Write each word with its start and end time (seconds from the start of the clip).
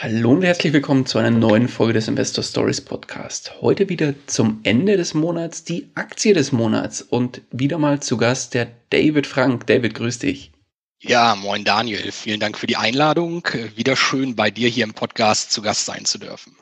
Hallo 0.00 0.30
und 0.30 0.42
herzlich 0.44 0.72
willkommen 0.72 1.06
zu 1.06 1.18
einer 1.18 1.32
neuen 1.32 1.66
Folge 1.66 1.94
des 1.94 2.06
Investor 2.06 2.44
Stories 2.44 2.80
Podcast. 2.80 3.60
Heute 3.60 3.88
wieder 3.88 4.14
zum 4.28 4.60
Ende 4.62 4.96
des 4.96 5.12
Monats 5.12 5.64
die 5.64 5.90
Aktie 5.96 6.34
des 6.34 6.52
Monats 6.52 7.02
und 7.02 7.42
wieder 7.50 7.78
mal 7.78 7.98
zu 7.98 8.16
Gast 8.16 8.54
der 8.54 8.68
David 8.90 9.26
Frank. 9.26 9.66
David, 9.66 9.94
grüß 9.94 10.20
dich. 10.20 10.52
Ja, 11.00 11.34
moin 11.34 11.64
Daniel. 11.64 12.12
Vielen 12.12 12.38
Dank 12.38 12.56
für 12.56 12.68
die 12.68 12.76
Einladung. 12.76 13.42
Wieder 13.74 13.96
schön 13.96 14.36
bei 14.36 14.52
dir 14.52 14.68
hier 14.68 14.84
im 14.84 14.94
Podcast 14.94 15.50
zu 15.50 15.62
Gast 15.62 15.86
sein 15.86 16.04
zu 16.04 16.18
dürfen. 16.18 16.54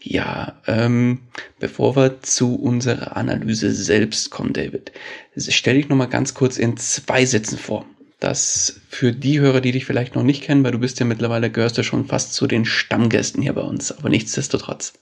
Ja, 0.00 0.58
ähm, 0.66 1.20
bevor 1.58 1.94
wir 1.94 2.22
zu 2.22 2.54
unserer 2.54 3.18
Analyse 3.18 3.70
selbst 3.74 4.30
kommen, 4.30 4.54
David, 4.54 4.92
stell 5.36 5.74
dich 5.74 5.90
nochmal 5.90 6.08
ganz 6.08 6.32
kurz 6.32 6.56
in 6.56 6.78
zwei 6.78 7.26
Sätzen 7.26 7.58
vor 7.58 7.84
dass 8.22 8.80
für 8.88 9.12
die 9.12 9.40
Hörer, 9.40 9.60
die 9.60 9.72
dich 9.72 9.84
vielleicht 9.84 10.14
noch 10.14 10.22
nicht 10.22 10.42
kennen, 10.42 10.64
weil 10.64 10.72
du 10.72 10.78
bist 10.78 11.00
ja 11.00 11.06
mittlerweile, 11.06 11.50
gehörst 11.50 11.78
du 11.78 11.82
schon 11.82 12.06
fast 12.06 12.34
zu 12.34 12.46
den 12.46 12.64
Stammgästen 12.64 13.42
hier 13.42 13.54
bei 13.54 13.62
uns, 13.62 13.90
aber 13.92 14.08
nichtsdestotrotz. 14.08 14.92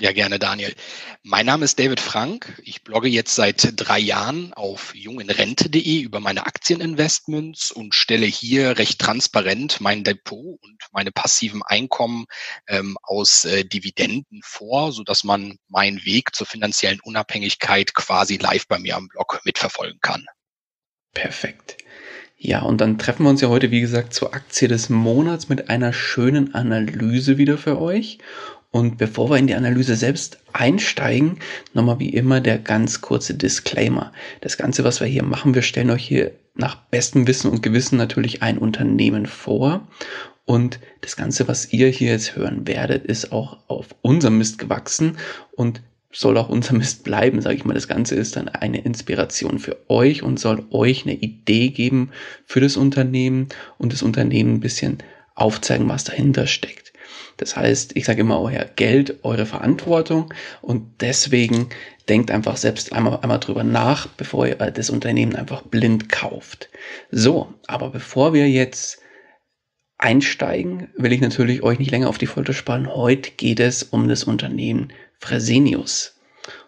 Ja, 0.00 0.10
gerne, 0.12 0.38
Daniel. 0.38 0.74
Mein 1.22 1.46
Name 1.46 1.64
ist 1.64 1.78
David 1.78 2.00
Frank. 2.00 2.60
Ich 2.64 2.82
blogge 2.82 3.08
jetzt 3.08 3.34
seit 3.34 3.74
drei 3.76 3.98
Jahren 3.98 4.52
auf 4.54 4.94
jungenrente.de 4.94 6.00
über 6.00 6.18
meine 6.18 6.46
Aktieninvestments 6.46 7.70
und 7.70 7.94
stelle 7.94 8.26
hier 8.26 8.78
recht 8.78 8.98
transparent 8.98 9.80
mein 9.80 10.02
Depot 10.02 10.58
und 10.60 10.78
meine 10.92 11.12
passiven 11.12 11.62
Einkommen 11.62 12.24
ähm, 12.68 12.96
aus 13.02 13.44
äh, 13.44 13.64
Dividenden 13.64 14.40
vor, 14.42 14.92
so 14.92 15.04
dass 15.04 15.24
man 15.24 15.58
meinen 15.68 16.04
Weg 16.04 16.34
zur 16.34 16.46
finanziellen 16.46 17.00
Unabhängigkeit 17.00 17.94
quasi 17.94 18.38
live 18.38 18.66
bei 18.66 18.78
mir 18.78 18.96
am 18.96 19.08
Blog 19.08 19.40
mitverfolgen 19.44 20.00
kann. 20.00 20.24
Perfekt. 21.12 21.76
Ja, 22.44 22.62
und 22.62 22.80
dann 22.80 22.98
treffen 22.98 23.22
wir 23.22 23.30
uns 23.30 23.40
ja 23.40 23.48
heute, 23.48 23.70
wie 23.70 23.80
gesagt, 23.80 24.12
zur 24.12 24.34
Aktie 24.34 24.66
des 24.66 24.90
Monats 24.90 25.48
mit 25.48 25.70
einer 25.70 25.92
schönen 25.92 26.54
Analyse 26.54 27.38
wieder 27.38 27.56
für 27.56 27.80
euch. 27.80 28.18
Und 28.72 28.98
bevor 28.98 29.30
wir 29.30 29.36
in 29.36 29.46
die 29.46 29.54
Analyse 29.54 29.94
selbst 29.94 30.38
einsteigen, 30.52 31.38
nochmal 31.72 32.00
wie 32.00 32.08
immer 32.08 32.40
der 32.40 32.58
ganz 32.58 33.00
kurze 33.00 33.34
Disclaimer. 33.34 34.10
Das 34.40 34.56
Ganze, 34.56 34.82
was 34.82 34.98
wir 34.98 35.06
hier 35.06 35.22
machen, 35.22 35.54
wir 35.54 35.62
stellen 35.62 35.90
euch 35.90 36.04
hier 36.04 36.32
nach 36.56 36.74
bestem 36.74 37.28
Wissen 37.28 37.48
und 37.48 37.62
Gewissen 37.62 37.96
natürlich 37.96 38.42
ein 38.42 38.58
Unternehmen 38.58 39.26
vor. 39.26 39.86
Und 40.44 40.80
das 41.00 41.14
Ganze, 41.14 41.46
was 41.46 41.72
ihr 41.72 41.90
hier 41.90 42.10
jetzt 42.10 42.34
hören 42.34 42.66
werdet, 42.66 43.04
ist 43.04 43.30
auch 43.30 43.58
auf 43.68 43.94
unserem 44.02 44.38
Mist 44.38 44.58
gewachsen. 44.58 45.16
Und 45.54 45.80
soll 46.12 46.36
auch 46.36 46.48
unser 46.48 46.74
Mist 46.74 47.04
bleiben, 47.04 47.40
sage 47.40 47.56
ich 47.56 47.64
mal. 47.64 47.74
Das 47.74 47.88
Ganze 47.88 48.14
ist 48.14 48.36
dann 48.36 48.48
eine 48.48 48.82
Inspiration 48.82 49.58
für 49.58 49.78
euch 49.88 50.22
und 50.22 50.38
soll 50.38 50.64
euch 50.70 51.04
eine 51.04 51.14
Idee 51.14 51.70
geben 51.70 52.10
für 52.44 52.60
das 52.60 52.76
Unternehmen 52.76 53.48
und 53.78 53.92
das 53.92 54.02
Unternehmen 54.02 54.54
ein 54.54 54.60
bisschen 54.60 54.98
aufzeigen, 55.34 55.88
was 55.88 56.04
dahinter 56.04 56.46
steckt. 56.46 56.92
Das 57.38 57.56
heißt, 57.56 57.96
ich 57.96 58.04
sage 58.04 58.20
immer, 58.20 58.40
euer 58.40 58.64
Geld, 58.76 59.24
eure 59.24 59.46
Verantwortung 59.46 60.32
und 60.60 61.00
deswegen 61.00 61.68
denkt 62.08 62.30
einfach 62.30 62.56
selbst 62.56 62.92
einmal, 62.92 63.20
einmal 63.22 63.40
drüber 63.40 63.64
nach, 63.64 64.06
bevor 64.06 64.46
ihr 64.46 64.56
das 64.56 64.90
Unternehmen 64.90 65.34
einfach 65.34 65.62
blind 65.62 66.10
kauft. 66.10 66.68
So, 67.10 67.54
aber 67.66 67.90
bevor 67.90 68.34
wir 68.34 68.48
jetzt 68.48 69.00
einsteigen, 69.98 70.88
will 70.96 71.12
ich 71.12 71.20
natürlich 71.20 71.62
euch 71.62 71.78
nicht 71.78 71.90
länger 71.90 72.08
auf 72.08 72.18
die 72.18 72.26
Folter 72.26 72.52
sparen. 72.52 72.92
Heute 72.92 73.30
geht 73.36 73.60
es 73.60 73.84
um 73.84 74.08
das 74.08 74.24
Unternehmen 74.24 74.92
Fresenius. 75.22 76.16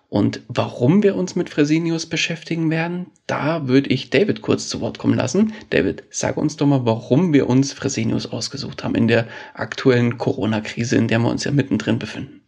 Und 0.08 0.42
warum 0.46 1.02
wir 1.02 1.16
uns 1.16 1.34
mit 1.34 1.50
Fresenius 1.50 2.06
beschäftigen 2.06 2.70
werden, 2.70 3.10
da 3.26 3.66
würde 3.66 3.90
ich 3.90 4.10
David 4.10 4.42
kurz 4.42 4.68
zu 4.68 4.80
Wort 4.80 4.96
kommen 4.96 5.16
lassen. 5.16 5.52
David, 5.70 6.04
sag 6.08 6.36
uns 6.36 6.56
doch 6.56 6.66
mal, 6.66 6.86
warum 6.86 7.32
wir 7.32 7.48
uns 7.48 7.72
Fresenius 7.72 8.26
ausgesucht 8.26 8.84
haben 8.84 8.94
in 8.94 9.08
der 9.08 9.26
aktuellen 9.54 10.16
Corona-Krise, 10.16 10.94
in 10.94 11.08
der 11.08 11.18
wir 11.18 11.30
uns 11.30 11.42
ja 11.42 11.50
mittendrin 11.50 11.98
befinden. 11.98 12.46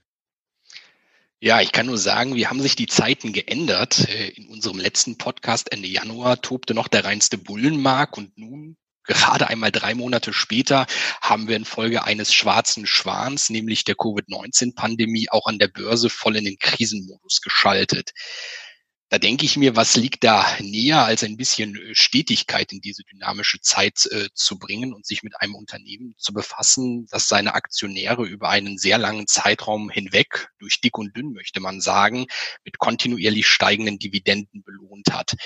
Ja, 1.41 1.61
ich 1.61 1.73
kann 1.73 1.87
nur 1.87 1.99
sagen, 1.99 2.37
wir 2.37 2.51
haben 2.51 2.63
sich 2.63 2.77
die 2.77 2.87
Zeiten 2.87 3.33
geändert. 3.33 4.09
Äh, 4.09 4.29
in 4.29 4.47
unserem 4.47 4.79
letzten 4.79 5.19
Podcast 5.19 5.73
Ende 5.73 5.89
Januar 5.89 6.41
tobte 6.41 6.73
noch 6.73 6.87
der 6.87 7.05
reinste 7.05 7.37
Bullenmark 7.37 8.17
und 8.17 8.39
nun 8.39 8.77
gerade 9.07 9.49
einmal 9.49 9.73
drei 9.73 9.95
Monate 9.95 10.33
später 10.33 10.87
haben 11.21 11.49
wir 11.49 11.57
infolge 11.57 12.05
eines 12.05 12.33
schwarzen 12.33 12.87
Schwans, 12.87 13.51
nämlich 13.51 13.85
der 13.85 13.95
Covid-19-Pandemie, 13.95 15.29
auch 15.31 15.47
an 15.47 15.59
der 15.59 15.69
Börse 15.69 16.11
voll 16.11 16.37
in 16.37 16.45
den 16.45 16.59
Krisenmodus 16.59 17.41
geschaltet. 17.41 18.13
Da 19.09 19.19
denke 19.21 19.45
ich 19.45 19.57
mir, 19.57 19.77
was 19.77 19.95
liegt 19.95 20.25
da 20.25 20.45
näher, 20.61 21.05
als 21.05 21.23
ein 21.23 21.37
bisschen 21.37 21.77
äh, 21.77 21.95
Stetigkeit 21.95 22.73
in 22.73 22.81
diese 22.81 23.05
dynamische 23.05 23.61
Zeit 23.61 24.05
äh, 24.07 24.29
zu 24.35 24.59
bringen 24.59 24.93
und 24.93 25.07
sich 25.07 25.23
mit 25.23 25.41
einem 25.41 25.55
Unternehmen 25.55 26.17
zu 26.19 26.33
befassen, 26.33 27.07
das 27.09 27.29
seine 27.29 27.55
Aktionäre 27.55 28.27
über 28.27 28.49
einen 28.49 28.79
sehr 28.79 28.99
langen 28.99 29.29
Zeitraum 29.29 29.91
hinweg, 29.91 30.49
durch 30.59 30.81
dick 30.81 30.99
und 30.99 31.17
dünn 31.17 31.33
möchte 31.33 31.61
man 31.61 31.81
sagen, 31.81 32.27
mit 32.65 32.79
kontinuierlich 32.79 33.47
steigenden 33.47 34.01
Dividenden 34.01 34.65
belohnt 34.65 35.13
hat. 35.13 35.37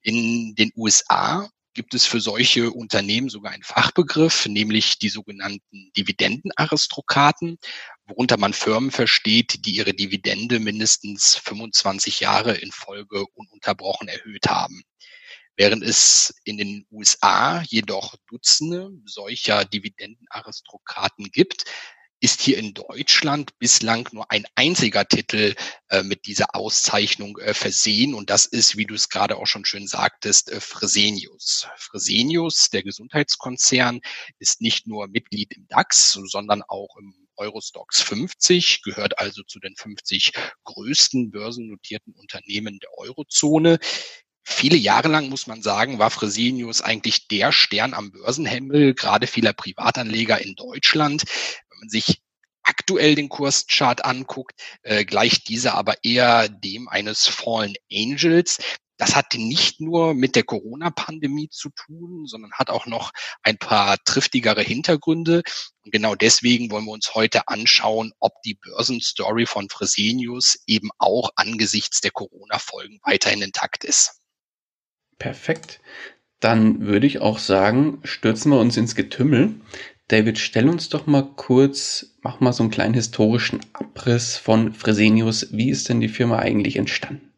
In 0.00 0.54
den 0.54 0.72
USA 0.74 1.50
gibt 1.74 1.94
es 1.94 2.06
für 2.06 2.20
solche 2.20 2.70
Unternehmen 2.70 3.28
sogar 3.28 3.52
einen 3.52 3.62
Fachbegriff, 3.62 4.46
nämlich 4.46 4.98
die 4.98 5.08
sogenannten 5.08 5.90
Dividendenaristokraten, 5.96 7.58
worunter 8.06 8.38
man 8.38 8.52
Firmen 8.52 8.90
versteht, 8.90 9.66
die 9.66 9.74
ihre 9.76 9.92
Dividende 9.92 10.60
mindestens 10.60 11.36
25 11.36 12.20
Jahre 12.20 12.54
in 12.54 12.72
Folge 12.72 13.24
ununterbrochen 13.34 14.08
erhöht 14.08 14.46
haben. 14.46 14.82
Während 15.56 15.84
es 15.84 16.34
in 16.44 16.58
den 16.58 16.86
USA 16.90 17.62
jedoch 17.62 18.16
Dutzende 18.28 18.90
solcher 19.04 19.64
Dividendenaristokraten 19.64 21.30
gibt, 21.30 21.64
ist 22.24 22.40
hier 22.40 22.56
in 22.56 22.72
Deutschland 22.72 23.58
bislang 23.58 24.08
nur 24.12 24.30
ein 24.30 24.46
einziger 24.54 25.06
Titel 25.06 25.54
äh, 25.90 26.02
mit 26.02 26.24
dieser 26.24 26.54
Auszeichnung 26.54 27.36
äh, 27.36 27.52
versehen 27.52 28.14
und 28.14 28.30
das 28.30 28.46
ist, 28.46 28.78
wie 28.78 28.86
du 28.86 28.94
es 28.94 29.10
gerade 29.10 29.36
auch 29.36 29.46
schon 29.46 29.66
schön 29.66 29.86
sagtest, 29.86 30.50
äh, 30.50 30.58
Fresenius. 30.58 31.68
Fresenius, 31.76 32.70
der 32.70 32.82
Gesundheitskonzern, 32.82 34.00
ist 34.38 34.62
nicht 34.62 34.86
nur 34.86 35.06
Mitglied 35.08 35.52
im 35.54 35.68
DAX, 35.68 36.18
sondern 36.24 36.62
auch 36.62 36.96
im 36.98 37.14
Eurostox 37.36 38.00
50, 38.00 38.80
gehört 38.82 39.18
also 39.18 39.42
zu 39.42 39.60
den 39.60 39.76
50 39.76 40.32
größten 40.64 41.30
börsennotierten 41.30 42.14
Unternehmen 42.14 42.78
der 42.78 42.96
Eurozone. 42.96 43.80
Viele 44.46 44.76
Jahre 44.76 45.08
lang, 45.08 45.30
muss 45.30 45.46
man 45.46 45.62
sagen, 45.62 45.98
war 45.98 46.10
Fresenius 46.10 46.82
eigentlich 46.82 47.28
der 47.28 47.50
Stern 47.50 47.94
am 47.94 48.12
Börsenhimmel, 48.12 48.94
gerade 48.94 49.26
vieler 49.26 49.54
Privatanleger 49.54 50.38
in 50.38 50.54
Deutschland. 50.54 51.22
Man 51.84 51.90
sich 51.90 52.22
aktuell 52.62 53.14
den 53.14 53.28
Kurschart 53.28 54.06
anguckt, 54.06 54.58
äh, 54.82 55.04
gleicht 55.04 55.50
dieser 55.50 55.74
aber 55.74 56.02
eher 56.02 56.48
dem 56.48 56.88
eines 56.88 57.26
Fallen 57.26 57.74
Angels. 57.92 58.58
Das 58.96 59.14
hat 59.14 59.34
nicht 59.34 59.82
nur 59.82 60.14
mit 60.14 60.34
der 60.34 60.44
Corona-Pandemie 60.44 61.50
zu 61.50 61.68
tun, 61.68 62.26
sondern 62.26 62.52
hat 62.52 62.70
auch 62.70 62.86
noch 62.86 63.12
ein 63.42 63.58
paar 63.58 63.98
triftigere 64.04 64.62
Hintergründe. 64.62 65.42
Und 65.84 65.92
genau 65.92 66.14
deswegen 66.14 66.70
wollen 66.70 66.86
wir 66.86 66.92
uns 66.92 67.14
heute 67.14 67.48
anschauen, 67.48 68.12
ob 68.18 68.32
die 68.46 68.54
Börsenstory 68.54 69.44
von 69.44 69.68
Fresenius 69.68 70.56
eben 70.66 70.88
auch 70.96 71.32
angesichts 71.36 72.00
der 72.00 72.12
Corona-Folgen 72.12 72.98
weiterhin 73.02 73.42
intakt 73.42 73.84
ist. 73.84 74.20
Perfekt. 75.18 75.80
Dann 76.40 76.86
würde 76.86 77.06
ich 77.06 77.20
auch 77.20 77.38
sagen, 77.38 78.00
stürzen 78.04 78.52
wir 78.52 78.58
uns 78.58 78.76
ins 78.76 78.94
Getümmel. 78.94 79.60
David, 80.08 80.38
stell 80.38 80.68
uns 80.68 80.90
doch 80.90 81.06
mal 81.06 81.22
kurz, 81.36 82.16
mach 82.22 82.40
mal 82.40 82.52
so 82.52 82.62
einen 82.62 82.70
kleinen 82.70 82.94
historischen 82.94 83.60
Abriss 83.72 84.36
von 84.36 84.72
Fresenius. 84.72 85.48
Wie 85.52 85.70
ist 85.70 85.88
denn 85.88 86.00
die 86.00 86.08
Firma 86.08 86.38
eigentlich 86.38 86.76
entstanden? 86.76 87.33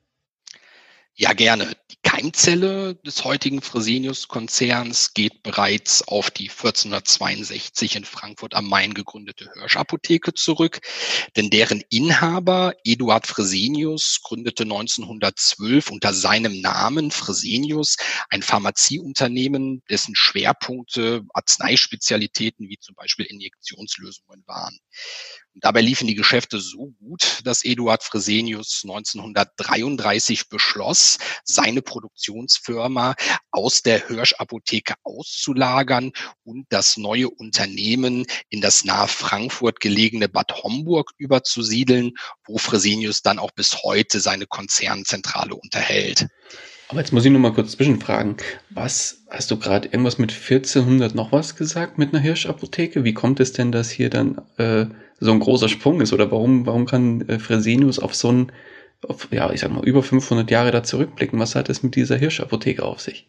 Ja, 1.18 1.32
gerne. 1.32 1.74
Die 1.90 1.96
Keimzelle 2.02 2.94
des 2.96 3.24
heutigen 3.24 3.62
Fresenius-Konzerns 3.62 5.14
geht 5.14 5.42
bereits 5.42 6.06
auf 6.06 6.30
die 6.30 6.50
1462 6.50 7.96
in 7.96 8.04
Frankfurt 8.04 8.52
am 8.52 8.68
Main 8.68 8.92
gegründete 8.92 9.50
Hirsch-Apotheke 9.54 10.34
zurück, 10.34 10.80
denn 11.34 11.48
deren 11.48 11.82
Inhaber 11.88 12.74
Eduard 12.84 13.26
Fresenius 13.26 14.20
gründete 14.22 14.64
1912 14.64 15.90
unter 15.90 16.12
seinem 16.12 16.60
Namen 16.60 17.10
Fresenius 17.10 17.96
ein 18.28 18.42
Pharmazieunternehmen, 18.42 19.82
dessen 19.88 20.14
Schwerpunkte 20.14 21.22
Arzneispezialitäten 21.32 22.68
wie 22.68 22.76
zum 22.78 22.94
Beispiel 22.94 23.24
Injektionslösungen 23.24 24.42
waren. 24.46 24.78
Dabei 25.60 25.80
liefen 25.80 26.06
die 26.06 26.14
Geschäfte 26.14 26.60
so 26.60 26.92
gut, 26.98 27.40
dass 27.44 27.64
Eduard 27.64 28.02
Fresenius 28.02 28.82
1933 28.84 30.50
beschloss, 30.50 31.16
seine 31.44 31.80
Produktionsfirma 31.80 33.14
aus 33.50 33.80
der 33.80 34.06
Hirsch-Apotheke 34.06 34.94
auszulagern 35.02 36.12
und 36.44 36.66
das 36.68 36.98
neue 36.98 37.30
Unternehmen 37.30 38.26
in 38.50 38.60
das 38.60 38.84
nahe 38.84 39.08
Frankfurt 39.08 39.80
gelegene 39.80 40.28
Bad 40.28 40.62
Homburg 40.62 41.12
überzusiedeln, 41.16 42.12
wo 42.46 42.58
Fresenius 42.58 43.22
dann 43.22 43.38
auch 43.38 43.52
bis 43.52 43.82
heute 43.82 44.20
seine 44.20 44.46
Konzernzentrale 44.46 45.54
unterhält. 45.54 46.26
Aber 46.88 47.00
jetzt 47.00 47.12
muss 47.12 47.24
ich 47.24 47.32
noch 47.32 47.40
mal 47.40 47.52
kurz 47.52 47.72
zwischenfragen. 47.72 48.36
Was 48.70 49.24
hast 49.28 49.50
du 49.50 49.58
gerade 49.58 49.88
irgendwas 49.88 50.18
mit 50.18 50.32
1400 50.32 51.14
noch 51.14 51.32
was 51.32 51.56
gesagt 51.56 51.98
mit 51.98 52.14
einer 52.14 52.22
Hirschapotheke? 52.22 53.02
Wie 53.02 53.14
kommt 53.14 53.40
es 53.40 53.52
denn, 53.52 53.72
dass 53.72 53.90
hier 53.90 54.08
dann 54.08 54.40
äh, 54.56 54.86
so 55.18 55.32
ein 55.32 55.40
großer 55.40 55.68
Sprung 55.68 56.00
ist? 56.00 56.12
Oder 56.12 56.30
warum, 56.30 56.64
warum 56.64 56.86
kann 56.86 57.28
äh, 57.28 57.38
Fresenius 57.40 57.98
auf 57.98 58.14
so 58.14 58.30
ein, 58.30 58.52
auf, 59.02 59.28
ja, 59.32 59.50
ich 59.52 59.60
sag 59.60 59.72
mal, 59.72 59.84
über 59.84 60.02
500 60.02 60.48
Jahre 60.50 60.70
da 60.70 60.84
zurückblicken? 60.84 61.40
Was 61.40 61.56
hat 61.56 61.68
es 61.68 61.82
mit 61.82 61.96
dieser 61.96 62.16
Hirschapotheke 62.16 62.84
auf 62.84 63.00
sich? 63.00 63.26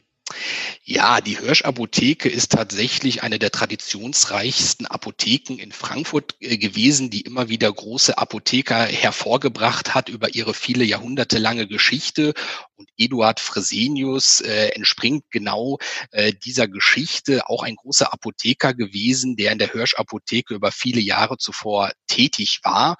Ja, 0.83 1.21
die 1.21 1.38
Hirsch-Apotheke 1.38 2.27
ist 2.27 2.51
tatsächlich 2.51 3.24
eine 3.24 3.39
der 3.39 3.51
traditionsreichsten 3.51 4.85
Apotheken 4.85 5.57
in 5.57 5.71
Frankfurt 5.71 6.35
äh, 6.39 6.57
gewesen, 6.57 7.09
die 7.09 7.21
immer 7.21 7.50
wieder 7.50 7.71
große 7.71 8.18
Apotheker 8.18 8.85
hervorgebracht 8.85 9.95
hat 9.95 10.09
über 10.09 10.35
ihre 10.35 10.53
viele 10.53 10.83
Jahrhunderte 10.83 11.38
lange 11.38 11.68
Geschichte. 11.68 12.33
Und 12.75 12.89
Eduard 12.97 13.39
Fresenius 13.39 14.41
äh, 14.41 14.69
entspringt 14.69 15.25
genau 15.31 15.77
äh, 16.12 16.33
dieser 16.33 16.68
Geschichte, 16.68 17.47
auch 17.47 17.63
ein 17.63 17.75
großer 17.75 18.13
Apotheker 18.13 18.73
gewesen, 18.73 19.35
der 19.38 19.51
in 19.53 19.59
der 19.59 19.71
Hirsch-Apotheke 19.71 20.53
über 20.53 20.71
viele 20.71 21.00
Jahre 21.00 21.38
zuvor 21.38 21.91
tätig 22.07 22.59
war 22.63 22.97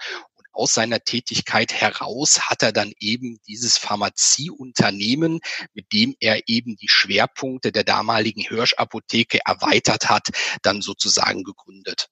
aus 0.58 0.74
seiner 0.74 1.00
Tätigkeit 1.00 1.74
heraus 1.74 2.50
hat 2.50 2.64
er 2.64 2.72
dann 2.72 2.92
eben 3.00 3.40
dieses 3.48 3.78
Pharmazieunternehmen, 3.78 5.40
mit 5.74 5.94
dem 5.94 6.16
er 6.20 6.48
eben 6.48 6.76
die 6.76 6.90
Schwerpunkte 6.90 7.72
der 7.72 7.84
damaligen 7.84 8.42
Hirsch-Apotheke 8.42 9.40
erweitert 9.46 10.10
hat, 10.10 10.30
dann 10.64 10.82
sozusagen 10.82 11.44
gegründet. 11.44 12.10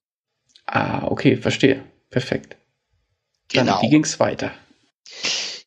Ah, 0.65 1.03
okay, 1.05 1.37
verstehe. 1.37 1.83
Perfekt. 2.09 2.57
Dann, 3.53 3.65
genau. 3.67 3.81
wie 3.81 3.89
ging 3.89 4.03
es 4.03 4.19
weiter? 4.19 4.51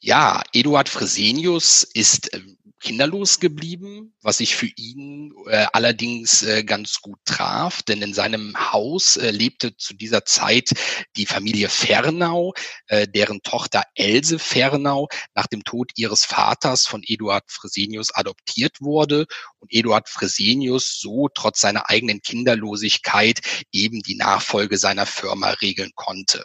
Ja, 0.00 0.42
Eduard 0.52 0.88
Fresenius 0.88 1.82
ist 1.82 2.34
ähm, 2.34 2.57
kinderlos 2.80 3.40
geblieben, 3.40 4.14
was 4.22 4.38
sich 4.38 4.54
für 4.54 4.68
ihn 4.76 5.32
äh, 5.46 5.66
allerdings 5.72 6.42
äh, 6.42 6.64
ganz 6.64 7.00
gut 7.00 7.18
traf, 7.24 7.82
denn 7.82 8.02
in 8.02 8.14
seinem 8.14 8.72
Haus 8.72 9.16
äh, 9.16 9.30
lebte 9.30 9.76
zu 9.76 9.94
dieser 9.94 10.24
Zeit 10.24 10.70
die 11.16 11.26
Familie 11.26 11.68
Fernau, 11.68 12.54
äh, 12.86 13.08
deren 13.08 13.42
Tochter 13.42 13.82
Else 13.94 14.38
Fernau 14.38 15.08
nach 15.34 15.46
dem 15.46 15.64
Tod 15.64 15.92
ihres 15.96 16.24
Vaters 16.24 16.86
von 16.86 17.02
Eduard 17.04 17.44
Fresenius 17.50 18.14
adoptiert 18.14 18.80
wurde 18.80 19.26
und 19.58 19.72
Eduard 19.72 20.08
Fresenius 20.08 20.98
so 21.00 21.28
trotz 21.28 21.60
seiner 21.60 21.90
eigenen 21.90 22.20
Kinderlosigkeit 22.22 23.40
eben 23.72 24.00
die 24.00 24.16
Nachfolge 24.16 24.78
seiner 24.78 25.06
Firma 25.06 25.50
regeln 25.50 25.90
konnte. 25.94 26.44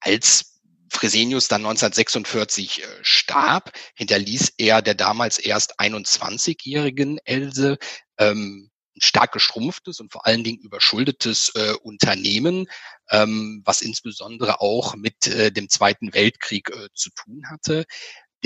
Als 0.00 0.55
Fresenius 0.90 1.48
dann 1.48 1.62
1946 1.66 2.82
äh, 2.82 2.86
starb, 3.02 3.72
hinterließ 3.94 4.54
er 4.58 4.82
der 4.82 4.94
damals 4.94 5.38
erst 5.38 5.80
21-jährigen 5.80 7.18
Else 7.24 7.78
ähm, 8.18 8.70
ein 8.96 9.02
stark 9.02 9.32
geschrumpftes 9.32 10.00
und 10.00 10.10
vor 10.10 10.26
allen 10.26 10.42
Dingen 10.42 10.58
überschuldetes 10.58 11.52
äh, 11.54 11.74
Unternehmen, 11.82 12.66
ähm, 13.10 13.62
was 13.64 13.82
insbesondere 13.82 14.60
auch 14.60 14.96
mit 14.96 15.26
äh, 15.26 15.52
dem 15.52 15.68
Zweiten 15.68 16.14
Weltkrieg 16.14 16.70
äh, 16.70 16.88
zu 16.94 17.10
tun 17.10 17.44
hatte. 17.50 17.84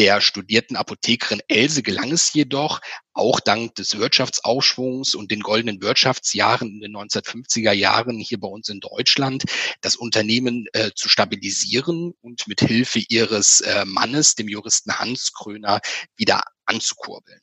Der 0.00 0.22
studierten 0.22 0.76
Apothekerin 0.76 1.42
Else 1.46 1.82
gelang 1.82 2.10
es 2.10 2.32
jedoch, 2.32 2.80
auch 3.12 3.38
dank 3.38 3.74
des 3.74 3.98
Wirtschaftsaufschwungs 3.98 5.14
und 5.14 5.30
den 5.30 5.40
goldenen 5.40 5.82
Wirtschaftsjahren 5.82 6.68
in 6.68 6.80
den 6.80 6.96
1950er 6.96 7.72
Jahren 7.72 8.18
hier 8.18 8.40
bei 8.40 8.48
uns 8.48 8.70
in 8.70 8.80
Deutschland, 8.80 9.44
das 9.82 9.96
Unternehmen 9.96 10.64
äh, 10.72 10.92
zu 10.94 11.10
stabilisieren 11.10 12.14
und 12.22 12.48
mit 12.48 12.60
Hilfe 12.60 13.02
ihres 13.10 13.60
äh, 13.60 13.84
Mannes, 13.84 14.36
dem 14.36 14.48
Juristen 14.48 14.98
Hans 14.98 15.34
Kröner, 15.34 15.80
wieder 16.16 16.44
anzukurbeln. 16.64 17.42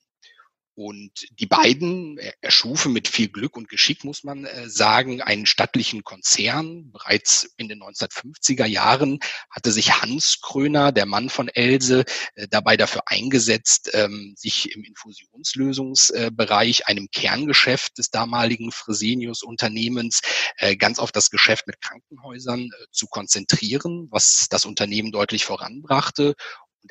Und 0.78 1.26
die 1.32 1.48
beiden 1.48 2.20
erschufen 2.40 2.94
mit 2.94 3.08
viel 3.08 3.30
Glück 3.30 3.58
und 3.58 3.68
Geschick, 3.68 4.04
muss 4.04 4.24
man 4.24 4.46
äh, 4.46 4.70
sagen, 4.70 5.24
einen 5.24 5.48
stattlichen 5.48 6.04
Konzern. 6.04 6.92
Bereits 6.92 7.52
in 7.58 7.68
den 7.68 7.82
1950er 7.82 8.68
Jahren 8.68 9.18
hatte 9.50 9.72
sich 9.72 10.04
Hans 10.04 10.40
Kröner, 10.40 10.92
der 10.92 11.08
Mann 11.08 11.30
von 11.30 11.48
Else, 11.48 12.06
äh, 12.36 12.48
dabei 12.48 12.78
dafür 12.78 13.02
eingesetzt, 13.08 13.90
ähm, 13.94 14.36
sich 14.38 14.76
im 14.76 14.84
Infusionslösungsbereich, 14.84 16.86
einem 16.86 17.08
Kerngeschäft 17.12 17.98
des 17.98 18.12
damaligen 18.12 18.72
Fresenius-Unternehmens, 18.72 20.22
äh, 20.58 20.76
ganz 20.76 21.00
auf 21.00 21.12
das 21.12 21.32
Geschäft 21.32 21.66
mit 21.66 21.82
Krankenhäusern 21.82 22.70
zu 22.92 23.08
konzentrieren, 23.08 24.10
was 24.12 24.46
das 24.48 24.66
Unternehmen 24.66 25.12
deutlich 25.12 25.44
voranbrachte 25.44 26.36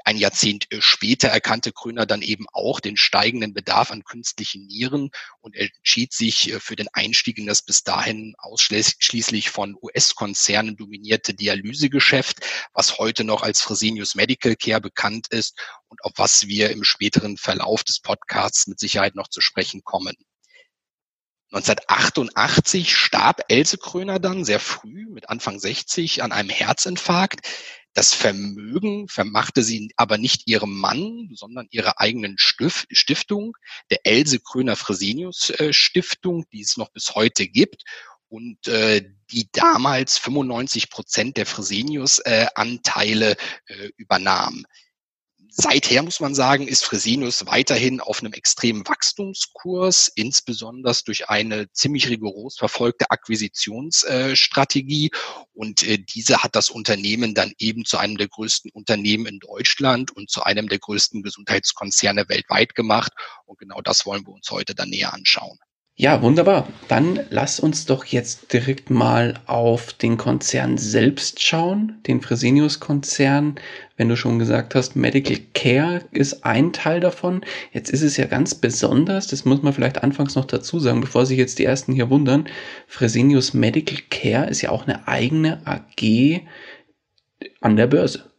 ein 0.05 0.17
Jahrzehnt 0.17 0.71
äh, 0.73 0.81
später 0.81 1.29
erkannte 1.29 1.73
Kröner 1.73 2.07
dann 2.07 2.23
eben 2.23 2.47
auch 2.53 2.81
den 2.81 2.97
steigenden 2.97 3.55
Bedarf 3.55 3.91
an 3.91 4.05
künstlichen 4.05 4.67
Nieren 4.67 5.11
und 5.41 5.55
entschied 5.57 6.13
sich 6.13 6.53
äh, 6.53 6.61
für 6.61 6.77
den 6.77 6.89
Einstieg 6.93 7.39
in 7.39 7.47
das 7.47 7.63
bis 7.63 7.83
dahin 7.83 8.35
ausschließlich 8.39 9.51
von 9.51 9.77
US-Konzernen 9.81 10.77
dominierte 10.77 11.35
Dialysegeschäft, 11.35 12.41
was 12.73 12.99
heute 12.99 13.25
noch 13.25 13.43
als 13.43 13.61
Fresenius 13.61 14.15
Medical 14.15 14.57
Care 14.57 14.81
bekannt 14.81 15.29
ist 15.29 15.59
und 15.89 16.03
auf 16.05 16.13
was 16.17 16.47
wir 16.47 16.71
im 16.71 16.85
späteren 16.85 17.37
Verlauf 17.37 17.85
des 17.85 18.01
Podcasts 18.01 18.67
mit 18.67 18.79
Sicherheit 18.79 19.15
noch 19.15 19.29
zu 19.29 19.41
sprechen 19.41 19.83
kommen. 19.85 20.15
1988 21.53 22.97
starb 22.97 23.43
Else 23.49 23.79
Kröner 23.79 24.19
dann 24.19 24.45
sehr 24.45 24.59
früh 24.59 25.07
mit 25.09 25.31
Anfang 25.31 25.61
60 25.61 26.23
an 26.23 26.33
einem 26.33 26.51
Herzinfarkt. 26.51 27.47
Das 27.97 28.13
Vermögen 28.13 29.09
vermachte 29.09 29.63
sie 29.63 29.91
aber 29.97 30.19
nicht 30.19 30.43
ihrem 30.47 30.77
Mann, 30.77 31.31
sondern 31.33 31.67
ihrer 31.71 31.99
eigenen 31.99 32.37
Stiftung, 32.37 33.57
der 33.91 34.05
Else 34.05 34.39
Kröner 34.39 34.77
Fresenius 34.77 35.49
äh, 35.49 35.73
Stiftung, 35.73 36.45
die 36.53 36.61
es 36.61 36.77
noch 36.77 36.91
bis 36.91 37.15
heute 37.15 37.49
gibt 37.49 37.85
und 38.29 38.69
äh, 38.69 39.03
die 39.31 39.49
damals 39.51 40.19
95 40.19 40.91
Prozent 40.91 41.39
der 41.39 41.47
Fresenius-Anteile 41.47 43.35
äh, 43.65 43.89
übernahm. 43.97 44.67
Seither 45.59 46.03
muss 46.03 46.21
man 46.21 46.35
sagen, 46.35 46.69
ist 46.69 46.85
Fresenius 46.85 47.47
weiterhin 47.47 48.03
auf 48.03 48.21
einem 48.21 48.35
extremen 48.35 48.87
Wachstumskurs, 48.87 50.13
insbesondere 50.15 50.95
durch 51.07 51.31
eine 51.31 51.73
ziemlich 51.73 52.11
rigoros 52.11 52.59
verfolgte 52.59 53.11
Akquisitionsstrategie. 53.11 55.11
Und 55.55 55.83
äh, 55.83 55.97
diese 55.97 56.43
hat 56.43 56.57
das 56.57 56.69
Unternehmen 56.69 57.35
dann 57.35 57.55
eben 57.59 57.87
zu 57.87 57.97
einem 57.97 58.19
der 58.19 58.29
größten 58.29 58.71
Unternehmen 58.73 59.25
in 59.25 59.39
Deutschland 59.39 60.15
und 60.15 60.29
zu 60.29 60.43
einem 60.43 60.69
der 60.69 60.79
größten 60.79 61.23
Gesundheitskonzerne 61.23 62.29
weltweit 62.29 62.75
gemacht. 62.75 63.13
Und 63.47 63.59
genau 63.59 63.81
das 63.81 64.05
wollen 64.05 64.27
wir 64.27 64.35
uns 64.35 64.51
heute 64.51 64.75
dann 64.75 64.91
näher 64.91 65.15
anschauen. 65.15 65.59
Ja, 65.99 66.21
wunderbar. 66.21 66.69
Dann 66.89 67.21
lass 67.31 67.59
uns 67.59 67.87
doch 67.87 68.05
jetzt 68.05 68.53
direkt 68.53 68.91
mal 68.91 69.41
auf 69.47 69.95
den 69.95 70.19
Konzern 70.19 70.77
selbst 70.77 71.43
schauen, 71.43 72.03
den 72.07 72.21
Fresenius-Konzern. 72.21 73.59
Wenn 73.97 74.11
du 74.11 74.17
schon 74.17 74.39
gesagt 74.39 74.75
hast, 74.75 74.95
Medical 74.95 75.39
Care 75.55 76.05
ist 76.13 76.45
ein 76.45 76.75
Teil 76.75 77.01
davon. 77.01 77.45
Jetzt 77.73 77.91
ist 77.91 78.03
es 78.03 78.19
ja 78.19 78.27
ganz 78.27 78.55
besonders, 78.55 79.27
das 79.27 79.47
muss 79.47 79.63
man 79.63 79.73
vielleicht 79.73 80.03
anfangs 80.03 80.35
noch 80.35 80.45
dazu 80.45 80.79
sagen, 80.79 81.01
bevor 81.01 81.25
sich 81.25 81.39
jetzt 81.39 81.59
die 81.59 81.65
ersten 81.65 81.95
hier 81.95 82.11
wundern. 82.11 82.47
Fresenius 82.87 83.55
Medical 83.55 83.99
Care 84.11 84.51
ist 84.51 84.61
ja 84.61 84.71
auch 84.71 84.87
eine 84.87 85.09
eigene 85.09 85.67
AG 85.67 86.43
an 87.63 87.77
der 87.77 87.87
Börse. 87.87 88.31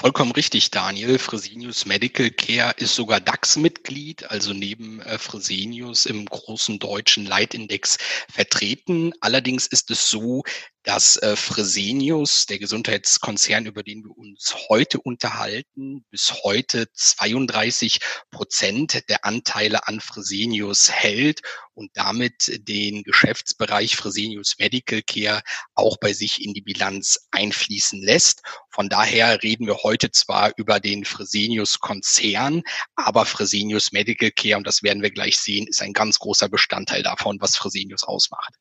Vollkommen 0.00 0.30
richtig, 0.30 0.70
Daniel. 0.70 1.18
Fresenius 1.18 1.84
Medical 1.84 2.30
Care 2.30 2.72
ist 2.76 2.94
sogar 2.94 3.18
DAX-Mitglied, 3.18 4.30
also 4.30 4.52
neben 4.52 5.00
äh, 5.00 5.18
Fresenius 5.18 6.06
im 6.06 6.24
großen 6.24 6.78
deutschen 6.78 7.26
Leitindex 7.26 7.98
vertreten. 8.30 9.12
Allerdings 9.20 9.66
ist 9.66 9.90
es 9.90 10.08
so, 10.08 10.44
dass 10.84 11.16
äh, 11.16 11.36
Fresenius, 11.36 12.46
der 12.46 12.58
Gesundheitskonzern, 12.58 13.66
über 13.66 13.82
den 13.82 14.04
wir 14.04 14.16
uns 14.16 14.54
heute 14.68 15.00
unterhalten, 15.00 16.04
bis 16.10 16.32
heute 16.44 16.86
32 16.92 17.98
Prozent 18.30 19.08
der 19.08 19.24
Anteile 19.24 19.86
an 19.86 20.00
Fresenius 20.00 20.90
hält 20.90 21.40
und 21.74 21.90
damit 21.94 22.60
den 22.68 23.02
Geschäftsbereich 23.02 23.96
Fresenius 23.96 24.56
Medical 24.58 25.02
Care 25.02 25.42
auch 25.74 25.96
bei 25.98 26.12
sich 26.12 26.44
in 26.44 26.54
die 26.54 26.62
Bilanz 26.62 27.28
einfließen 27.30 28.02
lässt. 28.02 28.42
Von 28.70 28.88
daher 28.88 29.42
reden 29.42 29.66
wir 29.66 29.82
heute 29.82 30.10
zwar 30.10 30.52
über 30.56 30.80
den 30.80 31.04
Fresenius 31.04 31.80
Konzern, 31.80 32.62
aber 32.94 33.26
Fresenius 33.26 33.92
Medical 33.92 34.30
Care, 34.30 34.56
und 34.56 34.66
das 34.66 34.82
werden 34.82 35.02
wir 35.02 35.10
gleich 35.10 35.38
sehen, 35.38 35.66
ist 35.66 35.82
ein 35.82 35.92
ganz 35.92 36.18
großer 36.18 36.48
Bestandteil 36.48 37.02
davon, 37.02 37.40
was 37.40 37.56
Fresenius 37.56 38.04
ausmacht. 38.04 38.54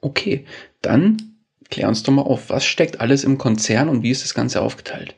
Okay, 0.00 0.46
dann 0.80 1.37
Klär 1.68 1.88
uns 1.88 2.02
doch 2.02 2.12
mal 2.12 2.22
auf, 2.22 2.48
was 2.48 2.64
steckt 2.64 3.00
alles 3.00 3.24
im 3.24 3.38
Konzern 3.38 3.88
und 3.88 4.02
wie 4.02 4.10
ist 4.10 4.24
das 4.24 4.34
Ganze 4.34 4.62
aufgeteilt? 4.62 5.14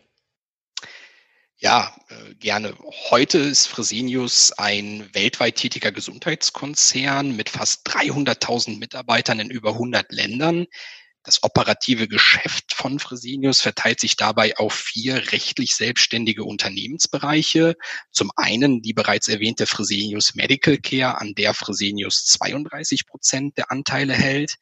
Ja, 1.63 1.95
äh, 2.09 2.35
gerne. 2.37 2.75
Heute 3.11 3.39
ist 3.39 3.67
Fresenius 3.67 4.53
ein 4.53 5.09
weltweit 5.13 5.57
tätiger 5.57 5.93
Gesundheitskonzern 5.93 7.37
mit 7.37 7.51
fast 7.51 7.87
300.000 7.87 8.79
Mitarbeitern 8.79 9.41
in 9.41 9.51
über 9.51 9.73
100 9.73 10.11
Ländern. 10.11 10.67
Das 11.23 11.43
operative 11.43 12.09
Geschäft 12.09 12.73
von 12.73 12.99
Fresenius 12.99 13.61
verteilt 13.61 14.01
sich 14.01 14.17
dabei 14.17 14.57
auf 14.57 14.73
vier 14.73 15.33
rechtlich 15.33 15.77
selbstständige 15.77 16.45
Unternehmensbereiche. 16.45 17.77
Zum 18.11 18.31
einen 18.37 18.81
die 18.81 18.95
bereits 18.95 19.29
erwähnte 19.29 19.67
Fresenius 19.67 20.35
Medical 20.35 20.79
Care, 20.79 21.21
an 21.21 21.35
der 21.35 21.53
Fresenius 21.53 22.25
32 22.25 23.07
Prozent 23.07 23.59
der 23.59 23.71
Anteile 23.71 24.15
hält 24.15 24.55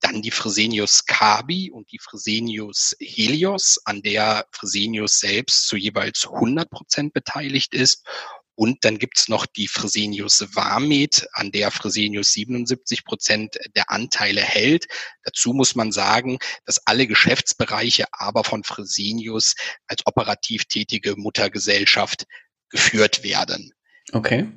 dann 0.00 0.22
die 0.22 0.30
Fresenius 0.30 1.04
Kabi 1.06 1.70
und 1.70 1.90
die 1.92 1.98
Fresenius 1.98 2.94
Helios, 3.00 3.78
an 3.84 4.02
der 4.02 4.46
Fresenius 4.52 5.18
selbst 5.18 5.66
zu 5.66 5.76
jeweils 5.76 6.26
100 6.26 6.70
Prozent 6.70 7.12
beteiligt 7.12 7.74
ist. 7.74 8.06
Und 8.54 8.84
dann 8.84 8.98
gibt's 8.98 9.28
noch 9.28 9.46
die 9.46 9.68
Fresenius 9.68 10.44
Varmed, 10.52 11.28
an 11.32 11.52
der 11.52 11.70
Fresenius 11.70 12.32
77 12.32 13.04
Prozent 13.04 13.56
der 13.76 13.88
Anteile 13.90 14.40
hält. 14.40 14.86
Dazu 15.22 15.52
muss 15.52 15.76
man 15.76 15.92
sagen, 15.92 16.38
dass 16.64 16.84
alle 16.84 17.06
Geschäftsbereiche 17.06 18.06
aber 18.10 18.42
von 18.42 18.64
Fresenius 18.64 19.54
als 19.86 20.04
operativ 20.06 20.64
tätige 20.64 21.14
Muttergesellschaft 21.16 22.24
geführt 22.68 23.22
werden. 23.22 23.72
Okay. 24.12 24.48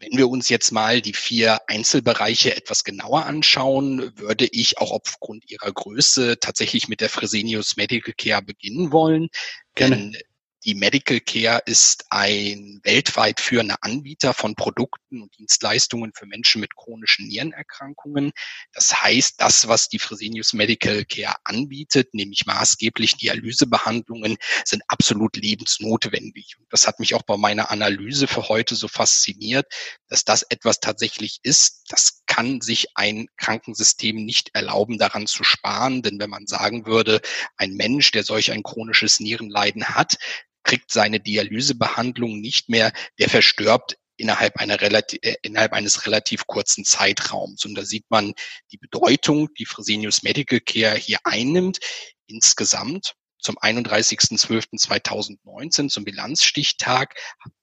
Wenn 0.00 0.16
wir 0.16 0.28
uns 0.28 0.48
jetzt 0.48 0.70
mal 0.70 1.00
die 1.00 1.12
vier 1.12 1.60
Einzelbereiche 1.66 2.56
etwas 2.56 2.84
genauer 2.84 3.26
anschauen, 3.26 4.12
würde 4.16 4.46
ich 4.46 4.78
auch 4.78 4.92
aufgrund 4.92 5.50
ihrer 5.50 5.72
Größe 5.72 6.38
tatsächlich 6.38 6.88
mit 6.88 7.00
der 7.00 7.08
Fresenius 7.08 7.76
Medical 7.76 8.14
Care 8.16 8.42
beginnen 8.42 8.92
wollen. 8.92 9.28
Gerne. 9.74 9.96
Denn 9.96 10.16
die 10.64 10.74
Medical 10.74 11.20
Care 11.20 11.62
ist 11.66 12.06
ein 12.10 12.80
weltweit 12.82 13.40
führender 13.40 13.76
Anbieter 13.80 14.34
von 14.34 14.54
Produkten 14.56 15.22
und 15.22 15.36
Dienstleistungen 15.38 16.12
für 16.14 16.26
Menschen 16.26 16.60
mit 16.60 16.74
chronischen 16.74 17.28
Nierenerkrankungen. 17.28 18.32
Das 18.72 19.02
heißt, 19.02 19.40
das, 19.40 19.68
was 19.68 19.88
die 19.88 19.98
Fresenius 19.98 20.52
Medical 20.52 21.04
Care 21.04 21.36
anbietet, 21.44 22.12
nämlich 22.12 22.46
maßgeblich 22.46 23.16
Dialysebehandlungen, 23.16 24.36
sind 24.64 24.82
absolut 24.88 25.36
lebensnotwendig. 25.36 26.56
Und 26.58 26.66
das 26.70 26.86
hat 26.86 26.98
mich 26.98 27.14
auch 27.14 27.22
bei 27.22 27.36
meiner 27.36 27.70
Analyse 27.70 28.26
für 28.26 28.48
heute 28.48 28.74
so 28.74 28.88
fasziniert, 28.88 29.66
dass 30.08 30.24
das 30.24 30.42
etwas 30.42 30.80
tatsächlich 30.80 31.38
ist. 31.44 31.84
Das 31.88 32.22
kann 32.26 32.60
sich 32.60 32.88
ein 32.96 33.28
Krankensystem 33.36 34.24
nicht 34.24 34.50
erlauben, 34.54 34.98
daran 34.98 35.26
zu 35.26 35.44
sparen. 35.44 36.02
Denn 36.02 36.18
wenn 36.18 36.30
man 36.30 36.46
sagen 36.46 36.84
würde, 36.84 37.20
ein 37.56 37.74
Mensch, 37.74 38.10
der 38.10 38.24
solch 38.24 38.50
ein 38.50 38.62
chronisches 38.64 39.20
Nierenleiden 39.20 39.88
hat, 39.90 40.18
kriegt 40.62 40.92
seine 40.92 41.20
Dialysebehandlung 41.20 42.40
nicht 42.40 42.68
mehr, 42.68 42.92
der 43.18 43.28
verstirbt 43.28 43.96
innerhalb, 44.16 44.56
einer 44.56 44.80
relativ, 44.80 45.20
äh, 45.22 45.36
innerhalb 45.42 45.72
eines 45.72 46.04
relativ 46.06 46.46
kurzen 46.46 46.84
Zeitraums. 46.84 47.64
Und 47.64 47.74
da 47.74 47.84
sieht 47.84 48.04
man 48.10 48.34
die 48.72 48.78
Bedeutung, 48.78 49.48
die 49.54 49.64
Fresenius 49.64 50.22
Medical 50.22 50.60
Care 50.60 50.96
hier 50.96 51.18
einnimmt. 51.24 51.78
Insgesamt 52.26 53.14
zum 53.38 53.56
31.12.2019, 53.58 55.88
zum 55.88 56.04
Bilanzstichtag, 56.04 57.14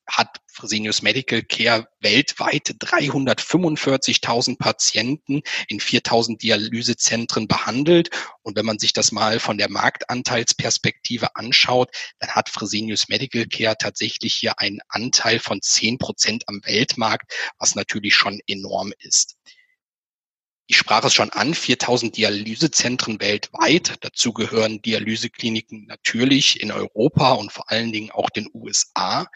hat 0.08 0.40
Fresenius 0.48 1.02
Medical 1.02 1.42
Care 1.42 1.88
weltweit 2.00 2.76
345.000 2.80 4.58
Patienten 4.58 5.42
in 5.68 5.80
4.000 5.80 6.38
Dialysezentren 6.38 7.48
behandelt. 7.48 8.10
Und 8.44 8.56
wenn 8.56 8.66
man 8.66 8.80
sich 8.80 8.94
das 8.94 9.12
mal 9.12 9.40
von 9.40 9.58
der 9.58 9.70
Marktanteilsperspektive 9.70 11.36
anschaut, 11.36 11.90
dann 12.20 12.32
hat 12.32 12.50
Fresenius 12.50 13.10
Medical 13.10 13.48
Care 13.48 13.76
tatsächlich 13.80 14.36
hier 14.36 14.60
einen 14.60 14.80
Anteil 14.90 15.40
von 15.40 15.62
10 15.62 15.98
Prozent 15.98 16.44
am 16.48 16.62
Weltmarkt, 16.64 17.34
was 17.58 17.76
natürlich 17.76 18.16
schon 18.16 18.40
enorm 18.48 18.94
ist. 19.00 19.36
Ich 20.68 20.78
sprach 20.78 21.04
es 21.04 21.14
schon 21.14 21.30
an, 21.30 21.54
4000 21.54 22.18
Dialysezentren 22.18 23.22
weltweit. 23.22 23.98
Dazu 24.02 24.34
gehören 24.34 24.82
Dialysekliniken 24.82 25.86
natürlich 25.86 26.60
in 26.60 26.72
Europa 26.72 27.34
und 27.34 27.52
vor 27.52 27.70
allen 27.70 27.92
Dingen 27.92 28.10
auch 28.10 28.32
den 28.32 28.50
USA 28.52 29.28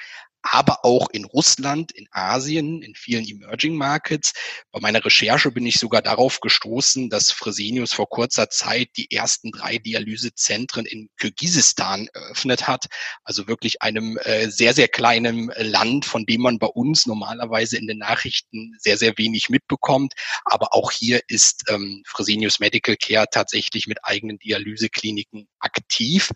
aber 0.42 0.86
auch 0.86 1.10
in 1.10 1.26
Russland, 1.26 1.92
in 1.92 2.08
Asien, 2.12 2.82
in 2.82 2.96
vielen 2.96 3.28
Emerging 3.28 3.76
Markets. 3.76 4.34
Bei 4.72 4.80
meiner 4.80 5.04
Recherche 5.04 5.52
bin 5.52 5.66
ich 5.66 5.80
sogar 5.80 6.02
darauf 6.02 6.40
gestoßen, 6.40 7.10
dass 7.10 7.32
Fresenius 7.32 7.94
vor 7.94 8.08
kurzer 8.10 8.50
Zeit 8.50 8.90
die 8.98 9.12
ersten 9.12 9.52
drei 9.52 9.78
Dialysezentren 9.78 10.86
in 10.86 11.10
Kirgisistan 11.18 12.08
eröffnet 12.14 12.68
hat. 12.68 12.86
Also 13.24 13.48
wirklich 13.48 13.82
einem 13.82 14.18
äh, 14.24 14.50
sehr, 14.50 14.74
sehr 14.74 14.88
kleinen 14.88 15.52
Land, 15.58 16.06
von 16.06 16.26
dem 16.26 16.42
man 16.42 16.60
bei 16.60 16.68
uns 16.68 17.06
normalerweise 17.06 17.78
in 17.78 17.88
den 17.88 17.98
Nachrichten 17.98 18.76
sehr, 18.80 18.98
sehr 18.98 19.18
wenig 19.18 19.50
mitbekommt. 19.50 20.14
Aber 20.46 20.74
auch 20.74 20.92
hier 20.92 21.22
ist 21.28 21.66
ähm, 21.68 22.04
Fresenius 22.08 22.60
Medical 22.60 22.96
Care 22.96 23.28
tatsächlich 23.30 23.88
mit 23.88 24.00
eigenen 24.04 24.40
Dialysekliniken 24.40 25.48
aktiv. 25.60 26.32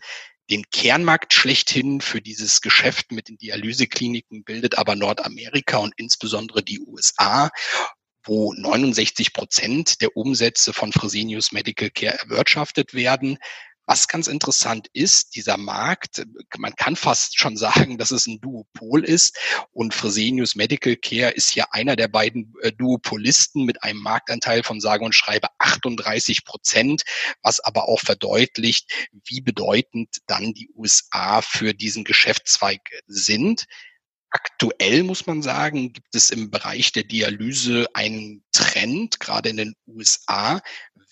Den 0.50 0.64
Kernmarkt 0.70 1.32
schlechthin 1.32 2.00
für 2.00 2.20
dieses 2.20 2.60
Geschäft 2.60 3.12
mit 3.12 3.28
den 3.28 3.38
Dialysekliniken 3.38 4.44
bildet 4.44 4.76
aber 4.76 4.94
Nordamerika 4.94 5.78
und 5.78 5.94
insbesondere 5.96 6.62
die 6.62 6.80
USA 6.80 7.50
wo 8.26 8.52
69 8.54 9.32
Prozent 9.32 10.00
der 10.00 10.16
Umsätze 10.16 10.72
von 10.72 10.92
Fresenius 10.92 11.52
Medical 11.52 11.90
Care 11.90 12.18
erwirtschaftet 12.20 12.94
werden. 12.94 13.38
Was 13.86 14.08
ganz 14.08 14.28
interessant 14.28 14.88
ist, 14.94 15.36
dieser 15.36 15.58
Markt, 15.58 16.24
man 16.56 16.74
kann 16.74 16.96
fast 16.96 17.38
schon 17.38 17.56
sagen, 17.56 17.98
dass 17.98 18.12
es 18.12 18.26
ein 18.26 18.40
Duopol 18.40 19.04
ist 19.04 19.38
und 19.72 19.92
Fresenius 19.92 20.54
Medical 20.54 20.96
Care 20.96 21.32
ist 21.32 21.50
hier 21.50 21.74
einer 21.74 21.94
der 21.94 22.08
beiden 22.08 22.54
äh, 22.62 22.72
Duopolisten 22.72 23.64
mit 23.64 23.82
einem 23.82 24.00
Marktanteil 24.00 24.62
von 24.62 24.80
sage 24.80 25.04
und 25.04 25.14
schreibe 25.14 25.48
38 25.58 26.44
Prozent, 26.44 27.02
was 27.42 27.60
aber 27.60 27.88
auch 27.88 28.00
verdeutlicht, 28.00 28.90
wie 29.24 29.42
bedeutend 29.42 30.18
dann 30.26 30.54
die 30.54 30.70
USA 30.74 31.42
für 31.42 31.74
diesen 31.74 32.04
Geschäftszweig 32.04 32.80
sind. 33.06 33.66
Aktuell 34.34 35.04
muss 35.04 35.26
man 35.26 35.42
sagen, 35.42 35.92
gibt 35.92 36.12
es 36.16 36.30
im 36.30 36.50
Bereich 36.50 36.90
der 36.90 37.04
Dialyse 37.04 37.86
einen 37.94 38.42
Trend, 38.50 39.20
gerade 39.20 39.50
in 39.50 39.56
den 39.56 39.74
USA, 39.86 40.60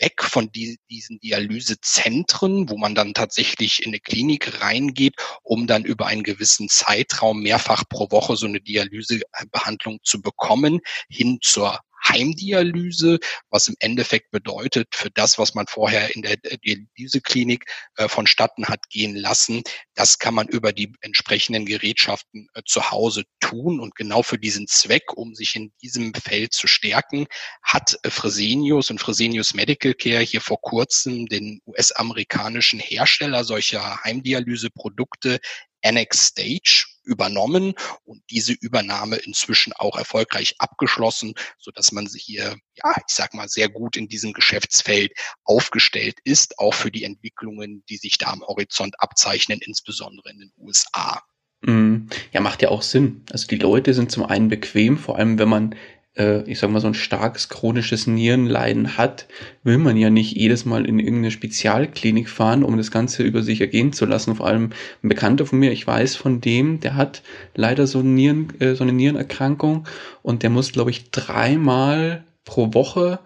weg 0.00 0.24
von 0.24 0.50
die, 0.50 0.80
diesen 0.90 1.20
Dialysezentren, 1.20 2.68
wo 2.68 2.76
man 2.76 2.96
dann 2.96 3.14
tatsächlich 3.14 3.84
in 3.84 3.90
eine 3.90 4.00
Klinik 4.00 4.60
reingeht, 4.60 5.14
um 5.44 5.68
dann 5.68 5.84
über 5.84 6.06
einen 6.06 6.24
gewissen 6.24 6.68
Zeitraum 6.68 7.42
mehrfach 7.42 7.84
pro 7.88 8.10
Woche 8.10 8.36
so 8.36 8.46
eine 8.46 8.60
Dialysebehandlung 8.60 10.00
zu 10.02 10.20
bekommen, 10.20 10.80
hin 11.08 11.38
zur 11.40 11.78
Heimdialyse, 12.06 13.18
was 13.50 13.68
im 13.68 13.76
Endeffekt 13.80 14.30
bedeutet, 14.30 14.88
für 14.94 15.10
das, 15.10 15.38
was 15.38 15.54
man 15.54 15.66
vorher 15.66 16.14
in 16.14 16.22
der 16.22 16.36
Dialyseklinik 16.36 17.64
äh, 17.96 18.08
vonstatten 18.08 18.66
hat 18.66 18.88
gehen 18.90 19.16
lassen, 19.16 19.62
das 19.94 20.18
kann 20.18 20.34
man 20.34 20.48
über 20.48 20.72
die 20.72 20.92
entsprechenden 21.00 21.66
Gerätschaften 21.66 22.48
äh, 22.54 22.62
zu 22.66 22.90
Hause 22.90 23.24
tun. 23.40 23.80
Und 23.80 23.94
genau 23.94 24.22
für 24.22 24.38
diesen 24.38 24.66
Zweck, 24.66 25.16
um 25.16 25.34
sich 25.34 25.54
in 25.54 25.72
diesem 25.82 26.14
Feld 26.14 26.52
zu 26.52 26.66
stärken, 26.66 27.26
hat 27.62 27.96
äh, 28.02 28.10
Fresenius 28.10 28.90
und 28.90 29.00
Fresenius 29.00 29.54
Medical 29.54 29.94
Care 29.94 30.22
hier 30.22 30.40
vor 30.40 30.60
kurzem 30.60 31.26
den 31.26 31.60
US-amerikanischen 31.66 32.80
Hersteller 32.80 33.44
solcher 33.44 34.02
Heimdialyseprodukte 34.04 35.40
Annex 35.82 36.28
Stage 36.28 36.86
übernommen 37.04 37.74
und 38.04 38.22
diese 38.30 38.52
Übernahme 38.52 39.16
inzwischen 39.16 39.72
auch 39.72 39.96
erfolgreich 39.96 40.54
abgeschlossen, 40.58 41.34
so 41.58 41.70
dass 41.70 41.92
man 41.92 42.06
sich 42.06 42.22
hier, 42.22 42.56
ja, 42.74 42.94
ich 42.96 43.14
sag 43.14 43.34
mal, 43.34 43.48
sehr 43.48 43.68
gut 43.68 43.96
in 43.96 44.08
diesem 44.08 44.32
Geschäftsfeld 44.32 45.12
aufgestellt 45.44 46.18
ist, 46.24 46.58
auch 46.58 46.74
für 46.74 46.90
die 46.90 47.04
Entwicklungen, 47.04 47.84
die 47.88 47.96
sich 47.96 48.18
da 48.18 48.28
am 48.28 48.42
Horizont 48.42 48.94
abzeichnen, 48.98 49.60
insbesondere 49.64 50.30
in 50.30 50.38
den 50.38 50.52
USA. 50.58 51.22
Mhm. 51.62 52.08
Ja, 52.32 52.40
macht 52.40 52.62
ja 52.62 52.68
auch 52.70 52.82
Sinn. 52.82 53.24
Also 53.30 53.46
die 53.46 53.56
Leute 53.56 53.94
sind 53.94 54.10
zum 54.10 54.24
einen 54.24 54.48
bequem, 54.48 54.98
vor 54.98 55.16
allem 55.16 55.38
wenn 55.38 55.48
man 55.48 55.74
äh, 56.16 56.42
ich 56.50 56.58
sag 56.58 56.70
mal, 56.70 56.80
so 56.80 56.86
ein 56.86 56.94
starkes 56.94 57.48
chronisches 57.48 58.06
Nierenleiden 58.06 58.96
hat, 58.96 59.26
will 59.62 59.78
man 59.78 59.96
ja 59.96 60.10
nicht 60.10 60.36
jedes 60.36 60.64
Mal 60.64 60.86
in 60.86 60.98
irgendeine 60.98 61.30
Spezialklinik 61.30 62.28
fahren, 62.28 62.64
um 62.64 62.76
das 62.76 62.90
Ganze 62.90 63.22
über 63.22 63.42
sich 63.42 63.60
ergehen 63.60 63.92
zu 63.92 64.06
lassen. 64.06 64.36
Vor 64.36 64.46
allem 64.46 64.70
ein 65.02 65.08
Bekannter 65.08 65.46
von 65.46 65.58
mir, 65.58 65.72
ich 65.72 65.86
weiß 65.86 66.16
von 66.16 66.40
dem, 66.40 66.80
der 66.80 66.96
hat 66.96 67.22
leider 67.54 67.86
so, 67.86 68.02
Nieren, 68.02 68.48
äh, 68.60 68.74
so 68.74 68.84
eine 68.84 68.92
Nierenerkrankung 68.92 69.86
und 70.22 70.42
der 70.42 70.50
muss, 70.50 70.72
glaube 70.72 70.90
ich, 70.90 71.10
dreimal 71.10 72.24
pro 72.44 72.74
Woche 72.74 73.20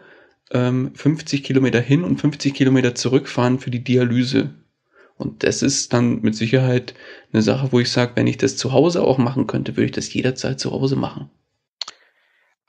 ähm, 0.52 0.93
50 0.95 1.43
Kilometer 1.43 1.81
hin 1.81 2.05
und 2.05 2.21
50 2.21 2.55
Kilometer 2.55 2.95
zurückfahren 2.95 3.59
für 3.59 3.71
die 3.71 3.83
Dialyse. 3.83 4.50
Und 5.19 5.45
das 5.45 5.62
ist 5.62 5.93
dann 5.93 6.21
mit 6.21 6.37
Sicherheit 6.37 6.95
eine 7.33 7.43
Sache, 7.43 7.73
wo 7.73 7.81
ich 7.81 7.90
sage, 7.90 8.12
wenn 8.16 8.26
ich 8.26 8.37
das 8.37 8.57
zu 8.57 8.73
Hause 8.73 9.02
auch 9.02 9.19
machen 9.19 9.47
könnte, 9.47 9.76
würde 9.76 9.87
ich 9.87 9.93
das 9.93 10.12
jederzeit 10.12 10.61
zu 10.61 10.73
Hause 10.73 10.97
machen. 10.97 11.31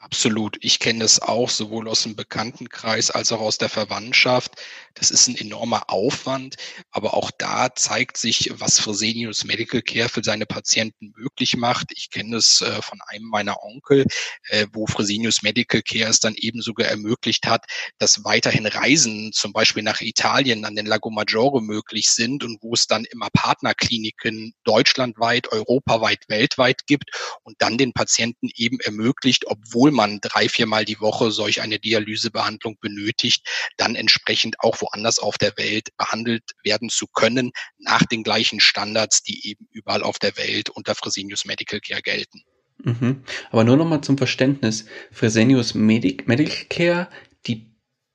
Absolut. 0.07 0.57
Ich 0.61 0.79
kenne 0.79 1.03
es 1.03 1.21
auch 1.21 1.49
sowohl 1.49 1.89
aus 1.89 2.03
dem 2.03 2.15
Bekanntenkreis 2.15 3.11
als 3.11 3.33
auch 3.33 3.41
aus 3.41 3.57
der 3.57 3.67
Verwandtschaft. 3.67 4.53
Das 4.93 5.11
ist 5.11 5.27
ein 5.27 5.35
enormer 5.35 5.89
Aufwand, 5.89 6.55
aber 6.91 7.13
auch 7.13 7.29
da 7.37 7.75
zeigt 7.75 8.15
sich, 8.15 8.49
was 8.53 8.79
Fresenius 8.79 9.43
Medical 9.43 9.81
Care 9.81 10.07
für 10.07 10.23
seine 10.23 10.45
Patienten 10.45 11.11
möglich 11.17 11.57
macht. 11.57 11.91
Ich 11.93 12.09
kenne 12.09 12.37
es 12.37 12.61
äh, 12.61 12.81
von 12.81 12.99
einem 13.07 13.25
meiner 13.25 13.61
Onkel, 13.63 14.05
äh, 14.47 14.65
wo 14.71 14.87
Fresenius 14.87 15.43
Medical 15.43 15.81
Care 15.81 16.09
es 16.09 16.21
dann 16.21 16.35
eben 16.35 16.61
sogar 16.61 16.87
ermöglicht 16.87 17.45
hat, 17.45 17.65
dass 17.97 18.23
weiterhin 18.23 18.65
Reisen 18.65 19.33
zum 19.33 19.51
Beispiel 19.51 19.83
nach 19.83 19.99
Italien 19.99 20.63
an 20.63 20.77
den 20.77 20.85
Lago 20.85 21.09
Maggiore 21.09 21.61
möglich 21.61 22.09
sind 22.09 22.45
und 22.45 22.63
wo 22.63 22.73
es 22.73 22.87
dann 22.87 23.03
immer 23.03 23.27
Partnerkliniken 23.33 24.53
deutschlandweit, 24.63 25.51
europaweit, 25.51 26.23
weltweit 26.29 26.87
gibt 26.87 27.11
und 27.43 27.57
dann 27.59 27.77
den 27.77 27.91
Patienten 27.91 28.49
eben 28.55 28.79
ermöglicht, 28.79 29.45
obwohl 29.47 29.91
man 29.97 30.21
drei, 30.21 30.47
viermal 30.47 30.85
die 30.85 31.01
Woche 31.01 31.31
solch 31.31 31.61
eine 31.61 31.79
Dialysebehandlung 31.79 32.77
benötigt, 32.79 33.45
dann 33.75 33.95
entsprechend 33.95 34.55
auch 34.61 34.79
woanders 34.79 35.19
auf 35.19 35.37
der 35.37 35.57
Welt 35.57 35.89
behandelt 35.97 36.43
werden 36.63 36.89
zu 36.89 37.07
können, 37.07 37.51
nach 37.79 38.03
den 38.03 38.23
gleichen 38.23 38.61
Standards, 38.61 39.23
die 39.23 39.49
eben 39.49 39.67
überall 39.71 40.03
auf 40.03 40.19
der 40.19 40.37
Welt 40.37 40.69
unter 40.69 40.95
Fresenius 40.95 41.43
Medical 41.43 41.81
Care 41.81 42.01
gelten. 42.01 42.43
Mhm. 42.83 43.23
Aber 43.51 43.63
nur 43.63 43.77
nochmal 43.77 44.01
zum 44.01 44.17
Verständnis. 44.17 44.85
Fresenius 45.11 45.73
Medic 45.73 46.27
Medical 46.27 46.65
Care, 46.69 47.09
die 47.47 47.73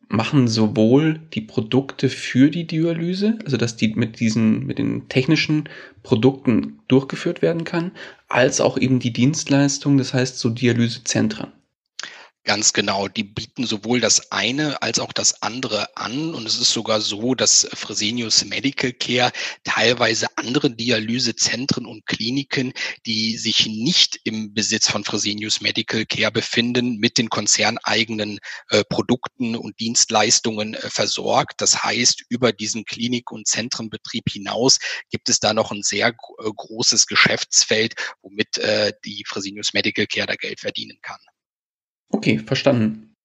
machen 0.09 0.47
sowohl 0.47 1.21
die 1.33 1.41
Produkte 1.41 2.09
für 2.11 2.51
die 2.51 2.67
Dialyse, 2.67 3.39
also 3.45 3.57
dass 3.57 3.77
die 3.77 3.95
mit 3.95 4.21
diesen, 4.21 4.67
mit 4.67 4.79
den 4.79 5.09
technischen 5.09 5.69
Produkten 6.03 6.81
durchgeführt 6.87 7.41
werden 7.41 7.65
kann, 7.65 7.93
als 8.29 8.61
auch 8.61 8.77
eben 8.79 8.99
die 8.99 9.13
Dienstleistung, 9.13 9.97
das 9.97 10.13
heißt 10.13 10.39
so 10.39 10.51
Dialysezentren. 10.51 11.53
Ganz 12.45 12.73
genau. 12.73 13.07
Die 13.07 13.23
bieten 13.23 13.67
sowohl 13.67 14.01
das 14.01 14.33
eine 14.33 14.83
als 14.83 14.99
auch 14.99 15.13
das 15.13 15.43
andere 15.43 15.97
an. 15.97 16.35
Und 16.35 16.45
es 16.45 16.59
ist 16.59 16.73
sogar 16.73 17.01
so, 17.01 17.37
dass 17.37 17.69
Fresenius 17.73 18.45
Medical 18.45 18.93
Care 18.93 19.31
teilweise 19.63 20.27
andere 20.37 20.71
Dialysezentren 20.75 21.87
und 21.87 22.05
Kliniken, 22.05 22.73
die 23.07 23.37
sich 23.39 23.67
nicht 23.67 24.19
im 24.25 24.55
Besitz 24.55 24.89
von 24.91 25.05
Fresenius 25.05 25.61
Medical 25.61 26.05
Care 26.05 26.33
befinden, 26.33 26.97
mit 26.97 27.17
den 27.17 27.29
konzerneigenen 27.31 28.41
äh, 28.71 28.83
Produkten 28.89 29.55
und 29.55 29.79
Dienstleistungen 29.79 30.75
äh, 30.75 30.91
versorgt. 30.91 31.61
Das 31.61 31.85
heißt, 31.85 32.25
über 32.29 32.53
diesen 32.53 32.85
Klinik- 32.85 33.31
und 33.31 33.47
Zentrenbetrieb 33.47 34.25
hinaus 34.29 34.79
gibt 35.11 35.29
es 35.29 35.39
da 35.39 35.55
noch 35.55 35.71
ein 35.71 35.85
sehr 35.85 36.09
äh, 36.09 36.13
großes 36.57 37.07
Geschäftsfeld, 37.07 37.95
womit 38.21 38.59
äh, 38.59 38.93
die 39.05 39.23
Fresenius 39.29 39.75
Medical 39.75 40.09
Care 40.09 40.27
da 40.27 40.35
Geld 40.35 40.59
verdienen 40.59 40.99
kann. 41.03 41.21
Okay, 42.13 42.39
verstanden. 42.39 43.17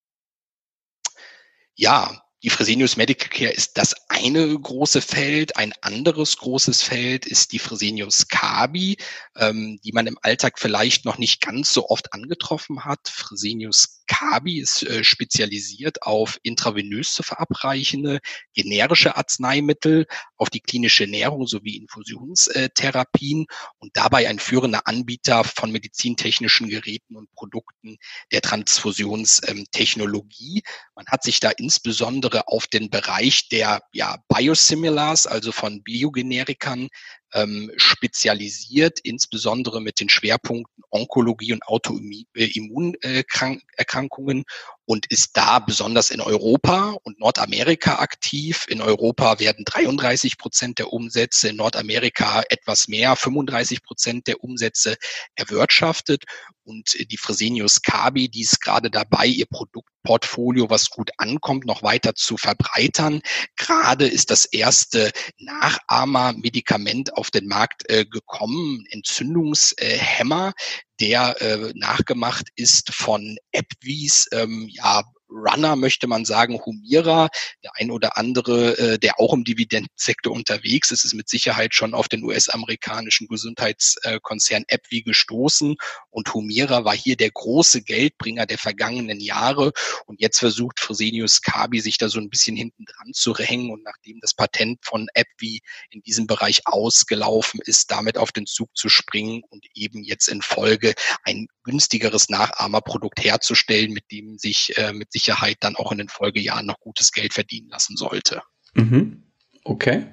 Ja, 1.75 2.23
die 2.43 2.49
Fresenius 2.49 2.97
Medical 2.97 3.29
Care 3.29 3.51
ist 3.51 3.77
das 3.77 3.93
eine 4.09 4.57
große 4.57 5.01
Feld. 5.01 5.57
Ein 5.57 5.73
anderes 5.81 6.37
großes 6.37 6.81
Feld 6.81 7.25
ist 7.25 7.51
die 7.51 7.59
Fresenius 7.59 8.27
Kabi, 8.27 8.97
ähm, 9.35 9.79
die 9.83 9.91
man 9.91 10.07
im 10.07 10.17
Alltag 10.21 10.57
vielleicht 10.57 11.05
noch 11.05 11.17
nicht 11.17 11.41
ganz 11.41 11.73
so 11.73 11.89
oft 11.89 12.13
angetroffen 12.13 12.85
hat. 12.85 13.09
Fresenius 13.09 13.96
Kabi 14.07 14.59
ist 14.59 14.83
äh, 14.83 15.03
spezialisiert 15.03 16.03
auf 16.03 16.39
intravenös 16.43 17.13
zu 17.13 17.23
verabreichende 17.23 18.19
generische 18.53 19.17
Arzneimittel, 19.17 20.05
auf 20.37 20.49
die 20.49 20.61
klinische 20.61 21.03
Ernährung 21.03 21.45
sowie 21.47 21.75
Infusionstherapien 21.77 23.45
und 23.77 23.95
dabei 23.95 24.27
ein 24.27 24.39
führender 24.39 24.87
Anbieter 24.87 25.43
von 25.43 25.71
medizintechnischen 25.71 26.69
Geräten 26.69 27.15
und 27.15 27.31
Produkten 27.33 27.97
der 28.31 28.41
Transfusionstechnologie. 28.41 30.63
Man 30.95 31.05
hat 31.07 31.21
sich 31.23 31.39
da 31.39 31.51
insbesondere 31.51 32.47
auf 32.47 32.65
den 32.67 32.89
Bereich 32.89 33.47
der 33.49 33.81
ja, 33.91 34.17
Biosimilars, 34.27 35.27
also 35.27 35.51
von 35.51 35.83
Biogenerikern, 35.83 36.87
ähm, 37.33 37.71
spezialisiert, 37.77 38.99
insbesondere 38.99 39.81
mit 39.81 39.99
den 39.99 40.09
Schwerpunkten 40.09 40.83
Onkologie 40.89 41.53
und 41.53 41.67
Autoimmunerkrankungen 41.67 44.45
und 44.85 45.05
ist 45.07 45.35
da 45.35 45.59
besonders 45.59 46.09
in 46.09 46.21
Europa 46.21 46.95
und 47.03 47.19
Nordamerika 47.19 47.99
aktiv. 47.99 48.65
In 48.69 48.81
Europa 48.81 49.39
werden 49.39 49.65
33 49.65 50.37
Prozent 50.37 50.79
der 50.79 50.93
Umsätze, 50.93 51.49
in 51.49 51.57
Nordamerika 51.57 52.43
etwas 52.49 52.87
mehr, 52.87 53.17
35 53.17 53.83
Prozent 53.83 54.27
der 54.27 54.41
Umsätze 54.43 54.95
erwirtschaftet. 55.35 56.23
Und 56.67 56.97
die 57.09 57.17
Fresenius 57.17 57.81
Kabi, 57.81 58.27
die 58.27 58.41
ist 58.41 58.59
gerade 58.59 58.91
dabei, 58.91 59.25
ihr 59.25 59.45
Produktportfolio, 59.45 60.69
was 60.69 60.89
gut 60.89 61.11
ankommt, 61.17 61.65
noch 61.65 61.81
weiter 61.81 62.13
zu 62.13 62.35
verbreitern. 62.35 63.21
Gerade 63.55 64.05
ist 64.05 64.31
das 64.31 64.43
erste 64.43 65.13
Nachahmer-Medikament 65.37 67.15
auf 67.15 67.31
den 67.31 67.47
Markt 67.47 67.89
äh, 67.89 68.05
gekommen, 68.05 68.83
Entzündungshemmer, 68.89 70.51
der 70.99 71.41
äh, 71.41 71.71
nachgemacht 71.73 72.49
ist 72.57 72.93
von 72.93 73.37
AppWies, 73.53 74.27
ähm, 74.33 74.67
ja, 74.69 75.03
Runner, 75.29 75.75
möchte 75.75 76.07
man 76.07 76.25
sagen, 76.25 76.59
Humira, 76.65 77.29
der 77.63 77.71
ein 77.75 77.91
oder 77.91 78.17
andere, 78.17 78.77
äh, 78.77 78.99
der 78.99 79.19
auch 79.19 79.33
im 79.33 79.43
Dividendensektor 79.43 80.33
unterwegs 80.33 80.91
ist, 80.91 81.03
ist 81.03 81.13
mit 81.13 81.29
Sicherheit 81.29 81.73
schon 81.73 81.93
auf 81.93 82.07
den 82.07 82.23
US-amerikanischen 82.23 83.27
Gesundheitskonzern 83.27 84.63
AbbVie 84.69 85.03
gestoßen. 85.03 85.75
Und 86.09 86.33
Humira 86.33 86.85
war 86.85 86.95
hier 86.95 87.17
der 87.17 87.31
große 87.31 87.81
Geldbringer 87.83 88.45
der 88.45 88.57
vergangenen 88.57 89.19
Jahre. 89.19 89.71
Und 90.05 90.21
jetzt 90.21 90.39
versucht 90.39 90.79
Fresenius 90.79 91.41
Kabi 91.41 91.79
sich 91.81 91.97
da 91.97 92.09
so 92.09 92.19
ein 92.19 92.29
bisschen 92.29 92.55
hinten 92.55 92.85
dran 92.85 93.13
zu 93.13 93.35
hängen. 93.35 93.71
Und 93.71 93.83
nachdem 93.83 94.19
das 94.21 94.33
Patent 94.33 94.79
von 94.83 95.07
AbbVie 95.13 95.61
in 95.89 96.01
diesem 96.01 96.27
Bereich 96.27 96.61
ausgelaufen 96.65 97.59
ist, 97.65 97.91
damit 97.91 98.17
auf 98.17 98.31
den 98.31 98.45
Zug 98.45 98.69
zu 98.75 98.89
springen 98.89 99.43
und 99.49 99.65
eben 99.73 100.03
jetzt 100.03 100.27
in 100.27 100.41
Folge 100.41 100.93
ein 101.23 101.47
günstigeres 101.67 102.29
Nachahmerprodukt 102.29 103.23
herzustellen, 103.23 103.91
mit 103.91 104.05
dem 104.11 104.37
sich 104.37 104.73
äh, 104.77 104.93
mit 104.93 105.11
Sicherheit 105.11 105.57
dann 105.59 105.75
auch 105.75 105.91
in 105.91 105.97
den 105.99 106.07
Folgejahren 106.07 106.65
noch 106.65 106.79
gutes 106.79 107.11
Geld 107.11 107.33
verdienen 107.33 107.69
lassen 107.69 107.97
sollte. 107.97 108.41
Mhm. 108.73 109.23
Okay. 109.63 110.07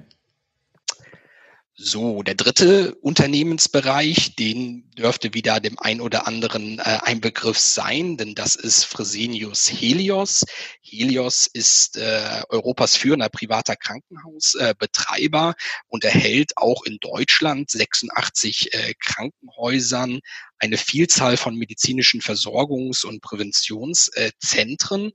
So, 1.77 2.23
der 2.23 2.35
dritte 2.35 2.95
Unternehmensbereich, 3.01 4.37
den 4.37 4.89
dürfte 4.91 5.33
wieder 5.33 5.59
dem 5.59 5.77
ein 5.77 5.99
oder 5.99 6.25
anderen 6.25 6.79
äh, 6.79 6.99
ein 7.03 7.19
Begriff 7.19 7.59
sein, 7.59 8.15
denn 8.15 8.33
das 8.33 8.55
ist 8.55 8.85
Fresenius 8.85 9.69
Helios. 9.69 10.45
Helios 10.81 11.47
ist 11.47 11.97
äh, 11.97 12.43
Europas 12.47 12.95
führender 12.95 13.27
privater 13.27 13.75
Krankenhausbetreiber 13.75 15.49
äh, 15.57 15.83
und 15.89 16.05
erhält 16.05 16.53
auch 16.55 16.85
in 16.85 16.97
Deutschland 17.01 17.69
86 17.69 18.73
äh, 18.73 18.93
Krankenhäusern 18.97 20.21
eine 20.59 20.77
Vielzahl 20.77 21.35
von 21.35 21.57
medizinischen 21.57 22.21
Versorgungs- 22.21 23.05
und 23.05 23.21
Präventionszentren. 23.21 25.11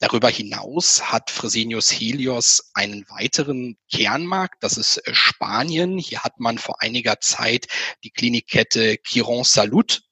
Darüber 0.00 0.30
hinaus 0.30 1.12
hat 1.12 1.30
Fresenius 1.30 1.92
Helios 1.92 2.70
einen 2.72 3.04
weiteren 3.10 3.76
Kernmarkt, 3.92 4.64
das 4.64 4.78
ist 4.78 4.96
äh, 5.06 5.14
Spanien. 5.14 5.98
Hier 5.98 6.24
hat 6.24 6.40
man 6.40 6.56
vor 6.56 6.80
einiger 6.80 7.20
Zeit 7.20 7.66
die 8.02 8.10
Klinikkette 8.10 8.96
Quiron 8.96 9.44
Salud 9.44 10.02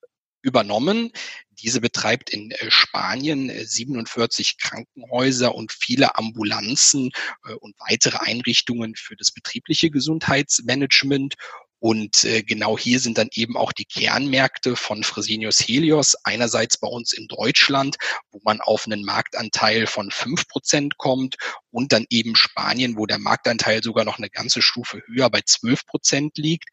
übernommen. 0.42 1.10
Diese 1.52 1.80
betreibt 1.80 2.28
in 2.28 2.50
äh, 2.50 2.70
Spanien 2.70 3.50
47 3.50 4.50
äh, 4.50 4.62
Krankenhäuser 4.62 5.54
und 5.54 5.72
viele 5.72 6.16
Ambulanzen 6.16 7.10
und 7.60 7.74
weitere 7.78 8.18
Einrichtungen 8.18 8.94
für 8.94 9.16
das 9.16 9.32
betriebliche 9.32 9.90
Gesundheitsmanagement 9.90 11.34
und 11.80 12.24
äh, 12.24 12.42
genau 12.42 12.76
hier 12.76 12.98
sind 12.98 13.18
dann 13.18 13.28
eben 13.32 13.56
auch 13.56 13.72
die 13.72 13.84
Kernmärkte 13.84 14.74
von 14.74 15.04
Fresenius 15.04 15.60
Helios. 15.60 16.16
Einerseits 16.24 16.78
bei 16.78 16.88
uns 16.88 17.12
in 17.12 17.28
Deutschland, 17.28 17.96
wo 18.30 18.40
man 18.42 18.60
auf 18.60 18.86
einen 18.86 19.04
Marktanteil 19.04 19.86
von 19.86 20.10
fünf 20.10 20.48
Prozent 20.48 20.98
kommt 20.98 21.36
und 21.70 21.92
dann 21.92 22.06
eben 22.10 22.34
Spanien, 22.34 22.96
wo 22.96 23.06
der 23.06 23.18
Marktanteil 23.18 23.82
sogar 23.82 24.04
noch 24.04 24.18
eine 24.18 24.30
ganze 24.30 24.60
Stufe 24.60 25.02
höher 25.06 25.30
bei 25.30 25.40
zwölf 25.42 25.86
Prozent 25.86 26.36
liegt. 26.36 26.68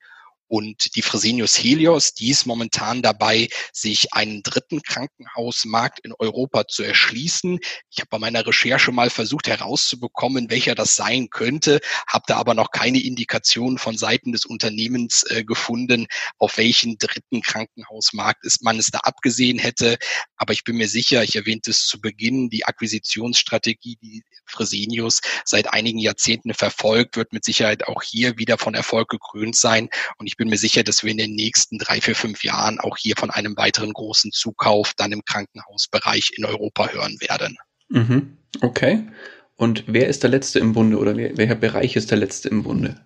Und 0.47 0.95
die 0.95 1.01
Fresenius 1.01 1.57
Helios, 1.57 2.13
die 2.13 2.29
ist 2.29 2.45
momentan 2.45 3.01
dabei, 3.01 3.49
sich 3.73 4.13
einen 4.13 4.43
dritten 4.43 4.81
Krankenhausmarkt 4.81 5.99
in 6.01 6.13
Europa 6.17 6.67
zu 6.67 6.83
erschließen. 6.83 7.59
Ich 7.89 7.99
habe 7.99 8.09
bei 8.11 8.19
meiner 8.19 8.45
Recherche 8.45 8.91
mal 8.91 9.09
versucht 9.09 9.47
herauszubekommen, 9.47 10.49
welcher 10.49 10.75
das 10.75 10.95
sein 10.95 11.29
könnte, 11.29 11.79
habe 12.07 12.25
da 12.27 12.37
aber 12.37 12.53
noch 12.53 12.71
keine 12.71 13.01
Indikationen 13.01 13.77
von 13.77 13.97
Seiten 13.97 14.31
des 14.31 14.45
Unternehmens 14.45 15.23
äh, 15.29 15.43
gefunden, 15.43 16.07
auf 16.37 16.57
welchen 16.57 16.97
dritten 16.97 17.41
Krankenhausmarkt 17.41 18.45
ist 18.45 18.63
man 18.63 18.77
es 18.77 18.87
da 18.87 18.99
abgesehen 18.99 19.57
hätte. 19.57 19.97
Aber 20.37 20.53
ich 20.53 20.63
bin 20.63 20.77
mir 20.77 20.87
sicher, 20.87 21.23
ich 21.23 21.35
erwähnte 21.35 21.71
es 21.71 21.87
zu 21.87 21.99
Beginn, 21.99 22.49
die 22.49 22.65
Akquisitionsstrategie, 22.65 23.97
die 24.01 24.23
Fresenius 24.45 25.21
seit 25.43 25.73
einigen 25.73 25.99
Jahrzehnten 25.99 26.53
verfolgt, 26.53 27.17
wird 27.17 27.33
mit 27.33 27.43
Sicherheit 27.43 27.87
auch 27.87 28.03
hier 28.03 28.37
wieder 28.37 28.57
von 28.57 28.73
Erfolg 28.73 29.09
gekrönt 29.09 29.55
sein. 29.55 29.89
Und 30.17 30.27
ich 30.27 30.34
bin 30.37 30.49
mir 30.49 30.57
sicher, 30.57 30.83
dass 30.83 31.03
wir 31.03 31.11
in 31.11 31.17
den 31.17 31.35
nächsten 31.35 31.77
drei, 31.77 32.01
vier, 32.01 32.15
fünf 32.15 32.43
Jahren 32.43 32.79
auch 32.79 32.97
hier 32.97 33.15
von 33.17 33.29
einem 33.29 33.55
weiteren 33.57 33.93
großen 33.93 34.31
Zukauf 34.31 34.93
dann 34.95 35.11
im 35.11 35.23
Krankenhausbereich 35.23 36.31
in 36.35 36.45
Europa 36.45 36.89
hören 36.89 37.17
werden. 37.19 37.57
Mhm. 37.89 38.37
Okay. 38.61 39.07
Und 39.55 39.83
wer 39.87 40.07
ist 40.07 40.23
der 40.23 40.29
Letzte 40.29 40.59
im 40.59 40.73
Bunde 40.73 40.97
oder 40.97 41.15
wer, 41.15 41.37
welcher 41.37 41.55
Bereich 41.55 41.95
ist 41.95 42.11
der 42.11 42.17
Letzte 42.17 42.49
im 42.49 42.63
Bunde? 42.63 42.99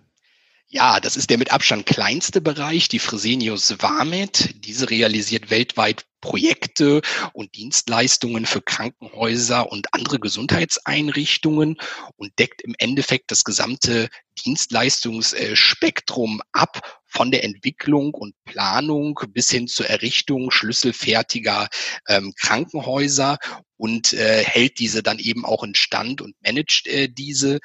Ja, 0.72 1.00
das 1.00 1.16
ist 1.16 1.30
der 1.30 1.38
mit 1.38 1.52
Abstand 1.52 1.84
kleinste 1.84 2.40
Bereich, 2.40 2.86
die 2.86 3.00
Fresenius 3.00 3.74
Vamed. 3.82 4.64
Diese 4.64 4.88
realisiert 4.88 5.50
weltweit 5.50 6.06
Projekte 6.20 7.02
und 7.32 7.56
Dienstleistungen 7.56 8.46
für 8.46 8.62
Krankenhäuser 8.62 9.72
und 9.72 9.92
andere 9.92 10.20
Gesundheitseinrichtungen 10.20 11.76
und 12.14 12.38
deckt 12.38 12.62
im 12.62 12.76
Endeffekt 12.78 13.32
das 13.32 13.42
gesamte 13.42 14.08
Dienstleistungsspektrum 14.44 16.40
ab, 16.52 16.99
von 17.10 17.30
der 17.30 17.44
Entwicklung 17.44 18.14
und 18.14 18.34
Planung 18.44 19.20
bis 19.28 19.50
hin 19.50 19.68
zur 19.68 19.86
Errichtung 19.86 20.50
schlüsselfertiger 20.50 21.68
ähm, 22.08 22.32
Krankenhäuser 22.40 23.38
und 23.76 24.12
äh, 24.12 24.44
hält 24.44 24.78
diese 24.78 25.02
dann 25.02 25.18
eben 25.18 25.44
auch 25.44 25.64
in 25.64 25.74
Stand 25.74 26.20
und 26.20 26.34
managt 26.42 26.86
äh, 26.86 27.08
diese. 27.08 27.58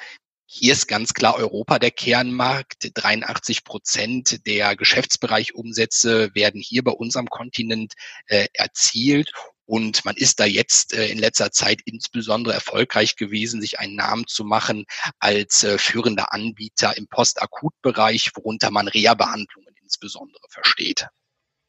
Hier 0.47 0.73
ist 0.73 0.88
ganz 0.88 1.13
klar 1.13 1.36
Europa 1.36 1.79
der 1.79 1.91
Kernmarkt. 1.91 2.91
83 2.93 3.63
Prozent 3.63 4.45
der 4.47 4.75
Geschäftsbereichumsätze 4.75 6.34
werden 6.34 6.62
hier 6.62 6.84
bei 6.84 6.91
uns 6.91 7.15
am 7.15 7.27
Kontinent 7.27 7.93
äh, 8.27 8.47
erzielt. 8.53 9.31
Und 9.65 10.06
man 10.06 10.15
ist 10.15 10.39
da 10.39 10.45
jetzt 10.45 10.93
äh, 10.93 11.08
in 11.08 11.17
letzter 11.17 11.51
Zeit 11.51 11.82
insbesondere 11.86 12.54
erfolgreich 12.54 13.15
gewesen, 13.15 13.62
sich 13.62 13.80
einen 13.80 13.95
Namen 13.95 14.28
zu 14.28 14.43
machen 14.43 14.86
als 15.19 15.63
äh, 15.63 15.78
führender 15.78 16.34
Anbieter 16.34 16.95
im 16.97 17.08
Postakutbereich, 17.08 18.32
worunter 18.36 18.71
man 18.71 18.88
Reha-Behandlungen 18.88 19.73
insbesondere 19.82 20.41
versteht. 20.49 21.08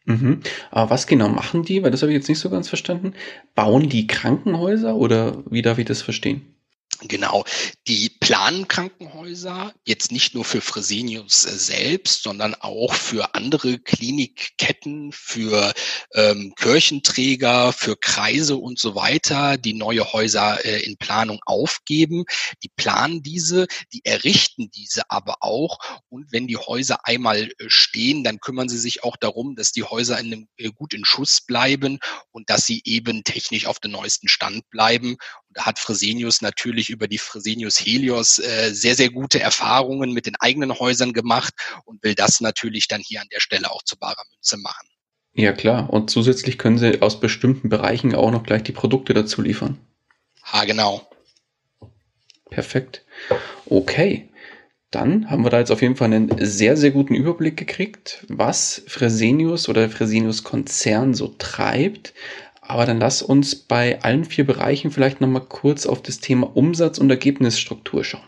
Mhm. 0.05 0.41
Aber 0.71 0.91
was 0.91 1.07
genau 1.07 1.29
machen 1.29 1.65
die? 1.65 1.83
Weil 1.83 1.91
das 1.91 2.03
habe 2.03 2.13
ich 2.13 2.17
jetzt 2.17 2.29
nicht 2.29 2.39
so 2.39 2.49
ganz 2.49 2.69
verstanden. 2.69 3.15
Bauen 3.55 3.89
die 3.89 4.07
Krankenhäuser 4.07 4.95
oder 4.95 5.43
wie 5.51 5.63
darf 5.63 5.79
ich 5.79 5.87
das 5.87 6.03
verstehen? 6.03 6.56
Genau, 7.03 7.45
die 7.89 8.09
planen 8.09 8.69
Krankenhäuser 8.69 9.75
jetzt 9.85 10.13
nicht 10.13 10.35
nur 10.35 10.47
für 10.47 10.63
Fresenius 10.63 11.45
äh, 11.45 11.59
selbst, 11.59 12.23
sondern 12.23 12.55
auch 12.55 12.95
für 12.95 13.35
andere 13.35 13.79
Klinikketten, 13.79 15.13
für 15.13 15.75
ähm, 16.15 16.55
Kirchenträger, 16.57 17.75
für 17.75 17.97
Kreise 17.97 18.57
und 18.57 18.79
so 18.79 18.95
weiter, 18.95 19.59
die 19.59 19.75
neue 19.75 20.11
Häuser 20.11 20.65
äh, 20.65 20.81
in 20.85 20.97
Planung 20.97 21.39
aufgeben. 21.45 22.25
Die 22.63 22.71
planen 22.75 23.23
diese, 23.23 23.67
die 23.93 24.03
errichten 24.07 24.71
diese 24.71 25.11
aber 25.11 25.37
auch. 25.41 25.79
Und 26.09 26.33
wenn 26.33 26.47
die 26.47 26.57
Häuser 26.57 27.01
einmal 27.05 27.43
äh, 27.43 27.65
stehen, 27.67 28.25
dann 28.25 28.41
kümmern 28.41 28.71
sie 28.71 28.79
sich 28.79 29.05
auch 29.05 29.19
darum, 29.19 29.55
dass 29.55 29.71
die 29.71 29.85
Häuser 29.85 30.19
in 30.19 30.33
einem, 30.33 30.49
äh, 30.57 30.71
gut 30.71 30.95
in 30.95 31.05
Schuss 31.05 31.43
bleiben 31.43 31.99
und 32.31 32.49
dass 32.49 32.65
sie 32.65 32.81
eben 32.85 33.23
technisch 33.23 33.67
auf 33.67 33.81
den 33.81 33.91
neuesten 33.91 34.29
Stand 34.29 34.69
bleiben. 34.71 35.19
Hat 35.57 35.79
Fresenius 35.79 36.43
natürlich 36.43 36.91
über 36.91 37.09
die 37.09 37.19
Fresenius 37.19 37.79
Helios 37.79 38.39
äh, 38.39 38.73
sehr, 38.73 38.95
sehr 38.95 39.11
gute 39.11 39.41
Erfahrungen 39.41 40.13
mit 40.13 40.27
den 40.27 40.37
eigenen 40.37 40.79
Häusern 40.79 41.13
gemacht 41.13 41.55
und 41.85 42.03
will 42.03 42.15
das 42.15 42.41
natürlich 42.41 42.89
dann 42.89 43.01
hier 43.01 43.21
an 43.21 43.29
der 43.33 43.41
Stelle 43.41 43.71
auch 43.71 43.83
zu 43.83 43.97
barer 43.97 44.25
Münze 44.33 44.59
machen. 44.59 44.89
Ja 45.35 45.53
klar, 45.53 45.91
und 45.91 46.11
zusätzlich 46.11 46.57
können 46.57 46.79
Sie 46.79 47.03
aus 47.03 47.21
bestimmten 47.21 47.69
Bereichen 47.69 48.15
auch 48.15 48.31
noch 48.31 48.43
gleich 48.43 48.63
die 48.63 48.73
Produkte 48.73 49.13
dazu 49.13 49.43
liefern. 49.43 49.79
Ha, 50.45 50.65
genau. 50.65 51.09
Perfekt. 52.51 53.05
Okay. 53.67 54.31
Dann 54.91 55.29
haben 55.31 55.45
wir 55.45 55.51
da 55.51 55.59
jetzt 55.59 55.73
auf 55.73 55.83
jeden 55.83 55.97
Fall 55.97 56.13
einen 56.13 56.33
sehr, 56.39 56.77
sehr 56.77 56.93
guten 56.93 57.15
Überblick 57.15 57.57
gekriegt, 57.57 58.25
was 58.29 58.83
Fresenius 58.87 59.69
oder 59.69 59.83
der 59.83 59.91
Fresenius 59.91 60.45
Konzern 60.45 61.13
so 61.13 61.35
treibt, 61.37 62.15
aber 62.69 62.87
dann 62.87 62.99
lass 62.99 63.23
uns 63.23 63.55
bei 63.55 64.03
allen 64.03 64.25
vier 64.25 64.47
Bereichen 64.47 64.91
vielleicht 64.91 65.21
nochmal 65.21 65.45
kurz 65.45 65.87
auf 65.87 66.03
das 66.03 66.19
Thema 66.19 66.57
Umsatz 66.57 66.99
und 66.99 67.11
Ergebnisstruktur 67.11 68.05
schauen. 68.05 68.27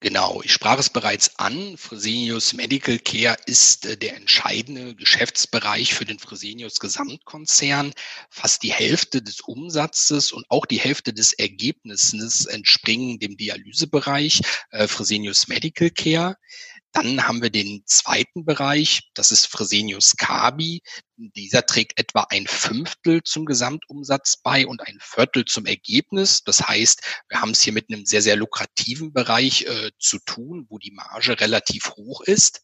Genau, 0.00 0.42
ich 0.44 0.52
sprach 0.52 0.78
es 0.78 0.90
bereits 0.90 1.38
an. 1.38 1.78
Fresenius 1.78 2.52
Medical 2.52 2.98
Care 2.98 3.38
ist 3.46 3.86
äh, 3.86 3.96
der 3.96 4.14
entscheidende 4.14 4.94
Geschäftsbereich 4.94 5.94
für 5.94 6.04
den 6.04 6.18
Fresenius 6.18 6.80
Gesamtkonzern. 6.80 7.94
Fast 8.28 8.62
die 8.62 8.72
Hälfte 8.72 9.22
des 9.22 9.40
Umsatzes 9.40 10.32
und 10.32 10.44
auch 10.50 10.66
die 10.66 10.78
Hälfte 10.78 11.14
des 11.14 11.32
Ergebnisses 11.32 12.44
entspringen 12.44 13.18
dem 13.18 13.38
Dialysebereich 13.38 14.42
äh, 14.70 14.86
Fresenius 14.86 15.48
Medical 15.48 15.88
Care. 15.88 16.36
Dann 16.96 17.28
haben 17.28 17.42
wir 17.42 17.50
den 17.50 17.82
zweiten 17.84 18.46
Bereich, 18.46 19.10
das 19.12 19.30
ist 19.30 19.48
Fresenius 19.48 20.16
Kabi. 20.16 20.80
Dieser 21.16 21.66
trägt 21.66 22.00
etwa 22.00 22.26
ein 22.30 22.46
Fünftel 22.46 23.22
zum 23.22 23.44
Gesamtumsatz 23.44 24.38
bei 24.42 24.66
und 24.66 24.80
ein 24.80 24.96
Viertel 25.02 25.44
zum 25.44 25.66
Ergebnis. 25.66 26.42
Das 26.42 26.66
heißt, 26.66 27.02
wir 27.28 27.42
haben 27.42 27.50
es 27.50 27.60
hier 27.60 27.74
mit 27.74 27.92
einem 27.92 28.06
sehr, 28.06 28.22
sehr 28.22 28.36
lukrativen 28.36 29.12
Bereich 29.12 29.66
äh, 29.66 29.90
zu 29.98 30.18
tun, 30.20 30.64
wo 30.70 30.78
die 30.78 30.90
Marge 30.90 31.38
relativ 31.38 31.90
hoch 31.96 32.22
ist. 32.22 32.62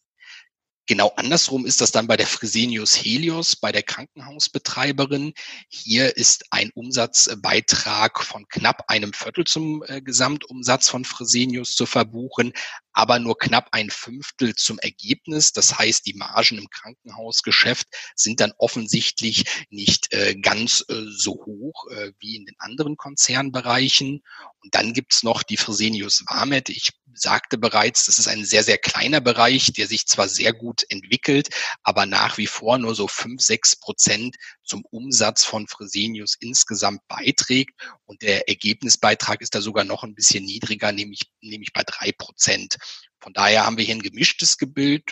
Genau 0.85 1.13
andersrum 1.15 1.65
ist 1.65 1.79
das 1.79 1.91
dann 1.91 2.07
bei 2.07 2.17
der 2.17 2.27
Fresenius 2.27 2.95
Helios, 2.95 3.55
bei 3.55 3.71
der 3.71 3.83
Krankenhausbetreiberin. 3.83 5.33
Hier 5.69 6.17
ist 6.17 6.43
ein 6.49 6.71
Umsatzbeitrag 6.75 8.21
von 8.21 8.45
knapp 8.49 8.89
einem 8.89 9.13
Viertel 9.13 9.45
zum 9.45 9.81
äh, 9.87 10.01
Gesamtumsatz 10.01 10.89
von 10.89 11.05
Fresenius 11.05 11.75
zu 11.75 11.85
verbuchen, 11.85 12.51
aber 12.93 13.19
nur 13.19 13.37
knapp 13.37 13.69
ein 13.71 13.89
Fünftel 13.89 14.55
zum 14.55 14.79
Ergebnis. 14.79 15.51
Das 15.51 15.77
heißt, 15.77 16.05
die 16.05 16.13
Margen 16.13 16.57
im 16.57 16.69
Krankenhausgeschäft 16.69 17.87
sind 18.15 18.39
dann 18.39 18.53
offensichtlich 18.57 19.43
nicht 19.69 20.13
äh, 20.13 20.35
ganz 20.35 20.85
äh, 20.87 21.03
so 21.09 21.33
hoch 21.45 21.87
äh, 21.91 22.11
wie 22.19 22.35
in 22.35 22.45
den 22.45 22.55
anderen 22.59 22.95
Konzernbereichen. 22.95 24.23
Und 24.61 24.75
dann 24.75 24.93
gibt's 24.93 25.23
noch 25.23 25.43
die 25.43 25.57
Fresenius 25.57 26.23
Vamed. 26.27 26.69
Ich 26.69 26.91
sagte 27.13 27.57
bereits, 27.57 28.05
das 28.05 28.19
ist 28.19 28.27
ein 28.27 28.45
sehr, 28.45 28.63
sehr 28.63 28.77
kleiner 28.77 29.21
Bereich, 29.21 29.73
der 29.73 29.87
sich 29.87 30.05
zwar 30.05 30.29
sehr 30.29 30.53
gut 30.53 30.83
entwickelt, 30.89 31.49
aber 31.83 32.05
nach 32.05 32.37
wie 32.37 32.47
vor 32.47 32.77
nur 32.77 32.95
so 32.95 33.07
fünf, 33.07 33.41
sechs 33.41 33.75
Prozent 33.75 34.35
zum 34.63 34.83
Umsatz 34.89 35.43
von 35.43 35.67
Fresenius 35.67 36.35
insgesamt 36.39 37.01
beiträgt. 37.07 37.79
Und 38.05 38.21
der 38.21 38.47
Ergebnisbeitrag 38.47 39.41
ist 39.41 39.55
da 39.55 39.61
sogar 39.61 39.83
noch 39.83 40.03
ein 40.03 40.15
bisschen 40.15 40.45
niedriger, 40.45 40.91
nämlich, 40.91 41.31
nämlich 41.41 41.73
bei 41.73 41.83
drei 41.83 42.11
Prozent. 42.11 42.77
Von 43.19 43.33
daher 43.33 43.65
haben 43.65 43.77
wir 43.77 43.85
hier 43.85 43.95
ein 43.95 44.01
gemischtes 44.01 44.57
Gebild, 44.57 45.03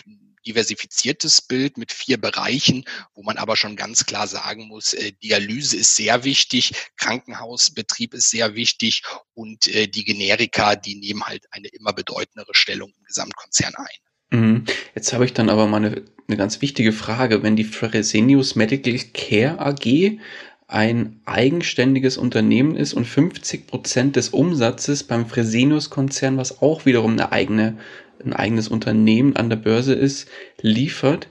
diversifiziertes 0.46 1.42
Bild 1.42 1.78
mit 1.78 1.92
vier 1.92 2.20
Bereichen, 2.20 2.84
wo 3.14 3.22
man 3.22 3.38
aber 3.38 3.56
schon 3.56 3.76
ganz 3.76 4.06
klar 4.06 4.26
sagen 4.26 4.68
muss, 4.68 4.92
äh, 4.92 5.12
Dialyse 5.12 5.76
ist 5.76 5.96
sehr 5.96 6.24
wichtig, 6.24 6.72
Krankenhausbetrieb 6.96 8.14
ist 8.14 8.30
sehr 8.30 8.54
wichtig 8.54 9.02
und 9.34 9.68
äh, 9.68 9.86
die 9.86 10.04
Generika, 10.04 10.76
die 10.76 10.96
nehmen 10.96 11.24
halt 11.24 11.46
eine 11.52 11.68
immer 11.68 11.92
bedeutendere 11.92 12.54
Stellung 12.54 12.92
im 12.96 13.04
Gesamtkonzern 13.04 13.74
ein. 13.76 14.11
Mhm. 14.32 14.64
Jetzt 14.94 15.12
habe 15.12 15.24
ich 15.24 15.34
dann 15.34 15.48
aber 15.48 15.66
mal 15.66 15.76
eine, 15.76 16.02
eine 16.26 16.36
ganz 16.36 16.60
wichtige 16.62 16.92
Frage. 16.92 17.42
Wenn 17.42 17.56
die 17.56 17.64
Fresenius 17.64 18.56
Medical 18.56 18.98
Care 19.12 19.60
AG 19.60 20.18
ein 20.66 21.20
eigenständiges 21.26 22.16
Unternehmen 22.16 22.76
ist 22.76 22.94
und 22.94 23.06
50 23.06 23.66
Prozent 23.66 24.16
des 24.16 24.30
Umsatzes 24.30 25.04
beim 25.04 25.26
Fresenius-Konzern, 25.26 26.38
was 26.38 26.62
auch 26.62 26.86
wiederum 26.86 27.12
eine 27.12 27.30
eigene 27.30 27.76
ein 28.24 28.32
eigenes 28.32 28.68
Unternehmen 28.68 29.36
an 29.36 29.50
der 29.50 29.56
Börse 29.56 29.94
ist, 29.94 30.28
liefert. 30.60 31.28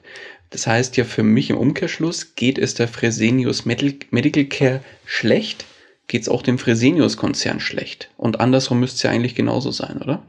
Das 0.50 0.68
heißt 0.68 0.98
ja 0.98 1.06
für 1.06 1.24
mich 1.24 1.50
im 1.50 1.58
Umkehrschluss, 1.58 2.36
geht 2.36 2.58
es 2.58 2.74
der 2.74 2.90
Fresenius 2.90 3.66
Medical 3.66 4.46
Care 4.46 4.82
schlecht, 5.06 5.66
geht 6.08 6.24
es 6.24 6.30
auch 6.30 6.42
dem 6.42 6.60
Fresenius-Konzern 6.60 7.62
schlecht. 7.62 8.10
Und 8.18 8.42
andersrum 8.42 8.82
müsste 8.82 8.98
es 8.98 9.04
ja 9.04 9.12
eigentlich 9.12 9.36
genauso 9.36 9.72
sein, 9.72 10.02
oder? 10.02 10.22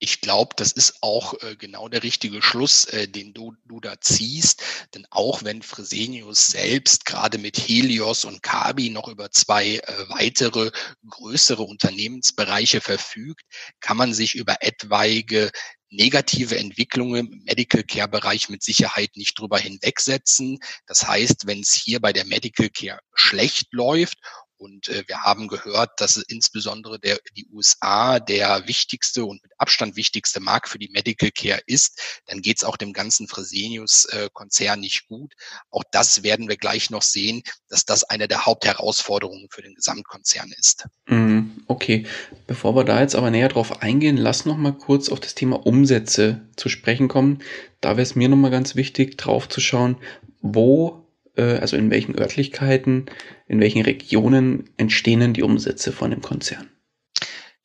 Ich 0.00 0.20
glaube, 0.20 0.54
das 0.56 0.72
ist 0.72 1.02
auch 1.02 1.34
äh, 1.42 1.56
genau 1.56 1.88
der 1.88 2.02
richtige 2.02 2.40
Schluss, 2.40 2.84
äh, 2.86 3.08
den 3.08 3.34
du, 3.34 3.54
du 3.66 3.80
da 3.80 4.00
ziehst. 4.00 4.62
Denn 4.94 5.06
auch 5.10 5.42
wenn 5.42 5.62
Fresenius 5.62 6.46
selbst 6.46 7.04
gerade 7.04 7.38
mit 7.38 7.58
Helios 7.58 8.24
und 8.24 8.42
Kabi 8.42 8.90
noch 8.90 9.08
über 9.08 9.30
zwei 9.30 9.76
äh, 9.76 10.08
weitere 10.08 10.70
größere 11.08 11.62
Unternehmensbereiche 11.62 12.80
verfügt, 12.80 13.42
kann 13.80 13.96
man 13.96 14.14
sich 14.14 14.34
über 14.34 14.56
etwaige 14.60 15.50
negative 15.90 16.58
Entwicklungen 16.58 17.32
im 17.32 17.42
Medical 17.44 17.82
Care 17.82 18.08
Bereich 18.08 18.48
mit 18.50 18.62
Sicherheit 18.62 19.10
nicht 19.16 19.38
drüber 19.38 19.58
hinwegsetzen. 19.58 20.58
Das 20.86 21.08
heißt, 21.08 21.46
wenn 21.46 21.60
es 21.60 21.72
hier 21.72 22.00
bei 22.00 22.12
der 22.12 22.26
Medical 22.26 22.68
Care 22.68 23.00
schlecht 23.14 23.68
läuft 23.72 24.18
und 24.58 24.88
äh, 24.88 25.04
wir 25.06 25.22
haben 25.22 25.48
gehört, 25.48 26.00
dass 26.00 26.16
insbesondere 26.16 26.98
der, 26.98 27.18
die 27.36 27.46
USA 27.52 28.20
der 28.20 28.66
wichtigste 28.66 29.24
und 29.24 29.42
mit 29.42 29.52
Abstand 29.58 29.96
wichtigste 29.96 30.40
Markt 30.40 30.68
für 30.68 30.78
die 30.78 30.90
Medical 30.90 31.30
Care 31.30 31.60
ist. 31.66 32.00
Dann 32.26 32.42
geht 32.42 32.58
es 32.58 32.64
auch 32.64 32.76
dem 32.76 32.92
ganzen 32.92 33.28
Fresenius-Konzern 33.28 34.78
äh, 34.78 34.82
nicht 34.82 35.06
gut. 35.08 35.34
Auch 35.70 35.84
das 35.90 36.22
werden 36.22 36.48
wir 36.48 36.56
gleich 36.56 36.90
noch 36.90 37.02
sehen, 37.02 37.42
dass 37.68 37.84
das 37.84 38.04
eine 38.04 38.28
der 38.28 38.46
Hauptherausforderungen 38.46 39.48
für 39.50 39.62
den 39.62 39.74
Gesamtkonzern 39.74 40.52
ist. 40.58 40.86
Mhm, 41.06 41.62
okay, 41.66 42.06
bevor 42.46 42.74
wir 42.74 42.84
da 42.84 43.00
jetzt 43.00 43.14
aber 43.14 43.30
näher 43.30 43.48
drauf 43.48 43.82
eingehen, 43.82 44.16
lass 44.16 44.44
noch 44.44 44.56
mal 44.56 44.76
kurz 44.76 45.08
auf 45.08 45.20
das 45.20 45.34
Thema 45.34 45.64
Umsätze 45.66 46.42
zu 46.56 46.68
sprechen 46.68 47.08
kommen. 47.08 47.42
Da 47.80 47.90
wäre 47.90 48.02
es 48.02 48.16
mir 48.16 48.28
noch 48.28 48.36
mal 48.36 48.50
ganz 48.50 48.74
wichtig, 48.74 49.16
drauf 49.16 49.48
zu 49.48 49.60
schauen, 49.60 49.96
wo 50.40 51.07
also 51.42 51.76
in 51.76 51.90
welchen 51.90 52.18
Örtlichkeiten, 52.18 53.06
in 53.46 53.60
welchen 53.60 53.82
Regionen 53.82 54.70
entstehen 54.76 55.20
denn 55.20 55.34
die 55.34 55.42
Umsätze 55.42 55.92
von 55.92 56.10
dem 56.10 56.22
Konzern? 56.22 56.68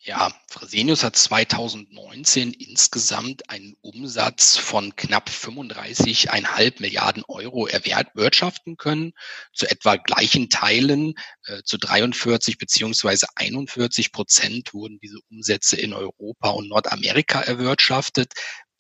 Ja, 0.05 0.33
Fresenius 0.49 1.01
hat 1.05 1.15
2019 1.15 2.51
insgesamt 2.51 3.49
einen 3.49 3.77
Umsatz 3.79 4.57
von 4.57 4.93
knapp 4.97 5.29
35,5 5.29 6.81
Milliarden 6.81 7.23
Euro 7.29 7.67
erwirtschaften 7.67 8.75
können. 8.75 9.13
Zu 9.53 9.65
etwa 9.71 9.95
gleichen 9.95 10.49
Teilen, 10.49 11.13
äh, 11.45 11.63
zu 11.63 11.77
43 11.77 12.57
beziehungsweise 12.57 13.27
41 13.36 14.12
Prozent 14.12 14.73
wurden 14.73 14.99
diese 15.01 15.19
Umsätze 15.31 15.77
in 15.77 15.93
Europa 15.93 16.49
und 16.49 16.67
Nordamerika 16.67 17.39
erwirtschaftet. 17.39 18.33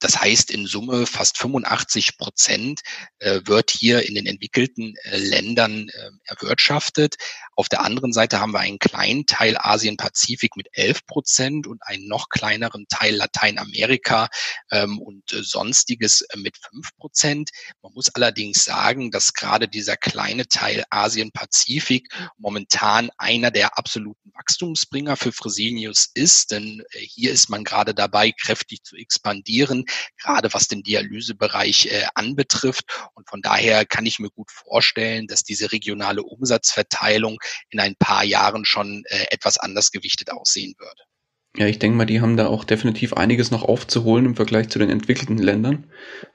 Das 0.03 0.19
heißt, 0.19 0.51
in 0.51 0.67
Summe 0.67 1.05
fast 1.05 1.37
85 1.37 2.17
Prozent 2.17 2.81
äh, 3.19 3.39
wird 3.45 3.71
hier 3.71 4.05
in 4.05 4.15
den 4.15 4.25
entwickelten 4.25 4.95
äh, 5.03 5.15
Ländern 5.17 5.87
äh, 5.87 6.09
erwirtschaftet. 6.25 7.15
Auf 7.55 7.69
der 7.69 7.81
anderen 7.81 8.13
Seite 8.13 8.39
haben 8.39 8.53
wir 8.53 8.59
einen 8.59 8.79
kleinen 8.79 9.25
Teil 9.25 9.57
Asien-Pazifik 9.57 10.55
mit 10.55 10.67
11 10.73 11.05
Prozent 11.05 11.67
und 11.67 11.81
einen 11.85 12.07
noch 12.07 12.29
kleineren 12.29 12.85
Teil 12.87 13.15
Lateinamerika 13.15 14.29
ähm, 14.71 14.99
und 14.99 15.31
äh, 15.33 15.43
sonstiges 15.43 16.21
äh, 16.21 16.37
mit 16.37 16.57
5 16.57 16.95
Prozent. 16.97 17.49
Man 17.81 17.93
muss 17.93 18.09
allerdings 18.13 18.63
sagen, 18.63 19.11
dass 19.11 19.33
gerade 19.33 19.67
dieser 19.67 19.97
kleine 19.97 20.47
Teil 20.47 20.83
Asien-Pazifik 20.89 22.07
momentan 22.37 23.09
einer 23.17 23.51
der 23.51 23.77
absoluten 23.77 24.31
Wachstumsbringer 24.33 25.17
für 25.17 25.31
Fresenius 25.31 26.09
ist, 26.13 26.51
denn 26.51 26.83
äh, 26.91 26.99
hier 26.99 27.31
ist 27.31 27.49
man 27.49 27.63
gerade 27.63 27.93
dabei, 27.93 28.31
kräftig 28.31 28.83
zu 28.83 28.95
expandieren 28.95 29.85
gerade 30.17 30.53
was 30.53 30.67
den 30.67 30.83
Dialysebereich 30.83 31.87
äh, 31.87 32.05
anbetrifft. 32.15 32.85
Und 33.13 33.29
von 33.29 33.41
daher 33.41 33.85
kann 33.85 34.05
ich 34.05 34.19
mir 34.19 34.29
gut 34.29 34.51
vorstellen, 34.51 35.27
dass 35.27 35.43
diese 35.43 35.71
regionale 35.71 36.23
Umsatzverteilung 36.23 37.39
in 37.69 37.79
ein 37.79 37.95
paar 37.97 38.23
Jahren 38.23 38.65
schon 38.65 39.03
äh, 39.05 39.25
etwas 39.31 39.57
anders 39.57 39.91
gewichtet 39.91 40.31
aussehen 40.31 40.73
wird. 40.77 41.07
Ja, 41.55 41.67
ich 41.67 41.77
denke 41.77 41.97
mal, 41.97 42.05
die 42.05 42.19
haben 42.19 42.35
da 42.35 42.47
auch 42.47 42.63
definitiv 42.63 43.13
einiges 43.13 43.51
noch 43.51 43.63
aufzuholen 43.63 44.25
im 44.25 44.35
Vergleich 44.35 44.69
zu 44.69 44.79
den 44.79 44.89
entwickelten 44.89 45.37
Ländern. 45.37 45.85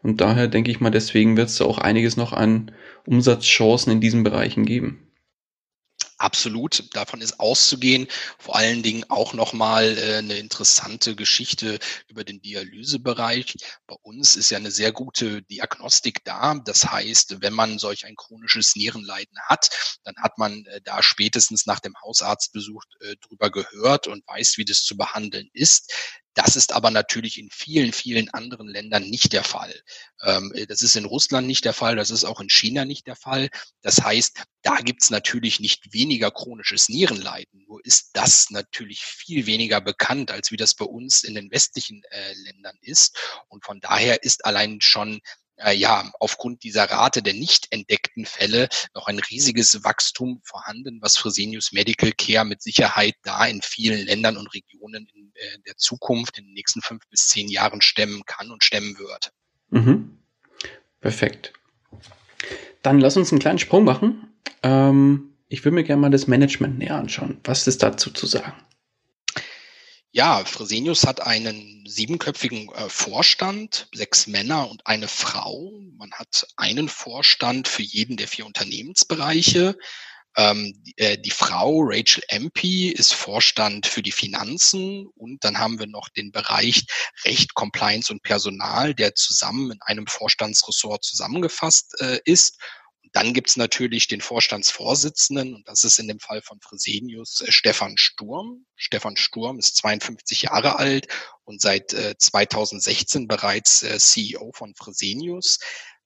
Und 0.01 0.21
daher 0.21 0.47
denke 0.47 0.71
ich 0.71 0.81
mal, 0.81 0.91
deswegen 0.91 1.37
wird 1.37 1.49
es 1.49 1.57
da 1.57 1.65
auch 1.65 1.79
einiges 1.79 2.17
noch 2.17 2.33
an 2.33 2.71
Umsatzchancen 3.05 3.93
in 3.93 4.01
diesen 4.01 4.23
Bereichen 4.23 4.65
geben. 4.65 5.08
Absolut, 6.21 6.85
davon 6.97 7.21
ist 7.21 7.39
auszugehen. 7.39 8.09
Vor 8.41 8.57
allen 8.57 8.83
Dingen 8.83 9.05
auch 9.09 9.35
nochmal 9.35 9.97
äh, 9.99 10.17
eine 10.17 10.35
interessante 10.35 11.15
Geschichte 11.15 11.79
über 12.09 12.25
den 12.25 12.43
Dialysebereich. 12.43 13.55
Bei 13.87 13.95
uns 14.03 14.35
ist 14.35 14.51
ja 14.51 14.59
eine 14.59 14.73
sehr 14.73 14.91
gute 14.91 15.43
Diagnostik 15.43 16.25
da. 16.25 16.57
Das 16.65 16.85
heißt, 16.91 17.41
wenn 17.41 17.53
man 17.53 17.79
solch 17.79 18.05
ein 18.05 18.17
chronisches 18.17 18.75
Nierenleiden 18.75 19.39
hat, 19.47 19.71
dann 20.03 20.17
hat 20.21 20.39
man 20.39 20.65
äh, 20.67 20.81
da 20.83 21.05
spätestens 21.05 21.67
nach 21.67 21.79
dem 21.79 21.95
Hausarztbesuch 22.03 22.83
äh, 22.99 23.15
drüber 23.21 23.51
gehört 23.51 24.09
und 24.09 24.27
weiß, 24.27 24.59
wie 24.59 24.65
das 24.65 24.83
zu 24.83 24.97
behandeln 24.97 25.49
ist. 25.53 25.93
Das 26.39 26.55
ist 26.55 26.73
aber 26.73 26.93
natürlich 26.93 27.37
in 27.37 27.51
vielen, 27.51 27.93
vielen 27.93 28.29
anderen 28.29 28.69
Ländern 28.69 29.03
nicht 29.03 29.33
der 29.33 29.43
Fall. 29.43 29.75
Ähm, 30.23 30.55
das 30.69 30.83
ist 30.83 30.95
in 30.95 31.05
Russland 31.05 31.49
nicht 31.49 31.65
der 31.65 31.73
Fall, 31.73 31.97
das 31.97 32.13
ist 32.13 32.23
auch 32.23 32.41
in 32.41 32.49
China 32.49 32.85
nicht 32.85 33.09
der 33.09 33.17
Fall. 33.17 33.49
Das 33.83 34.05
heißt, 34.05 34.45
da 34.63 34.77
gibt's 34.77 35.11
natürlich 35.11 35.59
nicht 35.59 35.93
weniger 35.93 36.31
chronisches 36.31 36.89
Nierenleiden. 36.89 37.65
Nur 37.67 37.85
ist 37.85 38.11
das 38.13 38.51
natürlich 38.51 39.01
viel 39.01 39.47
weniger 39.47 39.81
bekannt, 39.81 40.31
als 40.31 40.53
wie 40.53 40.57
das 40.57 40.75
bei 40.75 40.85
uns 40.85 41.25
in 41.25 41.35
den 41.35 41.51
westlichen 41.51 42.05
äh, 42.11 42.35
Ländern 42.45 42.79
ist. 42.83 43.19
Und 43.49 43.65
von 43.65 43.81
daher 43.81 44.23
ist 44.23 44.45
allein 44.45 44.81
schon 44.81 45.21
äh, 45.59 45.75
ja, 45.75 46.11
aufgrund 46.21 46.63
dieser 46.63 46.85
Rate 46.85 47.23
der 47.23 47.35
nicht 47.35 47.69
entdeckten 47.71 48.25
Fälle 48.25 48.69
noch 48.95 49.07
ein 49.07 49.19
riesiges 49.19 49.85
Wachstum 49.85 50.41
vorhanden, 50.45 50.99
was 51.01 51.17
Fresenius 51.17 51.73
Medical 51.73 52.13
Care 52.13 52.45
mit 52.45 52.63
Sicherheit 52.63 53.15
da 53.23 53.45
in 53.47 53.63
vielen 53.63 54.07
Ländern 54.07 54.37
und 54.37 54.53
Regionen 54.55 55.09
in 55.15 55.33
äh, 55.35 55.59
der 55.67 55.77
Zukunft 55.77 56.39
in 56.39 56.45
den 56.45 56.55
nächsten 56.55 56.83
fünf 56.83 57.07
bis 57.09 57.29
zehn 57.29 57.49
Jahren 57.49 57.81
stemmen 57.81 58.25
kann 58.25 58.51
und 58.51 58.65
stemmen 58.65 58.99
wird. 58.99 59.33
Mhm. 59.71 60.19
Perfekt. 61.01 61.53
Dann 62.83 63.01
lass 63.01 63.17
uns 63.17 63.33
einen 63.33 63.41
kleinen 63.41 63.59
Sprung 63.59 63.85
machen. 63.85 64.33
Ähm, 64.63 65.35
ich 65.49 65.65
würde 65.65 65.75
mir 65.77 65.85
gerne 65.85 66.03
mal 66.03 66.11
das 66.11 66.27
Management 66.27 66.79
näher 66.79 66.97
anschauen. 66.97 67.41
Was 67.45 67.67
ist 67.67 67.83
dazu 67.83 68.11
zu 68.11 68.27
sagen? 68.27 68.53
Ja, 70.11 70.43
Fresenius 70.45 71.07
hat 71.07 71.21
einen 71.21 71.85
siebenköpfigen 71.87 72.73
äh, 72.75 72.89
Vorstand, 72.89 73.89
sechs 73.93 74.27
Männer 74.27 74.71
und 74.71 74.87
eine 74.87 75.07
Frau. 75.07 75.71
Man 75.97 76.11
hat 76.13 76.47
einen 76.57 76.89
Vorstand 76.89 77.69
für 77.69 77.83
jeden 77.83 78.17
der 78.17 78.27
vier 78.27 78.47
Unternehmensbereiche. 78.47 79.77
Ähm, 80.35 80.73
die, 80.87 80.97
äh, 80.97 81.19
die 81.19 81.31
Frau 81.31 81.83
Rachel 81.83 82.23
Empey 82.29 82.89
ist 82.89 83.13
Vorstand 83.13 83.87
für 83.87 84.03
die 84.03 84.13
Finanzen 84.13 85.09
und 85.15 85.45
dann 85.45 85.59
haben 85.59 85.79
wir 85.79 85.87
noch 85.87 86.09
den 86.09 86.33
Bereich 86.33 86.85
Recht, 87.25 87.53
Compliance 87.53 88.11
und 88.11 88.23
Personal, 88.23 88.95
der 88.95 89.15
zusammen 89.15 89.73
in 89.73 89.83
einem 89.83 90.07
Vorstandsressort 90.07 91.05
zusammengefasst 91.05 92.01
äh, 92.01 92.19
ist. 92.25 92.59
Dann 93.13 93.33
gibt's 93.33 93.57
natürlich 93.57 94.09
den 94.09 94.21
Vorstandsvorsitzenden 94.21 95.55
und 95.55 95.69
das 95.69 95.85
ist 95.85 95.99
in 95.99 96.09
dem 96.09 96.21
Fall 96.21 96.43
von 96.43 96.61
Fresenius 96.61 97.41
äh, 97.41 97.53
Stefan 97.53 97.97
Sturm. 97.97 98.67
Stefan 98.77 99.17
Sturm 99.17 99.59
ist 99.59 99.77
52 99.77 100.43
Jahre 100.43 100.77
alt 100.77 101.09
und 101.45 101.61
seit 101.61 101.93
äh, 101.93 102.17
2016 102.19 103.29
bereits 103.29 103.83
äh, 103.83 103.99
CEO 103.99 104.53
von 104.53 104.75
Fresenius. 104.75 105.59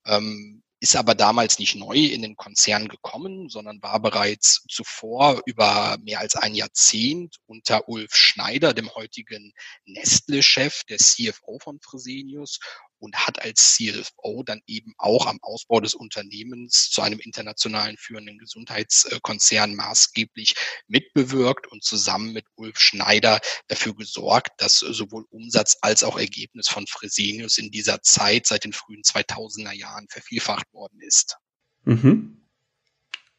Ähm, 0.06 0.62
ist 0.82 0.96
aber 0.96 1.14
damals 1.14 1.60
nicht 1.60 1.76
neu 1.76 1.94
in 1.94 2.22
den 2.22 2.34
Konzern 2.34 2.88
gekommen, 2.88 3.48
sondern 3.48 3.80
war 3.82 4.00
bereits 4.00 4.64
zuvor 4.68 5.40
über 5.46 5.96
mehr 6.02 6.18
als 6.18 6.34
ein 6.34 6.56
Jahrzehnt 6.56 7.36
unter 7.46 7.88
Ulf 7.88 8.16
Schneider, 8.16 8.74
dem 8.74 8.92
heutigen 8.92 9.52
Nestle-Chef, 9.84 10.82
der 10.88 10.98
CFO 10.98 11.60
von 11.60 11.78
Fresenius 11.80 12.58
und 13.02 13.16
hat 13.16 13.42
als 13.42 13.74
CFO 13.74 14.44
dann 14.44 14.62
eben 14.66 14.94
auch 14.96 15.26
am 15.26 15.38
Ausbau 15.42 15.80
des 15.80 15.94
Unternehmens 15.94 16.88
zu 16.88 17.02
einem 17.02 17.18
internationalen 17.18 17.96
führenden 17.96 18.38
Gesundheitskonzern 18.38 19.74
maßgeblich 19.74 20.54
mitbewirkt 20.86 21.66
und 21.66 21.82
zusammen 21.82 22.32
mit 22.32 22.46
Ulf 22.54 22.78
Schneider 22.78 23.40
dafür 23.66 23.96
gesorgt, 23.96 24.52
dass 24.58 24.78
sowohl 24.78 25.24
Umsatz 25.30 25.76
als 25.80 26.04
auch 26.04 26.16
Ergebnis 26.16 26.68
von 26.68 26.86
Fresenius 26.86 27.58
in 27.58 27.72
dieser 27.72 28.02
Zeit 28.02 28.46
seit 28.46 28.64
den 28.64 28.72
frühen 28.72 29.02
2000er 29.02 29.72
Jahren 29.72 30.06
vervielfacht 30.08 30.72
worden 30.72 31.00
ist. 31.00 31.36
Mhm. 31.84 32.40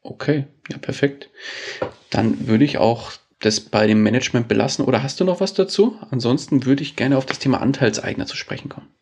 Okay, 0.02 0.46
ja, 0.70 0.76
perfekt. 0.76 1.30
Dann 2.10 2.46
würde 2.46 2.64
ich 2.64 2.76
auch 2.76 3.12
das 3.38 3.60
bei 3.60 3.86
dem 3.86 4.02
Management 4.02 4.46
belassen. 4.46 4.84
Oder 4.84 5.02
hast 5.02 5.20
du 5.20 5.24
noch 5.24 5.40
was 5.40 5.54
dazu? 5.54 5.98
Ansonsten 6.10 6.66
würde 6.66 6.82
ich 6.82 6.96
gerne 6.96 7.16
auf 7.16 7.24
das 7.24 7.38
Thema 7.38 7.62
Anteilseigner 7.62 8.26
zu 8.26 8.36
sprechen 8.36 8.68
kommen. 8.68 8.94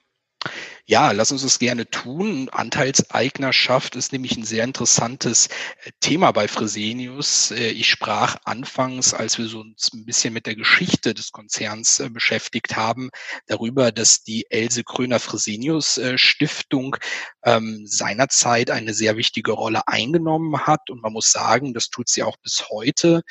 Ja, 0.85 1.13
lass 1.13 1.31
uns 1.31 1.43
das 1.43 1.61
gerne 1.61 1.89
tun. 1.89 2.49
Anteilseignerschaft 2.51 3.95
ist 3.95 4.13
nämlich 4.13 4.37
ein 4.37 4.45
sehr 4.45 4.65
interessantes 4.65 5.47
äh, 5.85 5.93
Thema 6.01 6.33
bei 6.33 6.49
Fresenius. 6.49 7.53
Äh, 7.53 7.69
ich 7.69 7.89
sprach 7.89 8.37
anfangs, 8.45 9.15
als 9.15 9.39
wir 9.39 9.45
uns 9.55 9.93
ein 9.93 10.05
bisschen 10.05 10.35
mit 10.35 10.47
der 10.47 10.57
Geschichte 10.57 11.15
des 11.15 11.31
Konzerns 11.31 12.01
äh, 12.01 12.11
beschäftigt 12.11 12.75
haben, 12.77 13.11
darüber, 13.47 13.93
dass 13.93 14.25
die 14.25 14.47
Else 14.51 14.83
Kröner 14.85 15.21
Fresenius 15.21 16.01
Stiftung 16.17 16.97
ähm, 17.45 17.87
seinerzeit 17.87 18.71
eine 18.71 18.93
sehr 18.93 19.17
wichtige 19.17 19.53
Rolle 19.53 19.87
eingenommen 19.87 20.67
hat. 20.67 20.91
Und 20.91 21.01
man 21.01 21.13
muss 21.13 21.31
sagen, 21.31 21.75
das 21.75 21.91
tut 21.91 22.09
sie 22.09 22.23
auch 22.23 22.37
bis 22.39 22.69
heute. 22.71 23.23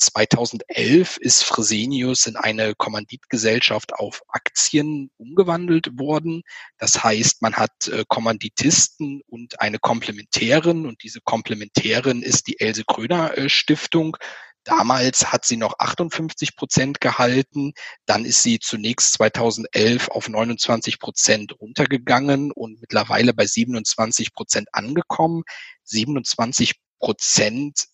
2011 0.00 1.18
ist 1.18 1.44
Fresenius 1.44 2.26
in 2.26 2.36
eine 2.36 2.74
Kommanditgesellschaft 2.74 3.94
auf 3.94 4.22
Aktien 4.28 5.10
umgewandelt 5.18 5.98
worden. 5.98 6.42
Das 6.78 7.04
heißt, 7.04 7.42
man 7.42 7.54
hat 7.54 7.88
äh, 7.88 8.04
Kommanditisten 8.08 9.22
und 9.26 9.60
eine 9.60 9.78
Komplementärin 9.78 10.86
und 10.86 11.02
diese 11.02 11.20
Komplementärin 11.20 12.22
ist 12.22 12.48
die 12.48 12.58
Else 12.60 12.84
Kröner 12.86 13.36
äh, 13.36 13.48
Stiftung. 13.48 14.16
Damals 14.64 15.32
hat 15.32 15.44
sie 15.46 15.56
noch 15.56 15.74
58 15.78 16.54
Prozent 16.54 17.00
gehalten. 17.00 17.72
Dann 18.06 18.24
ist 18.24 18.42
sie 18.42 18.58
zunächst 18.58 19.14
2011 19.14 20.08
auf 20.08 20.28
29 20.28 20.98
Prozent 20.98 21.58
runtergegangen 21.60 22.52
und 22.52 22.80
mittlerweile 22.80 23.32
bei 23.32 23.46
27 23.46 24.32
Prozent 24.34 24.68
angekommen. 24.72 25.44
27 25.84 26.74
Prozent 26.98 27.86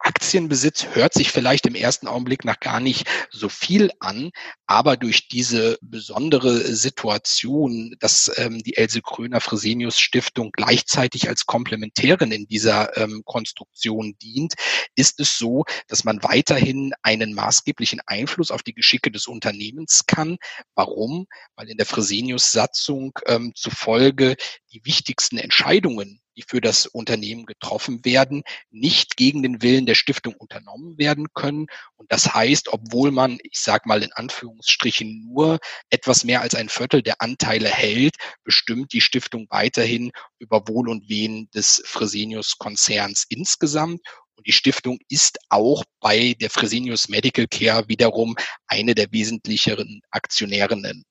Aktienbesitz 0.00 0.86
hört 0.94 1.12
sich 1.12 1.30
vielleicht 1.30 1.66
im 1.66 1.74
ersten 1.74 2.08
Augenblick 2.08 2.44
nach 2.44 2.58
gar 2.58 2.80
nicht 2.80 3.06
so 3.30 3.48
viel 3.48 3.90
an, 4.00 4.30
aber 4.66 4.96
durch 4.96 5.28
diese 5.28 5.78
besondere 5.82 6.74
Situation, 6.74 7.94
dass 8.00 8.30
ähm, 8.36 8.62
die 8.62 8.76
Else 8.76 9.02
Kröner 9.02 9.40
Fresenius 9.40 10.00
Stiftung 10.00 10.52
gleichzeitig 10.52 11.28
als 11.28 11.44
Komplementärin 11.44 12.32
in 12.32 12.46
dieser 12.46 12.96
ähm, 12.96 13.22
Konstruktion 13.26 14.16
dient, 14.22 14.54
ist 14.94 15.20
es 15.20 15.36
so, 15.36 15.64
dass 15.88 16.04
man 16.04 16.22
weiterhin 16.22 16.92
einen 17.02 17.34
maßgeblichen 17.34 18.00
Einfluss 18.06 18.50
auf 18.50 18.62
die 18.62 18.74
Geschicke 18.74 19.10
des 19.10 19.26
Unternehmens 19.26 20.04
kann. 20.06 20.38
Warum? 20.74 21.26
Weil 21.56 21.68
in 21.68 21.76
der 21.76 21.86
Fresenius-Satzung 21.86 23.12
ähm, 23.26 23.52
zufolge 23.54 24.36
die 24.72 24.80
wichtigsten 24.84 25.36
Entscheidungen 25.36 26.19
die 26.40 26.46
für 26.48 26.60
das 26.60 26.86
Unternehmen 26.86 27.46
getroffen 27.46 28.04
werden, 28.04 28.42
nicht 28.70 29.16
gegen 29.16 29.42
den 29.42 29.62
Willen 29.62 29.86
der 29.86 29.94
Stiftung 29.94 30.34
unternommen 30.34 30.98
werden 30.98 31.26
können. 31.34 31.66
Und 31.96 32.10
das 32.10 32.32
heißt, 32.34 32.72
obwohl 32.72 33.10
man, 33.10 33.38
ich 33.42 33.60
sage 33.60 33.88
mal 33.88 34.02
in 34.02 34.12
Anführungsstrichen, 34.12 35.26
nur 35.32 35.58
etwas 35.90 36.24
mehr 36.24 36.40
als 36.40 36.54
ein 36.54 36.68
Viertel 36.68 37.02
der 37.02 37.20
Anteile 37.20 37.68
hält, 37.68 38.16
bestimmt 38.44 38.92
die 38.92 39.00
Stiftung 39.00 39.46
weiterhin 39.50 40.10
über 40.38 40.66
Wohl 40.66 40.88
und 40.88 41.08
Wehen 41.08 41.48
des 41.54 41.82
Fresenius-Konzerns 41.84 43.26
insgesamt. 43.28 44.00
Und 44.36 44.46
die 44.46 44.52
Stiftung 44.52 44.98
ist 45.08 45.38
auch 45.50 45.84
bei 46.00 46.34
der 46.40 46.48
Fresenius 46.48 47.08
Medical 47.08 47.46
Care 47.46 47.88
wiederum 47.88 48.36
eine 48.66 48.94
der 48.94 49.12
wesentlicheren 49.12 50.00
Aktionärinnen. 50.10 51.04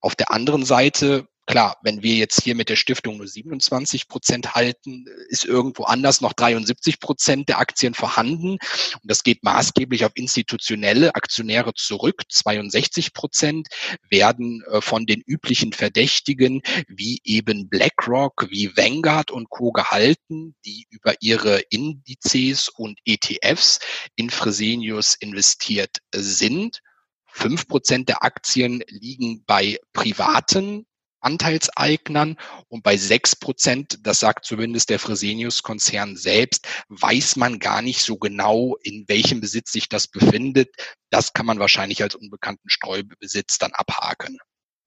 Auf 0.00 0.16
der 0.16 0.32
anderen 0.32 0.64
Seite 0.64 1.28
Klar, 1.46 1.76
wenn 1.82 2.02
wir 2.02 2.14
jetzt 2.14 2.42
hier 2.42 2.54
mit 2.54 2.70
der 2.70 2.76
Stiftung 2.76 3.18
nur 3.18 3.28
27 3.28 4.08
Prozent 4.08 4.54
halten, 4.54 5.04
ist 5.28 5.44
irgendwo 5.44 5.84
anders 5.84 6.22
noch 6.22 6.32
73 6.32 7.00
Prozent 7.00 7.50
der 7.50 7.58
Aktien 7.58 7.92
vorhanden. 7.92 8.52
Und 8.52 9.02
das 9.02 9.22
geht 9.22 9.44
maßgeblich 9.44 10.06
auf 10.06 10.12
institutionelle 10.14 11.14
Aktionäre 11.14 11.74
zurück. 11.74 12.22
62 12.30 13.12
Prozent 13.12 13.68
werden 14.08 14.62
äh, 14.70 14.80
von 14.80 15.04
den 15.04 15.20
üblichen 15.20 15.74
Verdächtigen 15.74 16.62
wie 16.88 17.20
eben 17.24 17.68
BlackRock, 17.68 18.46
wie 18.48 18.74
Vanguard 18.74 19.30
und 19.30 19.50
Co. 19.50 19.70
gehalten, 19.70 20.54
die 20.64 20.86
über 20.88 21.14
ihre 21.20 21.60
Indizes 21.68 22.70
und 22.70 22.98
ETFs 23.04 23.80
in 24.16 24.30
Fresenius 24.30 25.14
investiert 25.20 25.98
sind. 26.14 26.80
Fünf 27.26 27.68
Prozent 27.68 28.08
der 28.08 28.22
Aktien 28.22 28.82
liegen 28.88 29.44
bei 29.44 29.78
privaten 29.92 30.86
Anteilseignern 31.24 32.36
und 32.68 32.82
bei 32.82 32.96
sechs 32.96 33.34
Prozent, 33.34 33.98
das 34.06 34.20
sagt 34.20 34.44
zumindest 34.44 34.90
der 34.90 34.98
Fresenius-Konzern 34.98 36.16
selbst, 36.16 36.66
weiß 36.88 37.36
man 37.36 37.58
gar 37.58 37.82
nicht 37.82 38.02
so 38.02 38.16
genau, 38.16 38.76
in 38.82 39.04
welchem 39.08 39.40
Besitz 39.40 39.72
sich 39.72 39.88
das 39.88 40.06
befindet. 40.06 40.74
Das 41.10 41.32
kann 41.32 41.46
man 41.46 41.58
wahrscheinlich 41.58 42.02
als 42.02 42.14
unbekannten 42.14 42.68
Streubesitz 42.68 43.58
dann 43.58 43.72
abhaken. 43.72 44.38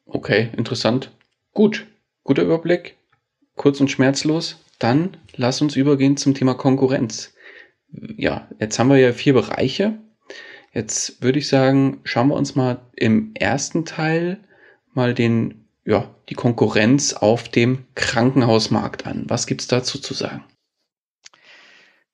Okay, 0.06 0.50
interessant. 0.56 1.12
Gut, 1.54 1.88
guter 2.23 2.43
Überblick. 2.43 2.97
Kurz 3.56 3.80
und 3.80 3.89
schmerzlos. 3.89 4.58
Dann 4.80 5.17
lass 5.36 5.62
uns 5.62 5.76
übergehen 5.76 6.17
zum 6.17 6.36
Thema 6.36 6.54
Konkurrenz. 6.54 7.34
Ja, 7.91 8.47
jetzt 8.60 8.78
haben 8.78 8.89
wir 8.89 8.97
ja 8.97 9.13
vier 9.13 9.34
Bereiche. 9.34 9.97
Jetzt 10.73 11.23
würde 11.23 11.39
ich 11.39 11.47
sagen, 11.47 12.02
schauen 12.04 12.28
wir 12.28 12.36
uns 12.36 12.56
mal 12.56 12.86
im 12.95 13.34
ersten 13.34 13.86
Teil 13.86 14.39
mal 14.93 15.13
den 15.13 15.66
ja, 15.88 16.13
die 16.28 16.36
Konkurrenz 16.36 17.13
auf 17.13 17.47
dem 17.47 17.86
Krankenhausmarkt 17.95 19.08
an. 19.08 19.23
Was 19.28 19.47
gibt's 19.47 19.67
dazu 19.67 20.00
zu 20.00 20.13
sagen? 20.13 20.43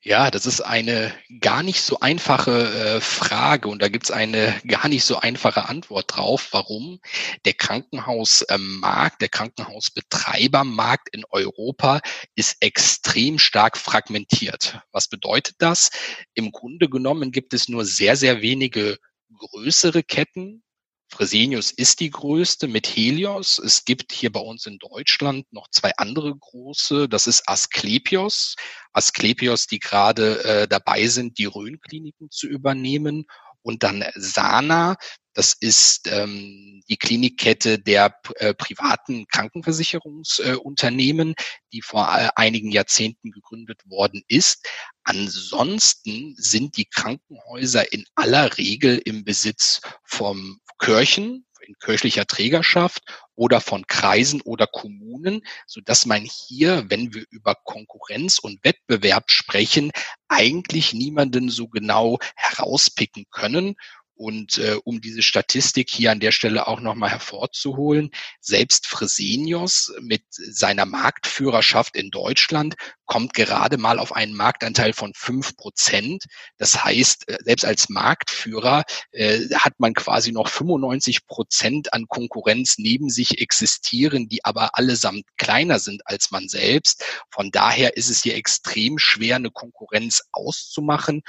Ja, 0.06 0.30
das 0.30 0.46
ist 0.46 0.62
eine 0.62 1.14
gar 1.40 1.64
nicht 1.64 1.82
so 1.82 2.00
einfache 2.00 2.52
äh, 2.52 3.02
Frage 3.02 3.70
und 3.70 3.82
da 3.82 3.88
gibt's 3.88 4.12
eine 4.12 4.54
gar 4.68 4.90
nicht 4.90 5.06
so 5.06 5.18
einfache 5.18 5.70
Antwort 5.70 6.16
drauf, 6.16 6.50
warum 6.52 7.00
der 7.46 7.54
Krankenhausmarkt, 7.54 9.22
der 9.22 9.30
Krankenhausbetreibermarkt 9.30 11.10
in 11.12 11.24
Europa 11.30 12.02
ist 12.36 12.58
extrem 12.60 13.40
stark 13.40 13.78
fragmentiert. 13.78 14.82
Was 14.92 15.08
bedeutet 15.08 15.56
das? 15.60 15.90
Im 16.36 16.52
Grunde 16.52 16.90
genommen 16.90 17.32
gibt 17.32 17.54
es 17.54 17.70
nur 17.70 17.86
sehr, 17.86 18.18
sehr 18.18 18.42
wenige 18.42 19.00
größere 19.36 20.04
Ketten, 20.04 20.64
Fresenius 21.13 21.69
ist 21.69 21.99
die 21.99 22.10
größte 22.10 22.67
mit 22.67 22.88
Helios. 22.88 23.60
Es 23.60 23.86
gibt 23.86 24.12
hier 24.12 24.32
bei 24.32 24.39
uns 24.39 24.65
in 24.65 24.80
Deutschland 24.80 25.45
noch 25.54 25.69
zwei 25.69 25.91
andere 25.97 26.36
große. 26.36 27.08
Das 27.08 27.28
ist 27.28 27.47
Asklepios. 27.47 28.56
Asklepios, 28.93 29.67
die 29.67 29.78
gerade 29.78 30.43
äh, 30.43 30.67
dabei 30.67 31.06
sind, 31.06 31.38
die 31.38 31.45
Rhön-Kliniken 31.45 32.32
zu 32.32 32.47
übernehmen. 32.47 33.28
Und 33.62 33.84
dann 33.84 34.04
Sana, 34.15 34.95
das 35.34 35.54
ist 35.54 36.10
ähm, 36.12 36.82
die 36.89 36.97
Klinikkette 36.97 37.78
der 37.80 38.19
äh, 38.36 38.54
privaten 38.56 39.26
Krankenversicherungsunternehmen, 39.28 41.32
äh, 41.32 41.36
die 41.71 41.82
vor 41.82 42.08
äh, 42.08 42.30
einigen 42.36 42.71
Jahrzehnten 42.71 43.32
gegründet 43.32 43.82
worden 43.86 44.23
ist. 44.28 44.67
Ansonsten 45.04 46.36
sind 46.38 46.78
die 46.78 46.86
Krankenhäuser 46.86 47.93
in 47.93 48.06
aller 48.15 48.58
Regel 48.58 48.99
im 49.06 49.23
Besitz 49.23 49.80
vom 50.04 50.60
Kirchen, 50.84 51.46
in 51.65 51.76
kirchlicher 51.80 52.26
Trägerschaft 52.26 53.04
oder 53.36 53.62
von 53.62 53.88
Kreisen 53.88 54.41
oder 54.41 54.67
Kommunen, 54.67 55.41
so 55.65 55.80
dass 55.80 56.06
man 56.06 56.22
hier, 56.24 56.84
wenn 56.89 57.13
wir 57.13 57.24
über 57.30 57.56
Konkurrenz 57.56 58.38
und 58.38 58.62
Wettbewerb 58.65 59.32
sprechen, 59.32 59.91
eigentlich 60.28 60.93
niemanden 60.93 61.50
so 61.50 61.69
genau 61.69 62.19
herauspicken 62.36 63.24
können. 63.32 63.76
Und 64.15 64.58
äh, 64.60 64.78
um 64.84 65.02
diese 65.02 65.21
Statistik 65.21 65.89
hier 65.89 66.12
an 66.12 66.19
der 66.19 66.32
Stelle 66.32 66.67
auch 66.67 66.80
nochmal 66.80 67.10
hervorzuholen, 67.10 68.12
selbst 68.39 68.88
Fresenius 68.88 69.93
mit 70.02 70.23
seiner 70.30 70.86
Marktführerschaft 70.86 71.95
in 71.95 72.12
Deutschland 72.12 72.76
kommt 73.06 73.34
gerade 73.34 73.78
mal 73.78 73.99
auf 73.99 74.15
einen 74.15 74.34
Marktanteil 74.34 74.93
von 74.93 75.13
fünf 75.13 75.56
Prozent. 75.56 76.26
Das 76.58 76.84
heißt, 76.84 77.28
äh, 77.30 77.38
selbst 77.43 77.65
als 77.65 77.89
Marktführer 77.89 78.84
äh, 79.12 79.39
hat 79.56 79.80
man 79.80 79.93
quasi 79.93 80.32
noch 80.32 80.47
95 80.47 81.28
Prozent 81.28 81.93
an 81.93 82.08
Konkurrenz 82.08 82.76
neben 82.78 83.10
sich 83.10 83.39
existieren, 83.41 84.30
die 84.30 84.45
aber 84.45 84.78
allesamt 84.78 85.26
kleiner 85.38 85.80
sind 85.80 86.08
als 86.08 86.32
man 86.32 86.47
selbst. 86.47 87.04
Von 87.30 87.52
daher 87.52 87.97
ist 87.97 88.10
es 88.10 88.23
hier 88.23 88.36
extrem 88.36 88.97
schwer, 88.97 89.36
eine 89.36 89.52
Konkurrenz 89.52 90.23
auszumachen 90.32 91.23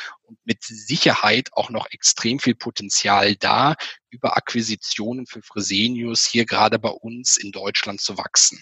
mit 0.44 0.62
Sicherheit 0.62 1.50
auch 1.52 1.70
noch 1.70 1.86
extrem 1.90 2.38
viel 2.38 2.54
Potenzial 2.54 3.36
da, 3.36 3.74
über 4.10 4.36
Akquisitionen 4.36 5.26
für 5.26 5.42
Fresenius 5.42 6.24
hier 6.24 6.46
gerade 6.46 6.78
bei 6.78 6.90
uns 6.90 7.36
in 7.36 7.52
Deutschland 7.52 8.00
zu 8.00 8.16
wachsen. 8.16 8.60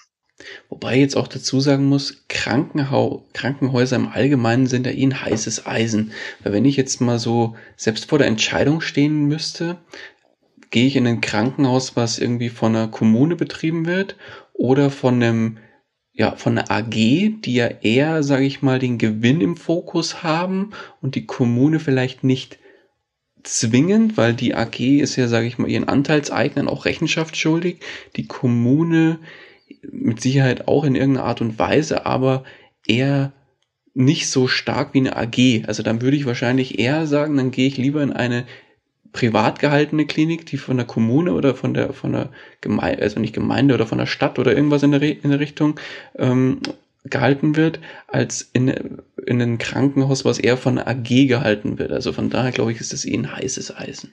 Wobei 0.68 0.98
jetzt 0.98 1.16
auch 1.16 1.28
dazu 1.28 1.60
sagen 1.60 1.84
muss, 1.84 2.24
Krankenhau 2.28 3.28
Krankenhäuser 3.32 3.96
im 3.96 4.08
Allgemeinen 4.08 4.66
sind 4.66 4.86
ja 4.86 4.92
eh 4.92 5.04
ein 5.04 5.20
heißes 5.20 5.66
Eisen. 5.66 6.12
Weil 6.42 6.52
wenn 6.52 6.64
ich 6.64 6.76
jetzt 6.76 7.00
mal 7.00 7.18
so 7.18 7.56
selbst 7.76 8.06
vor 8.08 8.18
der 8.18 8.26
Entscheidung 8.26 8.80
stehen 8.80 9.26
müsste, 9.26 9.78
gehe 10.70 10.86
ich 10.86 10.96
in 10.96 11.06
ein 11.06 11.20
Krankenhaus, 11.20 11.96
was 11.96 12.18
irgendwie 12.18 12.48
von 12.48 12.74
einer 12.74 12.88
Kommune 12.88 13.36
betrieben 13.36 13.86
wird 13.86 14.16
oder 14.52 14.90
von 14.90 15.22
einem 15.22 15.58
ja, 16.12 16.36
von 16.36 16.58
einer 16.58 16.70
AG, 16.70 16.90
die 16.90 17.54
ja 17.54 17.66
eher, 17.66 18.22
sage 18.22 18.44
ich 18.44 18.62
mal, 18.62 18.78
den 18.78 18.98
Gewinn 18.98 19.40
im 19.40 19.56
Fokus 19.56 20.22
haben 20.22 20.70
und 21.00 21.14
die 21.14 21.26
Kommune 21.26 21.80
vielleicht 21.80 22.22
nicht 22.22 22.58
zwingend, 23.42 24.16
weil 24.16 24.34
die 24.34 24.54
AG 24.54 24.78
ist 24.78 25.16
ja, 25.16 25.26
sage 25.26 25.46
ich 25.46 25.58
mal, 25.58 25.68
ihren 25.68 25.88
Anteilseignern 25.88 26.68
auch 26.68 26.84
Rechenschaft 26.84 27.36
schuldig. 27.36 27.80
Die 28.16 28.26
Kommune 28.26 29.18
mit 29.90 30.20
Sicherheit 30.20 30.68
auch 30.68 30.84
in 30.84 30.94
irgendeiner 30.94 31.26
Art 31.26 31.40
und 31.40 31.58
Weise, 31.58 32.04
aber 32.06 32.44
eher 32.86 33.32
nicht 33.94 34.28
so 34.28 34.48
stark 34.48 34.94
wie 34.94 34.98
eine 34.98 35.16
AG. 35.16 35.66
Also 35.66 35.82
dann 35.82 36.02
würde 36.02 36.16
ich 36.16 36.26
wahrscheinlich 36.26 36.78
eher 36.78 37.06
sagen, 37.06 37.36
dann 37.36 37.50
gehe 37.50 37.66
ich 37.66 37.76
lieber 37.78 38.02
in 38.02 38.12
eine 38.12 38.44
privat 39.12 39.58
gehaltene 39.58 40.06
Klinik, 40.06 40.46
die 40.46 40.56
von 40.56 40.76
der 40.76 40.86
Kommune 40.86 41.32
oder 41.32 41.54
von 41.54 41.74
der 41.74 41.92
von 41.92 42.12
der 42.12 42.30
Gemeinde, 42.60 43.02
also 43.02 43.20
nicht 43.20 43.34
Gemeinde 43.34 43.74
oder 43.74 43.86
von 43.86 43.98
der 43.98 44.06
Stadt 44.06 44.38
oder 44.38 44.54
irgendwas 44.54 44.82
in 44.82 44.92
der, 44.92 45.02
in 45.02 45.30
der 45.30 45.40
Richtung 45.40 45.78
ähm, 46.16 46.60
gehalten 47.04 47.56
wird, 47.56 47.80
als 48.06 48.48
in, 48.52 48.68
in 49.26 49.42
ein 49.42 49.58
Krankenhaus, 49.58 50.24
was 50.24 50.38
eher 50.38 50.56
von 50.56 50.78
AG 50.78 51.26
gehalten 51.26 51.78
wird. 51.78 51.92
Also 51.92 52.12
von 52.12 52.30
daher 52.30 52.52
glaube 52.52 52.72
ich, 52.72 52.80
ist 52.80 52.92
das 52.92 53.04
eh 53.04 53.14
ein 53.14 53.34
heißes 53.34 53.76
Eisen. 53.76 54.12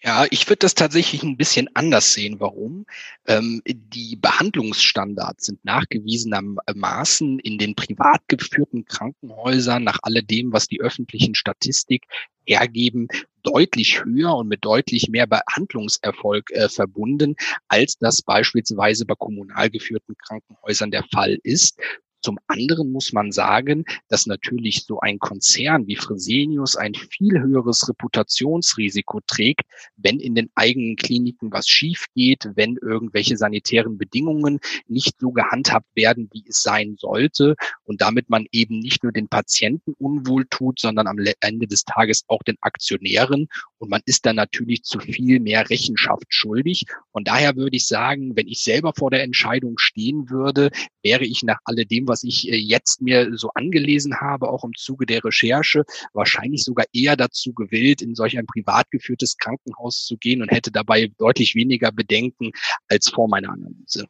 Ja, 0.00 0.26
ich 0.30 0.48
würde 0.48 0.60
das 0.60 0.74
tatsächlich 0.74 1.24
ein 1.24 1.36
bisschen 1.36 1.68
anders 1.74 2.12
sehen. 2.12 2.38
Warum? 2.38 2.86
Ähm, 3.26 3.62
die 3.66 4.14
Behandlungsstandards 4.14 5.46
sind 5.46 5.64
nachgewiesenermaßen 5.64 7.40
in 7.40 7.58
den 7.58 7.74
privat 7.74 8.22
geführten 8.28 8.84
Krankenhäusern 8.84 9.82
nach 9.82 9.98
alledem, 10.02 10.52
was 10.52 10.68
die 10.68 10.80
öffentlichen 10.80 11.34
Statistik 11.34 12.04
ergeben, 12.46 13.08
deutlich 13.42 14.04
höher 14.04 14.36
und 14.36 14.46
mit 14.46 14.64
deutlich 14.64 15.08
mehr 15.08 15.26
Behandlungserfolg 15.26 16.50
äh, 16.52 16.68
verbunden, 16.68 17.34
als 17.66 17.98
das 17.98 18.22
beispielsweise 18.22 19.04
bei 19.04 19.14
kommunal 19.18 19.68
geführten 19.68 20.14
Krankenhäusern 20.16 20.92
der 20.92 21.04
Fall 21.12 21.38
ist. 21.42 21.76
Zum 22.20 22.38
anderen 22.48 22.90
muss 22.90 23.12
man 23.12 23.30
sagen, 23.30 23.84
dass 24.08 24.26
natürlich 24.26 24.84
so 24.84 25.00
ein 25.00 25.18
Konzern 25.18 25.86
wie 25.86 25.96
Fresenius 25.96 26.76
ein 26.76 26.94
viel 26.94 27.40
höheres 27.40 27.88
Reputationsrisiko 27.88 29.20
trägt, 29.26 29.62
wenn 29.96 30.18
in 30.18 30.34
den 30.34 30.50
eigenen 30.54 30.96
Kliniken 30.96 31.52
was 31.52 31.68
schief 31.68 32.06
geht, 32.14 32.48
wenn 32.54 32.76
irgendwelche 32.76 33.36
sanitären 33.36 33.98
Bedingungen 33.98 34.58
nicht 34.88 35.20
so 35.20 35.30
gehandhabt 35.30 35.88
werden, 35.94 36.28
wie 36.32 36.44
es 36.48 36.62
sein 36.62 36.96
sollte 36.98 37.54
und 37.84 38.00
damit 38.00 38.28
man 38.30 38.46
eben 38.50 38.80
nicht 38.80 39.04
nur 39.04 39.12
den 39.12 39.28
Patienten 39.28 39.94
unwohl 39.98 40.46
tut, 40.50 40.80
sondern 40.80 41.06
am 41.06 41.18
Ende 41.40 41.66
des 41.66 41.84
Tages 41.84 42.24
auch 42.26 42.42
den 42.42 42.56
Aktionären 42.60 43.48
und 43.78 43.90
man 43.90 44.02
ist 44.06 44.26
dann 44.26 44.36
natürlich 44.36 44.82
zu 44.82 44.98
viel 44.98 45.40
mehr 45.40 45.70
Rechenschaft 45.70 46.26
schuldig. 46.28 46.84
Von 47.12 47.24
daher 47.24 47.56
würde 47.56 47.76
ich 47.76 47.86
sagen, 47.86 48.36
wenn 48.36 48.48
ich 48.48 48.60
selber 48.60 48.92
vor 48.96 49.10
der 49.10 49.22
Entscheidung 49.22 49.78
stehen 49.78 50.30
würde, 50.30 50.70
wäre 51.02 51.24
ich 51.24 51.42
nach 51.42 51.58
alledem, 51.64 52.07
was 52.08 52.24
ich 52.24 52.50
äh, 52.50 52.56
jetzt 52.56 53.00
mir 53.00 53.36
so 53.36 53.50
angelesen 53.54 54.20
habe, 54.20 54.48
auch 54.48 54.64
im 54.64 54.72
Zuge 54.76 55.06
der 55.06 55.24
Recherche, 55.24 55.84
wahrscheinlich 56.12 56.64
sogar 56.64 56.86
eher 56.92 57.16
dazu 57.16 57.52
gewillt, 57.52 58.02
in 58.02 58.14
solch 58.14 58.38
ein 58.38 58.46
privat 58.46 58.90
geführtes 58.90 59.36
Krankenhaus 59.36 60.04
zu 60.04 60.16
gehen 60.16 60.42
und 60.42 60.50
hätte 60.50 60.70
dabei 60.70 61.10
deutlich 61.18 61.54
weniger 61.54 61.92
Bedenken 61.92 62.50
als 62.88 63.08
vor 63.08 63.28
meiner 63.28 63.50
Analyse. 63.50 64.06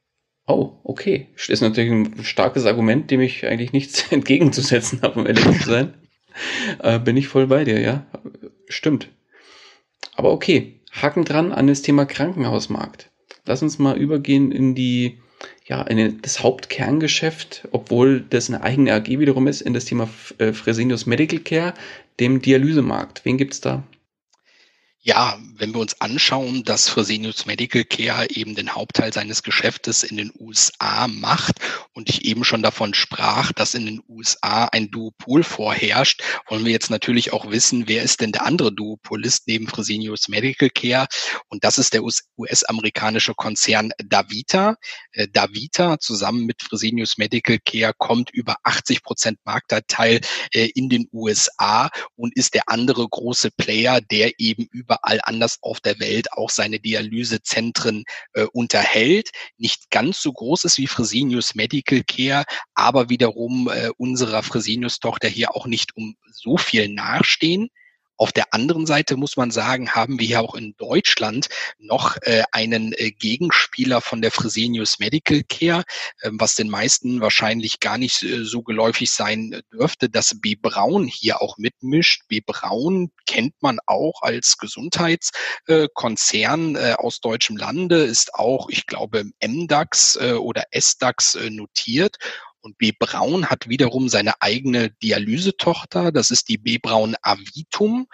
Oh, 0.46 0.78
okay. 0.82 1.28
Das 1.36 1.50
ist 1.50 1.60
natürlich 1.60 1.90
ein 1.90 2.24
starkes 2.24 2.64
Argument, 2.64 3.10
dem 3.10 3.20
ich 3.20 3.46
eigentlich 3.46 3.72
nichts 3.72 4.04
entgegenzusetzen 4.10 5.02
habe, 5.02 5.20
um 5.20 5.26
ehrlich 5.26 5.44
zu 5.44 5.68
sein. 5.68 5.94
äh, 6.78 6.98
bin 6.98 7.16
ich 7.16 7.28
voll 7.28 7.46
bei 7.46 7.64
dir, 7.64 7.80
ja. 7.80 8.06
Stimmt. 8.68 9.10
Aber 10.14 10.32
okay, 10.32 10.80
Haken 10.90 11.24
dran 11.24 11.52
an 11.52 11.66
das 11.66 11.82
Thema 11.82 12.06
Krankenhausmarkt. 12.06 13.10
Lass 13.44 13.62
uns 13.62 13.78
mal 13.78 13.96
übergehen 13.96 14.50
in 14.50 14.74
die 14.74 15.20
ja, 15.66 15.82
in 15.82 16.20
das 16.22 16.42
Hauptkerngeschäft, 16.42 17.68
obwohl 17.72 18.20
das 18.20 18.48
eine 18.48 18.62
eigene 18.62 18.92
AG 18.94 19.06
wiederum 19.06 19.46
ist, 19.46 19.60
in 19.60 19.74
das 19.74 19.84
Thema 19.84 20.08
äh, 20.38 20.52
Fresenius 20.52 21.06
Medical 21.06 21.40
Care, 21.40 21.74
dem 22.20 22.40
Dialysemarkt. 22.40 23.24
Wen 23.24 23.36
gibt's 23.36 23.60
da? 23.60 23.82
Ja, 25.00 25.38
wenn 25.54 25.72
wir 25.74 25.80
uns 25.80 26.00
anschauen, 26.00 26.64
dass 26.64 26.88
Fresenius 26.88 27.46
Medical 27.46 27.84
Care 27.84 28.28
eben 28.30 28.56
den 28.56 28.74
Hauptteil 28.74 29.12
seines 29.12 29.44
Geschäftes 29.44 30.02
in 30.02 30.16
den 30.16 30.32
USA 30.36 31.06
macht 31.06 31.60
und 31.92 32.10
ich 32.10 32.24
eben 32.24 32.42
schon 32.42 32.64
davon 32.64 32.94
sprach, 32.94 33.52
dass 33.52 33.74
in 33.74 33.86
den 33.86 34.02
USA 34.08 34.64
ein 34.64 34.90
Duopol 34.90 35.44
vorherrscht, 35.44 36.22
wollen 36.48 36.64
wir 36.64 36.72
jetzt 36.72 36.90
natürlich 36.90 37.32
auch 37.32 37.48
wissen, 37.48 37.86
wer 37.86 38.02
ist 38.02 38.20
denn 38.20 38.32
der 38.32 38.44
andere 38.44 38.72
Duopolist 38.72 39.46
neben 39.46 39.68
Fresenius 39.68 40.26
Medical 40.28 40.68
Care? 40.68 41.06
Und 41.48 41.62
das 41.62 41.78
ist 41.78 41.94
der 41.94 42.02
US-amerikanische 42.02 43.34
Konzern 43.34 43.92
Davita. 44.04 44.74
Äh, 45.12 45.28
Davita 45.28 46.00
zusammen 46.00 46.44
mit 46.44 46.60
Fresenius 46.60 47.18
Medical 47.18 47.58
Care 47.64 47.92
kommt 47.96 48.30
über 48.30 48.56
80 48.64 49.04
Prozent 49.04 49.38
Marktanteil 49.44 50.20
äh, 50.52 50.70
in 50.74 50.88
den 50.88 51.08
USA 51.12 51.88
und 52.16 52.36
ist 52.36 52.54
der 52.54 52.68
andere 52.68 53.08
große 53.08 53.52
Player, 53.52 54.00
der 54.00 54.32
eben 54.40 54.66
über 54.72 54.87
überall 54.88 55.20
anders 55.22 55.58
auf 55.60 55.80
der 55.80 56.00
Welt 56.00 56.32
auch 56.32 56.50
seine 56.50 56.80
Dialysezentren 56.80 58.04
äh, 58.32 58.44
unterhält. 58.52 59.30
Nicht 59.58 59.90
ganz 59.90 60.22
so 60.22 60.32
groß 60.32 60.64
ist 60.64 60.78
wie 60.78 60.86
Fresenius 60.86 61.54
Medical 61.54 62.02
Care, 62.04 62.44
aber 62.74 63.10
wiederum 63.10 63.68
äh, 63.68 63.90
unserer 63.98 64.42
Fresenius-Tochter 64.42 65.28
hier 65.28 65.54
auch 65.54 65.66
nicht 65.66 65.96
um 65.96 66.16
so 66.30 66.56
viel 66.56 66.88
nachstehen. 66.88 67.68
Auf 68.18 68.32
der 68.32 68.52
anderen 68.52 68.84
Seite 68.84 69.16
muss 69.16 69.36
man 69.36 69.52
sagen, 69.52 69.92
haben 69.92 70.18
wir 70.18 70.26
ja 70.26 70.40
auch 70.40 70.56
in 70.56 70.74
Deutschland 70.76 71.46
noch 71.78 72.16
äh, 72.22 72.42
einen 72.50 72.92
äh, 72.94 73.12
Gegenspieler 73.12 74.00
von 74.00 74.20
der 74.20 74.32
Fresenius 74.32 74.98
Medical 74.98 75.44
Care, 75.48 75.84
äh, 76.20 76.30
was 76.32 76.56
den 76.56 76.68
meisten 76.68 77.20
wahrscheinlich 77.20 77.78
gar 77.78 77.96
nicht 77.96 78.24
äh, 78.24 78.44
so 78.44 78.62
geläufig 78.62 79.12
sein 79.12 79.62
dürfte, 79.72 80.10
dass 80.10 80.40
B. 80.40 80.56
Braun 80.56 81.06
hier 81.06 81.40
auch 81.40 81.58
mitmischt. 81.58 82.22
B. 82.26 82.40
Braun 82.44 83.12
kennt 83.26 83.54
man 83.60 83.78
auch 83.86 84.22
als 84.22 84.58
Gesundheitskonzern 84.58 86.74
äh, 86.74 86.96
aus 86.98 87.20
deutschem 87.20 87.56
Lande, 87.56 88.02
ist 88.02 88.34
auch, 88.34 88.68
ich 88.68 88.86
glaube, 88.86 89.20
im 89.20 89.32
MDAX 89.40 90.16
äh, 90.16 90.32
oder 90.32 90.64
SDAX 90.72 91.38
notiert 91.50 92.16
und 92.60 92.78
B. 92.78 92.92
Braun 92.98 93.46
hat 93.46 93.68
wiederum 93.68 94.08
seine 94.08 94.40
eigene 94.40 94.90
Dialysetochter, 95.02 96.12
das 96.12 96.30
ist 96.30 96.48
die 96.48 96.58
B. 96.58 96.78
Braun 96.78 97.16
Avitum, 97.22 98.06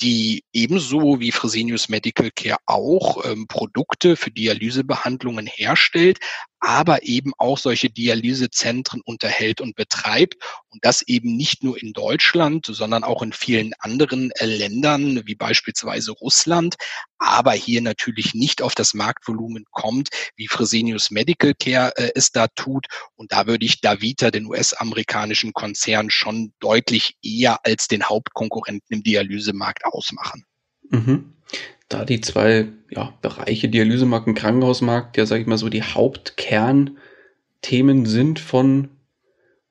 die 0.00 0.44
ebenso 0.52 1.20
wie 1.20 1.32
Fresenius 1.32 1.88
Medical 1.88 2.30
Care 2.30 2.58
auch 2.66 3.24
ähm, 3.24 3.46
Produkte 3.46 4.16
für 4.16 4.30
Dialysebehandlungen 4.30 5.46
herstellt, 5.46 6.18
aber 6.62 7.02
eben 7.02 7.32
auch 7.38 7.58
solche 7.58 7.90
Dialysezentren 7.90 9.00
unterhält 9.04 9.60
und 9.60 9.74
betreibt 9.74 10.36
und 10.68 10.84
das 10.84 11.02
eben 11.02 11.36
nicht 11.36 11.64
nur 11.64 11.82
in 11.82 11.92
Deutschland, 11.92 12.66
sondern 12.66 13.02
auch 13.02 13.20
in 13.20 13.32
vielen 13.32 13.74
anderen 13.80 14.30
äh, 14.36 14.46
Ländern, 14.46 15.22
wie 15.26 15.34
beispielsweise 15.34 16.12
Russland, 16.12 16.76
aber 17.18 17.50
hier 17.50 17.82
natürlich 17.82 18.34
nicht 18.34 18.62
auf 18.62 18.76
das 18.76 18.94
Marktvolumen 18.94 19.64
kommt, 19.72 20.10
wie 20.36 20.46
Fresenius 20.46 21.10
Medical 21.10 21.52
Care 21.54 21.96
äh, 21.96 22.12
es 22.14 22.30
da 22.30 22.46
tut. 22.46 22.86
Und 23.16 23.32
da 23.32 23.48
würde 23.48 23.66
ich 23.66 23.80
Davita, 23.80 24.30
den 24.30 24.46
US-amerikanischen 24.46 25.52
Konzern, 25.52 26.10
schon 26.10 26.52
deutlich 26.60 27.16
eher 27.24 27.66
als 27.66 27.88
den 27.88 28.04
Hauptkonkurrenten 28.04 28.98
im 28.98 29.02
Dialysemarkt 29.02 29.84
ausmachen. 29.84 30.44
Mhm 30.90 31.32
da 31.92 32.04
die 32.04 32.20
zwei 32.20 32.68
ja, 32.90 33.14
Bereiche, 33.22 33.68
Dialysemarkt 33.68 34.26
und 34.26 34.34
Krankenhausmarkt, 34.34 35.16
ja, 35.16 35.26
sag 35.26 35.40
ich 35.40 35.46
mal 35.46 35.58
so, 35.58 35.68
die 35.68 35.82
Hauptkernthemen 35.82 38.06
sind 38.06 38.38
von, 38.38 38.88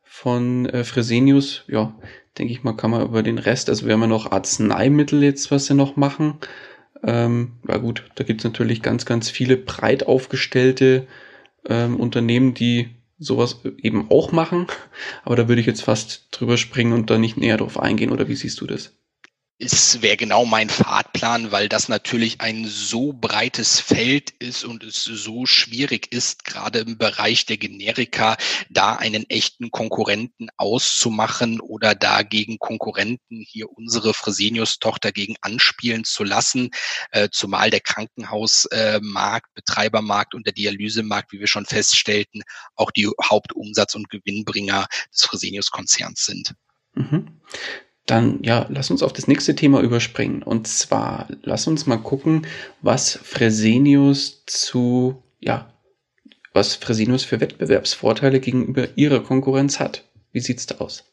von 0.03 0.65
äh, 0.67 0.83
Fresenius, 0.83 1.63
ja, 1.67 1.95
denke 2.37 2.53
ich 2.53 2.63
mal, 2.63 2.73
kann 2.73 2.91
man 2.91 3.05
über 3.05 3.23
den 3.23 3.37
Rest, 3.37 3.69
also 3.69 3.85
wir 3.85 3.93
haben 3.93 4.01
ja 4.01 4.07
noch 4.07 4.31
Arzneimittel 4.31 5.23
jetzt, 5.23 5.51
was 5.51 5.65
sie 5.65 5.73
noch 5.73 5.95
machen. 5.95 6.35
Ähm, 7.03 7.53
ja 7.67 7.77
gut, 7.77 8.05
da 8.15 8.23
gibt 8.23 8.41
es 8.41 8.45
natürlich 8.45 8.81
ganz, 8.81 9.05
ganz 9.05 9.29
viele 9.29 9.57
breit 9.57 10.05
aufgestellte 10.05 11.07
ähm, 11.67 11.99
Unternehmen, 11.99 12.53
die 12.53 12.89
sowas 13.17 13.61
eben 13.77 14.09
auch 14.09 14.31
machen. 14.31 14.67
Aber 15.23 15.35
da 15.35 15.47
würde 15.47 15.61
ich 15.61 15.67
jetzt 15.67 15.83
fast 15.83 16.27
drüber 16.31 16.57
springen 16.57 16.93
und 16.93 17.09
da 17.09 17.17
nicht 17.17 17.37
näher 17.37 17.57
drauf 17.57 17.79
eingehen. 17.79 18.11
Oder 18.11 18.27
wie 18.27 18.35
siehst 18.35 18.61
du 18.61 18.67
das? 18.67 18.95
Es 19.63 20.01
wäre 20.01 20.17
genau 20.17 20.45
mein 20.45 20.69
Fahrplan, 20.69 21.51
weil 21.51 21.69
das 21.69 21.87
natürlich 21.87 22.41
ein 22.41 22.65
so 22.65 23.13
breites 23.13 23.79
Feld 23.79 24.31
ist 24.31 24.63
und 24.63 24.83
es 24.83 25.03
so 25.03 25.45
schwierig 25.45 26.11
ist, 26.11 26.45
gerade 26.45 26.79
im 26.79 26.97
Bereich 26.97 27.45
der 27.45 27.57
Generika, 27.57 28.37
da 28.71 28.95
einen 28.95 29.29
echten 29.29 29.69
Konkurrenten 29.69 30.49
auszumachen 30.57 31.59
oder 31.59 31.93
dagegen 31.93 32.57
Konkurrenten 32.57 33.45
hier 33.47 33.69
unsere 33.71 34.15
Fresenius-Tochter 34.15 35.11
gegen 35.11 35.35
anspielen 35.41 36.05
zu 36.05 36.23
lassen, 36.23 36.71
äh, 37.11 37.29
zumal 37.31 37.69
der 37.69 37.81
Krankenhausmarkt, 37.81 39.47
äh, 39.47 39.51
Betreibermarkt 39.53 40.33
und 40.33 40.47
der 40.47 40.53
Dialysemarkt, 40.53 41.31
wie 41.33 41.39
wir 41.39 41.47
schon 41.47 41.67
feststellten, 41.67 42.41
auch 42.75 42.89
die 42.89 43.07
Hauptumsatz- 43.07 43.95
und 43.95 44.09
Gewinnbringer 44.09 44.87
des 45.13 45.21
Fresenius-Konzerns 45.25 46.25
sind. 46.25 46.55
Mhm. 46.95 47.41
Dann 48.11 48.39
ja, 48.43 48.65
lass 48.67 48.91
uns 48.91 49.03
auf 49.03 49.13
das 49.13 49.29
nächste 49.29 49.55
Thema 49.55 49.79
überspringen. 49.79 50.43
Und 50.43 50.67
zwar, 50.67 51.29
lass 51.43 51.65
uns 51.67 51.85
mal 51.85 51.95
gucken, 51.95 52.45
was 52.81 53.17
Fresenius 53.23 54.43
zu, 54.47 55.23
ja, 55.39 55.73
was 56.51 56.75
Fresenius 56.75 57.23
für 57.23 57.39
Wettbewerbsvorteile 57.39 58.41
gegenüber 58.41 58.89
ihrer 58.97 59.21
Konkurrenz 59.21 59.79
hat. 59.79 60.03
Wie 60.33 60.41
sieht's 60.41 60.65
da 60.65 60.79
aus? 60.79 61.05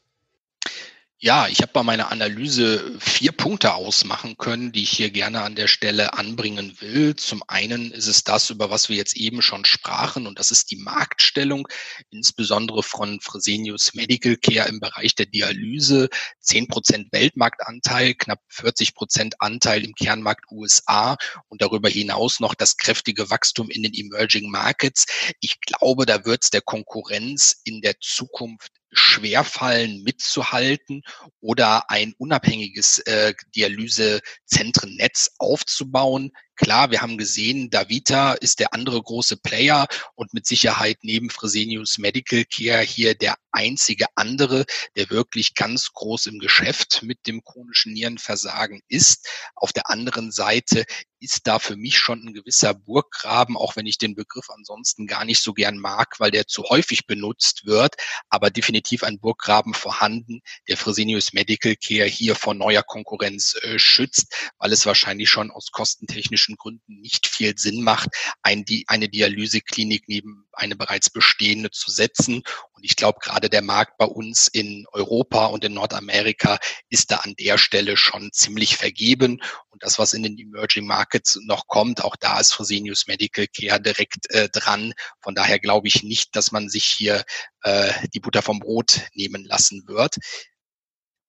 Ja, 1.21 1.49
ich 1.49 1.63
habe 1.63 1.73
bei 1.73 1.83
meiner 1.83 2.13
Analyse 2.13 2.97
vier 3.01 3.33
Punkte 3.33 3.75
ausmachen 3.75 4.37
können, 4.37 4.71
die 4.71 4.85
ich 4.85 4.91
hier 4.91 5.11
gerne 5.11 5.43
an 5.43 5.57
der 5.57 5.67
Stelle 5.67 6.13
anbringen 6.13 6.81
will. 6.81 7.17
Zum 7.17 7.43
einen 7.49 7.91
ist 7.91 8.07
es 8.07 8.23
das, 8.23 8.51
über 8.51 8.71
was 8.71 8.89
wir 8.89 8.95
jetzt 8.95 9.17
eben 9.17 9.43
schon 9.43 9.65
sprachen, 9.65 10.29
und 10.29 10.39
das 10.39 10.53
ist 10.53 10.71
die 10.71 10.77
Marktstellung, 10.77 11.67
insbesondere 12.11 12.85
von 12.85 13.19
Fresenius 13.21 13.95
Medical 13.95 14.37
Care 14.37 14.69
im 14.69 14.79
Bereich 14.79 15.17
der 15.17 15.27
Dialyse. 15.27 16.09
Zehn 16.39 16.69
Prozent 16.69 17.09
Weltmarktanteil, 17.11 18.15
knapp 18.15 18.41
40 18.51 18.95
Prozent 18.95 19.35
Anteil 19.41 19.85
im 19.85 19.97
Kernmarkt 19.97 20.45
USA 20.53 21.17
und 21.49 21.63
darüber 21.63 21.89
hinaus 21.89 22.39
noch 22.39 22.55
das 22.55 22.77
kräftige 22.77 23.29
Wachstum 23.29 23.71
in 23.71 23.83
den 23.83 23.93
Emerging 23.93 24.53
Markets. 24.53 25.07
Ich 25.41 25.61
glaube, 25.63 26.07
da 26.07 26.25
wird 26.25 26.45
es 26.45 26.51
der 26.51 26.63
Konkurrenz 26.63 27.61
in 27.65 27.81
der 27.81 27.99
Zukunft 27.99 28.78
schwerfallen 28.93 30.03
mitzuhalten 30.03 31.03
oder 31.41 31.91
ein 31.91 32.15
unabhängiges 32.19 32.99
äh, 33.01 33.35
Dialysezentrennetz 33.55 35.33
aufzubauen. 35.39 36.33
Klar, 36.59 36.91
wir 36.91 37.01
haben 37.03 37.19
gesehen, 37.19 37.71
Davita 37.71 38.33
ist 38.33 38.59
der 38.59 38.75
andere 38.75 39.01
große 39.01 39.37
Player 39.37 39.87
und 40.17 40.35
mit 40.35 40.45
Sicherheit 40.45 40.99
neben 41.03 41.31
Fresenius 41.31 41.99
Medical 41.99 42.45
Care 42.45 42.83
hier 42.83 43.15
der 43.15 43.37
einzige 43.53 44.07
andere, 44.17 44.65
der 44.97 45.09
wirklich 45.09 45.55
ganz 45.55 45.93
groß 45.93 46.27
im 46.27 46.41
Geschäft 46.41 47.03
mit 47.05 47.29
dem 47.29 47.43
chronischen 47.45 47.93
Nierenversagen 47.93 48.81
ist. 48.89 49.29
Auf 49.55 49.73
der 49.73 49.89
anderen 49.89 50.33
Seite 50.33 50.85
ist 51.21 51.47
da 51.47 51.59
für 51.59 51.77
mich 51.77 51.99
schon 51.99 52.25
ein 52.25 52.35
gewisser 52.35 52.75
Burggraben, 52.75 53.57
auch 53.57 53.77
wenn 53.77 53.87
ich 53.87 53.99
den 53.99 54.15
Begriff 54.15 54.51
ansonsten 54.51 55.07
gar 55.07 55.25
nicht 55.25 55.43
so 55.43 55.53
gern 55.53 55.79
mag, 55.79 56.15
weil 56.19 56.31
der 56.31 56.47
zu 56.47 56.65
häufig 56.65 57.07
benutzt 57.07 57.67
wird, 57.67 57.97
aber 58.29 58.51
definitiv 58.51 59.03
ein 59.03 59.19
Burggraben 59.19 59.75
vorhanden, 59.75 60.41
der 60.69 60.77
Fresenius 60.77 61.33
Medical 61.33 61.75
Care 61.77 62.09
hier 62.09 62.37
vor 62.37 62.55
neuer 62.55 62.83
Konkurrenz 62.83 63.57
äh, 63.63 63.79
schützt, 63.79 64.53
weil 64.59 64.73
es 64.73 64.87
wahrscheinlich 64.87 65.29
schon 65.29 65.51
aus 65.51 65.71
kostentechnischen 65.73 66.48
Gründen 66.57 67.01
nicht 67.01 67.27
viel 67.27 67.57
Sinn 67.59 67.83
macht, 67.83 68.09
ein, 68.43 68.65
die, 68.65 68.85
eine 68.89 69.09
Dialyseklinik 69.09 70.05
neben 70.09 70.47
eine 70.53 70.77
bereits 70.77 71.11
bestehende 71.11 71.71
zu 71.71 71.91
setzen. 71.91 72.43
Und 72.73 72.85
ich 72.85 72.97
glaube, 72.97 73.19
gerade 73.23 73.49
der 73.49 73.63
Markt 73.63 73.97
bei 73.99 74.05
uns 74.05 74.49
in 74.49 74.87
Europa 74.93 75.47
und 75.47 75.65
in 75.65 75.75
Nordamerika 75.75 76.59
ist 76.89 77.11
da 77.11 77.17
an 77.17 77.35
der 77.39 77.59
Stelle 77.59 77.97
schon 77.97 78.31
ziemlich 78.33 78.77
vergeben. 78.77 79.41
Und 79.71 79.83
das, 79.83 79.99
was 79.99 80.13
in 80.13 80.23
den 80.23 80.39
Emerging 80.39 80.87
Markets 80.87 81.39
noch 81.45 81.67
kommt, 81.67 82.03
auch 82.05 82.17
da 82.17 82.41
ist 82.41 82.53
Fresenius 82.53 83.07
Medical 83.07 83.47
Care 83.47 83.81
direkt 83.81 84.31
äh, 84.31 84.49
dran. 84.49 84.93
Von 85.23 85.35
daher 85.35 85.59
glaube 85.59 85.89
ich 85.89 86.03
nicht, 86.03 86.35
dass 86.35 86.53
man 86.53 86.69
sich 86.69 86.85
hier 86.85 87.25
äh, 87.63 87.93
die 88.15 88.21
Butter 88.21 88.43
vom 88.43 88.59
Brot 88.59 89.03
nehmen 89.15 89.45
lassen 89.45 89.85
wird. 89.87 90.17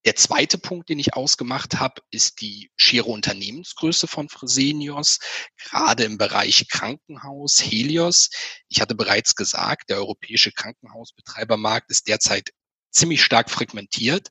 Der 0.05 0.15
zweite 0.15 0.57
Punkt, 0.57 0.87
den 0.89 0.97
ich 0.97 1.13
ausgemacht 1.13 1.79
habe, 1.79 2.01
ist 2.09 2.39
die 2.39 2.71
schiere 2.77 3.07
Unternehmensgröße 3.07 4.07
von 4.07 4.29
Fresenius, 4.29 5.19
gerade 5.57 6.05
im 6.05 6.17
Bereich 6.17 6.67
Krankenhaus, 6.69 7.61
Helios. 7.61 8.29
Ich 8.69 8.79
hatte 8.79 8.95
bereits 8.95 9.35
gesagt, 9.35 9.89
der 9.89 9.97
europäische 9.97 10.53
Krankenhausbetreibermarkt 10.53 11.91
ist 11.91 12.07
derzeit 12.07 12.51
ziemlich 12.91 13.23
stark 13.23 13.49
fragmentiert. 13.49 14.29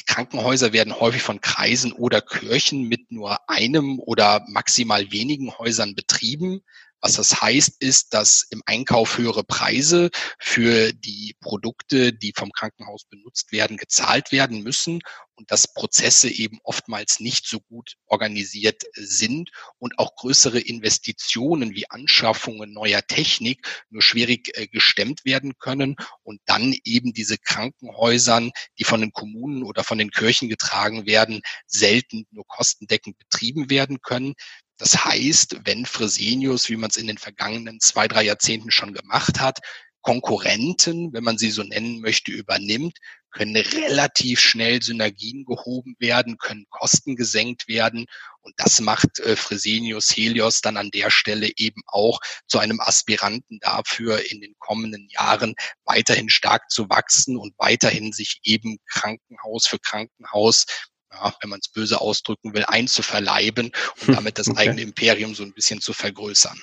Die 0.00 0.04
Krankenhäuser 0.04 0.72
werden 0.72 0.98
häufig 0.98 1.22
von 1.22 1.40
Kreisen 1.40 1.92
oder 1.92 2.20
Kirchen 2.20 2.82
mit 2.82 3.12
nur 3.12 3.48
einem 3.48 4.00
oder 4.00 4.44
maximal 4.48 5.12
wenigen 5.12 5.56
Häusern 5.58 5.94
betrieben. 5.94 6.62
Was 7.00 7.14
das 7.14 7.40
heißt, 7.40 7.80
ist, 7.80 8.12
dass 8.12 8.46
im 8.50 8.62
Einkauf 8.66 9.18
höhere 9.18 9.44
Preise 9.44 10.10
für 10.40 10.92
die 10.92 11.36
Produkte, 11.40 12.12
die 12.12 12.32
vom 12.34 12.50
Krankenhaus 12.50 13.04
benutzt 13.04 13.52
werden, 13.52 13.76
gezahlt 13.76 14.32
werden 14.32 14.62
müssen 14.62 15.00
und 15.36 15.50
dass 15.52 15.72
Prozesse 15.72 16.28
eben 16.28 16.58
oftmals 16.64 17.20
nicht 17.20 17.46
so 17.46 17.60
gut 17.60 17.94
organisiert 18.06 18.82
sind 18.94 19.50
und 19.78 19.98
auch 20.00 20.16
größere 20.16 20.58
Investitionen 20.58 21.74
wie 21.74 21.88
Anschaffungen 21.88 22.72
neuer 22.72 23.02
Technik 23.06 23.84
nur 23.90 24.02
schwierig 24.02 24.50
äh, 24.58 24.66
gestemmt 24.66 25.24
werden 25.24 25.56
können 25.58 25.94
und 26.24 26.40
dann 26.46 26.74
eben 26.84 27.12
diese 27.12 27.38
Krankenhäusern, 27.38 28.50
die 28.78 28.84
von 28.84 29.00
den 29.00 29.12
Kommunen 29.12 29.62
oder 29.62 29.84
von 29.84 29.98
den 29.98 30.10
Kirchen 30.10 30.48
getragen 30.48 31.06
werden, 31.06 31.42
selten 31.66 32.26
nur 32.32 32.44
kostendeckend 32.46 33.16
betrieben 33.18 33.70
werden 33.70 34.00
können. 34.00 34.34
Das 34.78 35.04
heißt, 35.04 35.60
wenn 35.64 35.86
Fresenius, 35.86 36.68
wie 36.68 36.76
man 36.76 36.90
es 36.90 36.96
in 36.96 37.08
den 37.08 37.18
vergangenen 37.18 37.80
zwei, 37.80 38.08
drei 38.08 38.22
Jahrzehnten 38.22 38.70
schon 38.70 38.94
gemacht 38.94 39.40
hat, 39.40 39.58
Konkurrenten, 40.02 41.12
wenn 41.12 41.24
man 41.24 41.36
sie 41.36 41.50
so 41.50 41.62
nennen 41.62 42.00
möchte, 42.00 42.30
übernimmt, 42.30 42.96
können 43.30 43.56
relativ 43.56 44.40
schnell 44.40 44.82
Synergien 44.82 45.44
gehoben 45.44 45.96
werden, 45.98 46.38
können 46.38 46.66
Kosten 46.70 47.14
gesenkt 47.14 47.68
werden. 47.68 48.06
Und 48.40 48.54
das 48.56 48.80
macht 48.80 49.18
äh, 49.18 49.36
Fresenius 49.36 50.16
Helios 50.16 50.60
dann 50.62 50.76
an 50.76 50.90
der 50.90 51.10
Stelle 51.10 51.50
eben 51.56 51.82
auch 51.86 52.20
zu 52.46 52.58
einem 52.58 52.80
Aspiranten 52.80 53.58
dafür, 53.60 54.30
in 54.30 54.40
den 54.40 54.54
kommenden 54.58 55.08
Jahren 55.10 55.54
weiterhin 55.84 56.30
stark 56.30 56.70
zu 56.70 56.88
wachsen 56.88 57.36
und 57.36 57.52
weiterhin 57.58 58.12
sich 58.12 58.40
eben 58.44 58.78
Krankenhaus 58.86 59.66
für 59.66 59.78
Krankenhaus 59.78 60.64
ja, 61.12 61.34
wenn 61.40 61.50
man 61.50 61.60
es 61.60 61.68
böse 61.68 62.00
ausdrücken 62.00 62.54
will, 62.54 62.64
einzuverleiben 62.66 63.72
und 64.06 64.16
damit 64.16 64.38
das 64.38 64.48
okay. 64.48 64.60
eigene 64.60 64.82
Imperium 64.82 65.34
so 65.34 65.42
ein 65.42 65.52
bisschen 65.52 65.80
zu 65.80 65.92
vergrößern. 65.92 66.60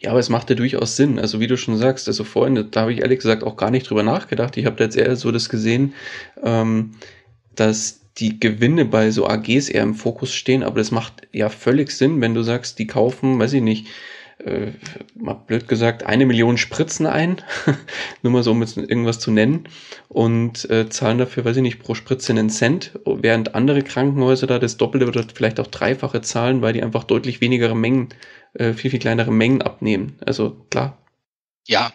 Ja, 0.00 0.10
aber 0.10 0.20
es 0.20 0.28
macht 0.28 0.50
ja 0.50 0.56
durchaus 0.56 0.96
Sinn. 0.96 1.18
Also 1.18 1.40
wie 1.40 1.46
du 1.46 1.56
schon 1.56 1.76
sagst, 1.76 2.06
also 2.06 2.22
vorhin, 2.24 2.70
da 2.70 2.80
habe 2.82 2.92
ich 2.92 3.00
ehrlich 3.00 3.18
gesagt 3.18 3.42
auch 3.42 3.56
gar 3.56 3.70
nicht 3.70 3.88
drüber 3.88 4.02
nachgedacht. 4.02 4.56
Ich 4.56 4.66
habe 4.66 4.76
da 4.76 4.84
jetzt 4.84 4.96
eher 4.96 5.16
so 5.16 5.32
das 5.32 5.48
gesehen, 5.48 5.94
ähm, 6.42 6.92
dass 7.54 8.00
die 8.18 8.38
Gewinne 8.38 8.84
bei 8.84 9.10
so 9.10 9.26
AGs 9.26 9.68
eher 9.68 9.82
im 9.82 9.96
Fokus 9.96 10.32
stehen, 10.32 10.62
aber 10.62 10.78
das 10.78 10.92
macht 10.92 11.26
ja 11.32 11.48
völlig 11.48 11.90
Sinn, 11.90 12.20
wenn 12.20 12.34
du 12.34 12.42
sagst, 12.42 12.78
die 12.78 12.86
kaufen, 12.86 13.40
weiß 13.40 13.54
ich 13.54 13.62
nicht, 13.62 13.88
äh, 14.38 14.72
mal 15.14 15.34
blöd 15.34 15.68
gesagt, 15.68 16.04
eine 16.04 16.26
Million 16.26 16.58
Spritzen 16.58 17.06
ein, 17.06 17.42
nur 18.22 18.32
mal 18.32 18.42
so, 18.42 18.52
um 18.52 18.60
jetzt 18.60 18.76
irgendwas 18.76 19.18
zu 19.18 19.30
nennen, 19.30 19.68
und 20.08 20.68
äh, 20.70 20.88
zahlen 20.88 21.18
dafür, 21.18 21.44
weiß 21.44 21.56
ich 21.56 21.62
nicht, 21.62 21.80
pro 21.80 21.94
Spritze 21.94 22.32
einen 22.32 22.50
Cent, 22.50 22.92
während 23.04 23.54
andere 23.54 23.82
Krankenhäuser 23.82 24.46
da 24.46 24.58
das 24.58 24.76
Doppelte 24.76 25.06
oder 25.06 25.24
vielleicht 25.34 25.60
auch 25.60 25.66
Dreifache 25.66 26.20
zahlen, 26.20 26.62
weil 26.62 26.72
die 26.72 26.82
einfach 26.82 27.04
deutlich 27.04 27.40
weniger 27.40 27.74
Mengen, 27.74 28.08
äh, 28.54 28.72
viel, 28.72 28.90
viel 28.90 29.00
kleinere 29.00 29.32
Mengen 29.32 29.62
abnehmen. 29.62 30.16
Also 30.24 30.56
klar, 30.70 31.03
ja, 31.66 31.92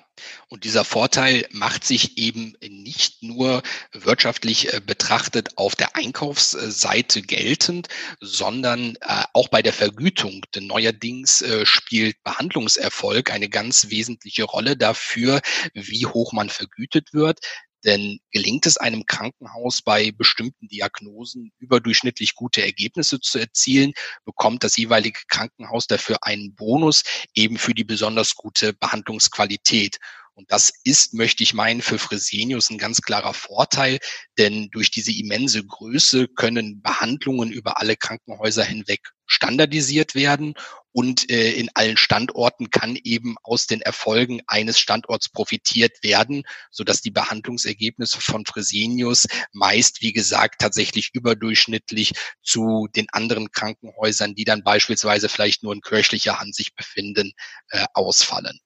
und 0.48 0.64
dieser 0.64 0.84
Vorteil 0.84 1.48
macht 1.52 1.84
sich 1.86 2.18
eben 2.18 2.56
nicht 2.62 3.24
nur 3.24 3.62
wirtschaftlich 3.92 4.74
äh, 4.74 4.82
betrachtet 4.86 5.58
auf 5.58 5.76
der 5.76 5.96
Einkaufsseite 5.96 7.22
geltend, 7.22 7.88
sondern 8.20 8.96
äh, 9.02 9.24
auch 9.34 9.48
bei 9.48 9.62
der 9.62 9.74
Vergütung. 9.74 10.44
Denn 10.56 10.68
neuerdings 10.68 11.42
äh, 11.42 11.66
spielt 11.66 12.22
Behandlungserfolg 12.24 13.32
eine 13.32 13.48
ganz 13.48 13.90
wesentliche 13.90 14.44
Rolle 14.44 14.76
dafür, 14.76 15.40
wie 15.74 16.06
hoch 16.06 16.34
man 16.34 16.50
vergütet 16.50 17.14
wird. 17.14 17.40
Denn 17.86 18.20
gelingt 18.32 18.66
es 18.66 18.78
einem 18.78 19.06
Krankenhaus 19.06 19.82
bei 19.82 20.12
bestimmten 20.12 20.68
Diagnosen 20.68 21.52
überdurchschnittlich 21.60 22.36
gute 22.36 22.62
Ergebnisse 22.62 23.20
zu 23.20 23.40
erzielen, 23.40 23.94
bekommt 24.26 24.64
das 24.64 24.78
jeweilige 24.78 25.20
Krankenhaus 25.28 25.88
dafür 25.88 26.18
einen 26.22 26.56
Bonus 26.56 27.04
eben 27.34 27.58
für 27.58 27.74
die 27.74 27.86
besonders 27.86 28.36
gute 28.36 28.74
Behandlungsqualität. 28.74 29.98
Und 30.40 30.52
das 30.54 30.72
ist, 30.86 31.14
möchte 31.14 31.44
ich 31.44 31.54
meinen, 31.54 31.82
für 31.82 32.00
Fresenius 32.00 32.70
ein 32.70 32.78
ganz 32.78 33.02
klarer 33.02 33.34
Vorteil, 33.34 34.00
denn 34.38 34.70
durch 34.72 34.90
diese 34.90 35.12
immense 35.12 35.66
Größe 35.66 36.30
können 36.30 36.82
Behandlungen 36.82 37.52
über 37.52 37.82
alle 37.82 37.98
Krankenhäuser 37.98 38.64
hinweg 38.64 39.02
standardisiert 39.26 40.16
werden 40.16 40.54
und 40.92 41.30
äh, 41.30 41.52
in 41.52 41.70
allen 41.74 41.98
Standorten 41.98 42.70
kann 42.70 42.98
eben 43.04 43.36
aus 43.44 43.68
den 43.68 43.82
Erfolgen 43.82 44.42
eines 44.48 44.80
Standorts 44.80 45.30
profitiert 45.30 46.04
werden, 46.04 46.44
so 46.72 46.84
dass 46.84 47.02
die 47.02 47.12
Behandlungsergebnisse 47.12 48.22
von 48.22 48.46
Fresenius 48.46 49.28
meist, 49.52 50.02
wie 50.02 50.14
gesagt, 50.14 50.62
tatsächlich 50.62 51.12
überdurchschnittlich 51.14 52.14
zu 52.42 52.88
den 52.96 53.08
anderen 53.12 53.52
Krankenhäusern, 53.52 54.36
die 54.36 54.46
dann 54.46 54.64
beispielsweise 54.64 55.30
vielleicht 55.30 55.64
nur 55.64 55.74
in 55.74 55.82
kirchlicher 55.82 56.40
Hand 56.40 56.56
sich 56.56 56.74
befinden, 56.76 57.34
äh, 57.70 57.86
ausfallen. 57.94 58.60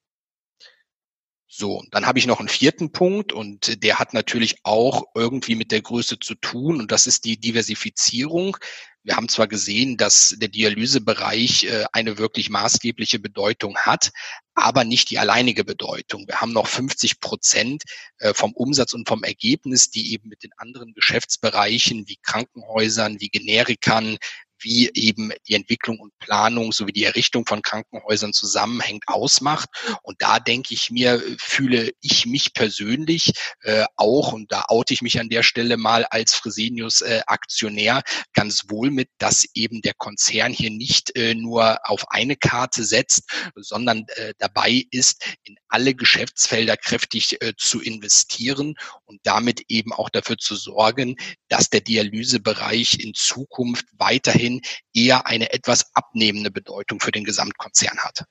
So, 1.55 1.83
dann 1.91 2.07
habe 2.07 2.17
ich 2.17 2.25
noch 2.25 2.39
einen 2.39 2.49
vierten 2.49 2.91
Punkt 2.91 3.31
und 3.31 3.83
der 3.83 3.99
hat 3.99 4.15
natürlich 4.15 4.57
auch 4.63 5.03
irgendwie 5.13 5.53
mit 5.53 5.71
der 5.71 5.83
Größe 5.83 6.17
zu 6.17 6.33
tun 6.33 6.79
und 6.79 6.91
das 6.91 7.05
ist 7.05 7.25
die 7.25 7.37
Diversifizierung. 7.39 8.57
Wir 9.03 9.17
haben 9.17 9.29
zwar 9.29 9.47
gesehen, 9.47 9.95
dass 9.97 10.33
der 10.39 10.47
Dialysebereich 10.47 11.65
äh, 11.65 11.85
eine 11.91 12.17
wirklich 12.17 12.49
maßgebliche 12.49 13.19
Bedeutung 13.19 13.77
hat, 13.77 14.11
aber 14.55 14.83
nicht 14.83 15.11
die 15.11 15.19
alleinige 15.19 15.63
Bedeutung. 15.63 16.25
Wir 16.27 16.41
haben 16.41 16.53
noch 16.53 16.65
50 16.65 17.19
Prozent 17.19 17.83
äh, 18.17 18.33
vom 18.33 18.53
Umsatz 18.53 18.93
und 18.93 19.07
vom 19.07 19.23
Ergebnis, 19.23 19.91
die 19.91 20.13
eben 20.13 20.29
mit 20.29 20.41
den 20.41 20.53
anderen 20.57 20.93
Geschäftsbereichen 20.95 22.07
wie 22.07 22.17
Krankenhäusern, 22.23 23.19
wie 23.19 23.29
Generikern, 23.29 24.17
wie 24.63 24.89
eben 24.93 25.31
die 25.47 25.53
Entwicklung 25.53 25.99
und 25.99 26.17
Planung 26.19 26.71
sowie 26.71 26.93
die 26.93 27.03
Errichtung 27.03 27.45
von 27.45 27.61
Krankenhäusern 27.61 28.33
zusammenhängt, 28.33 29.03
ausmacht. 29.07 29.69
Und 30.01 30.21
da 30.21 30.39
denke 30.39 30.73
ich 30.73 30.89
mir, 30.89 31.21
fühle 31.37 31.91
ich 32.01 32.25
mich 32.25 32.53
persönlich 32.53 33.33
äh, 33.61 33.85
auch, 33.95 34.33
und 34.33 34.51
da 34.51 34.65
oute 34.67 34.93
ich 34.93 35.01
mich 35.01 35.19
an 35.19 35.29
der 35.29 35.43
Stelle 35.43 35.77
mal 35.77 36.05
als 36.05 36.33
Fresenius 36.33 37.01
äh, 37.01 37.21
Aktionär 37.27 38.01
ganz 38.33 38.63
wohl 38.69 38.91
mit, 38.91 39.09
dass 39.17 39.45
eben 39.53 39.81
der 39.81 39.93
Konzern 39.93 40.53
hier 40.53 40.71
nicht 40.71 41.15
äh, 41.15 41.35
nur 41.35 41.77
auf 41.89 42.05
eine 42.09 42.35
Karte 42.35 42.83
setzt, 42.83 43.23
sondern 43.55 44.05
äh, 44.15 44.33
dabei 44.37 44.83
ist, 44.91 45.23
in 45.43 45.55
alle 45.67 45.95
Geschäftsfelder 45.95 46.77
kräftig 46.77 47.41
äh, 47.41 47.53
zu 47.57 47.81
investieren 47.81 48.75
und 49.05 49.19
damit 49.23 49.63
eben 49.67 49.93
auch 49.93 50.09
dafür 50.09 50.37
zu 50.37 50.55
sorgen, 50.55 51.15
dass 51.49 51.69
der 51.69 51.81
Dialysebereich 51.81 52.99
in 52.99 53.13
Zukunft 53.13 53.85
weiterhin 53.97 54.52
gesehen 54.53 54.61
eher 54.93 55.27
eine 55.27 55.53
etwas 55.53 55.95
abnehmende 55.95 56.51
Bedeutung 56.51 56.99
für 56.99 57.11
den 57.11 57.23
Gesamtkonzern 57.23 57.97
hat. 57.99 58.25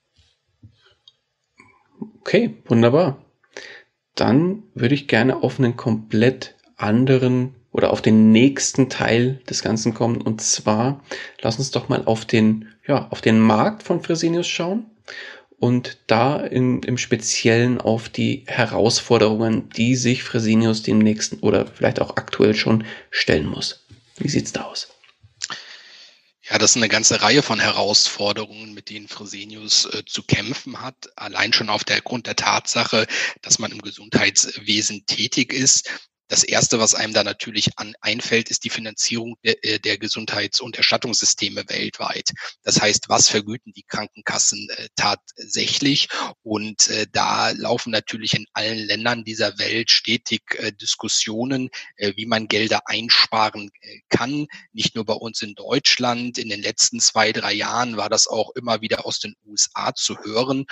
Okay, 2.20 2.56
wunderbar. 2.66 3.24
Dann 4.14 4.64
würde 4.74 4.94
ich 4.94 5.08
gerne 5.08 5.42
auf 5.42 5.58
einen 5.58 5.76
komplett 5.76 6.56
anderen 6.76 7.54
oder 7.70 7.90
auf 7.90 8.02
den 8.02 8.32
nächsten 8.32 8.90
Teil 8.90 9.40
des 9.48 9.62
Ganzen 9.62 9.94
kommen. 9.94 10.20
Und 10.20 10.42
zwar, 10.42 11.02
lass 11.40 11.58
uns 11.58 11.70
doch 11.70 11.88
mal 11.88 12.04
auf 12.04 12.24
den, 12.24 12.68
ja, 12.86 13.08
auf 13.08 13.20
den 13.20 13.40
Markt 13.40 13.82
von 13.82 14.02
Fresenius 14.02 14.46
schauen 14.46 14.90
und 15.58 15.98
da 16.06 16.38
in, 16.38 16.82
im 16.82 16.98
Speziellen 16.98 17.80
auf 17.80 18.08
die 18.08 18.44
Herausforderungen, 18.46 19.70
die 19.70 19.96
sich 19.96 20.22
Fresenius 20.22 20.82
dem 20.82 20.98
nächsten 20.98 21.38
oder 21.40 21.66
vielleicht 21.66 22.00
auch 22.00 22.16
aktuell 22.16 22.54
schon 22.54 22.84
stellen 23.10 23.46
muss. 23.46 23.86
Wie 24.18 24.28
sieht's 24.28 24.52
da 24.52 24.64
aus? 24.64 24.88
Ja, 26.52 26.58
das 26.58 26.72
ist 26.72 26.76
eine 26.76 26.90
ganze 26.90 27.22
Reihe 27.22 27.42
von 27.42 27.60
Herausforderungen, 27.60 28.74
mit 28.74 28.90
denen 28.90 29.08
Fresenius 29.08 29.86
äh, 29.86 30.04
zu 30.04 30.22
kämpfen 30.22 30.82
hat. 30.82 31.08
Allein 31.16 31.54
schon 31.54 31.70
auf 31.70 31.82
der 31.82 32.02
Grund 32.02 32.26
der 32.26 32.36
Tatsache, 32.36 33.06
dass 33.40 33.58
man 33.58 33.72
im 33.72 33.80
Gesundheitswesen 33.80 35.06
tätig 35.06 35.54
ist. 35.54 35.88
Das 36.32 36.44
Erste, 36.44 36.78
was 36.78 36.94
einem 36.94 37.12
da 37.12 37.24
natürlich 37.24 37.78
an, 37.78 37.94
einfällt, 38.00 38.48
ist 38.48 38.64
die 38.64 38.70
Finanzierung 38.70 39.36
der, 39.44 39.62
äh, 39.66 39.78
der 39.78 39.98
Gesundheits- 39.98 40.62
und 40.62 40.78
Erstattungssysteme 40.78 41.68
weltweit. 41.68 42.30
Das 42.62 42.80
heißt, 42.80 43.10
was 43.10 43.28
vergüten 43.28 43.74
die 43.74 43.82
Krankenkassen 43.82 44.66
äh, 44.70 44.88
tatsächlich? 44.96 46.08
Und 46.42 46.88
äh, 46.88 47.06
da 47.12 47.50
laufen 47.50 47.90
natürlich 47.90 48.32
in 48.32 48.46
allen 48.54 48.78
Ländern 48.78 49.24
dieser 49.24 49.58
Welt 49.58 49.90
stetig 49.90 50.40
äh, 50.56 50.72
Diskussionen, 50.72 51.68
äh, 51.96 52.14
wie 52.16 52.24
man 52.24 52.48
Gelder 52.48 52.80
einsparen 52.86 53.70
äh, 53.82 53.98
kann. 54.08 54.46
Nicht 54.72 54.94
nur 54.94 55.04
bei 55.04 55.12
uns 55.12 55.42
in 55.42 55.54
Deutschland. 55.54 56.38
In 56.38 56.48
den 56.48 56.62
letzten 56.62 56.98
zwei, 57.00 57.32
drei 57.32 57.52
Jahren 57.52 57.98
war 57.98 58.08
das 58.08 58.26
auch 58.26 58.52
immer 58.54 58.80
wieder 58.80 59.04
aus 59.04 59.18
den 59.18 59.36
USA 59.44 59.94
zu 59.94 60.16
hören 60.20 60.64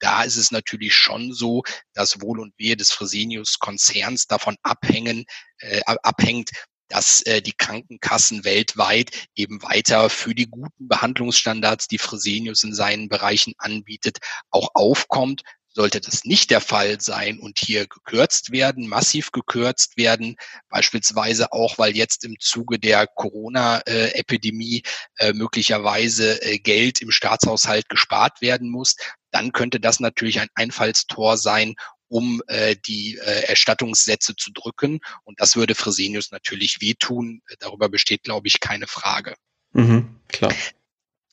da 0.00 0.22
ist 0.22 0.36
es 0.36 0.50
natürlich 0.50 0.94
schon 0.94 1.32
so, 1.32 1.62
dass 1.94 2.20
Wohl 2.20 2.40
und 2.40 2.54
Wehe 2.58 2.76
des 2.76 2.92
Fresenius-Konzerns 2.92 4.26
davon 4.26 4.56
abhängen, 4.62 5.24
äh, 5.58 5.80
abhängt, 5.84 6.50
dass 6.88 7.20
äh, 7.22 7.42
die 7.42 7.52
Krankenkassen 7.52 8.44
weltweit 8.44 9.28
eben 9.34 9.62
weiter 9.62 10.08
für 10.10 10.34
die 10.34 10.46
guten 10.46 10.88
Behandlungsstandards, 10.88 11.86
die 11.86 11.98
Fresenius 11.98 12.64
in 12.64 12.74
seinen 12.74 13.08
Bereichen 13.08 13.52
anbietet, 13.58 14.18
auch 14.50 14.70
aufkommt. 14.74 15.42
Sollte 15.78 16.00
das 16.00 16.24
nicht 16.24 16.50
der 16.50 16.60
Fall 16.60 17.00
sein 17.00 17.38
und 17.38 17.60
hier 17.60 17.86
gekürzt 17.86 18.50
werden, 18.50 18.88
massiv 18.88 19.30
gekürzt 19.30 19.96
werden, 19.96 20.34
beispielsweise 20.68 21.52
auch, 21.52 21.78
weil 21.78 21.96
jetzt 21.96 22.24
im 22.24 22.34
Zuge 22.40 22.80
der 22.80 23.06
Corona-Epidemie 23.06 24.82
äh, 25.18 25.32
möglicherweise 25.34 26.42
äh, 26.42 26.58
Geld 26.58 27.00
im 27.00 27.12
Staatshaushalt 27.12 27.88
gespart 27.88 28.40
werden 28.40 28.70
muss, 28.70 28.96
dann 29.30 29.52
könnte 29.52 29.78
das 29.78 30.00
natürlich 30.00 30.40
ein 30.40 30.48
Einfallstor 30.56 31.36
sein, 31.36 31.76
um 32.08 32.42
äh, 32.48 32.74
die 32.88 33.16
Erstattungssätze 33.18 34.34
zu 34.34 34.50
drücken. 34.50 34.98
Und 35.22 35.40
das 35.40 35.54
würde 35.54 35.76
Fresenius 35.76 36.32
natürlich 36.32 36.80
wehtun. 36.80 37.40
Darüber 37.60 37.88
besteht, 37.88 38.24
glaube 38.24 38.48
ich, 38.48 38.58
keine 38.58 38.88
Frage. 38.88 39.36
Mhm, 39.74 40.16
klar. 40.26 40.52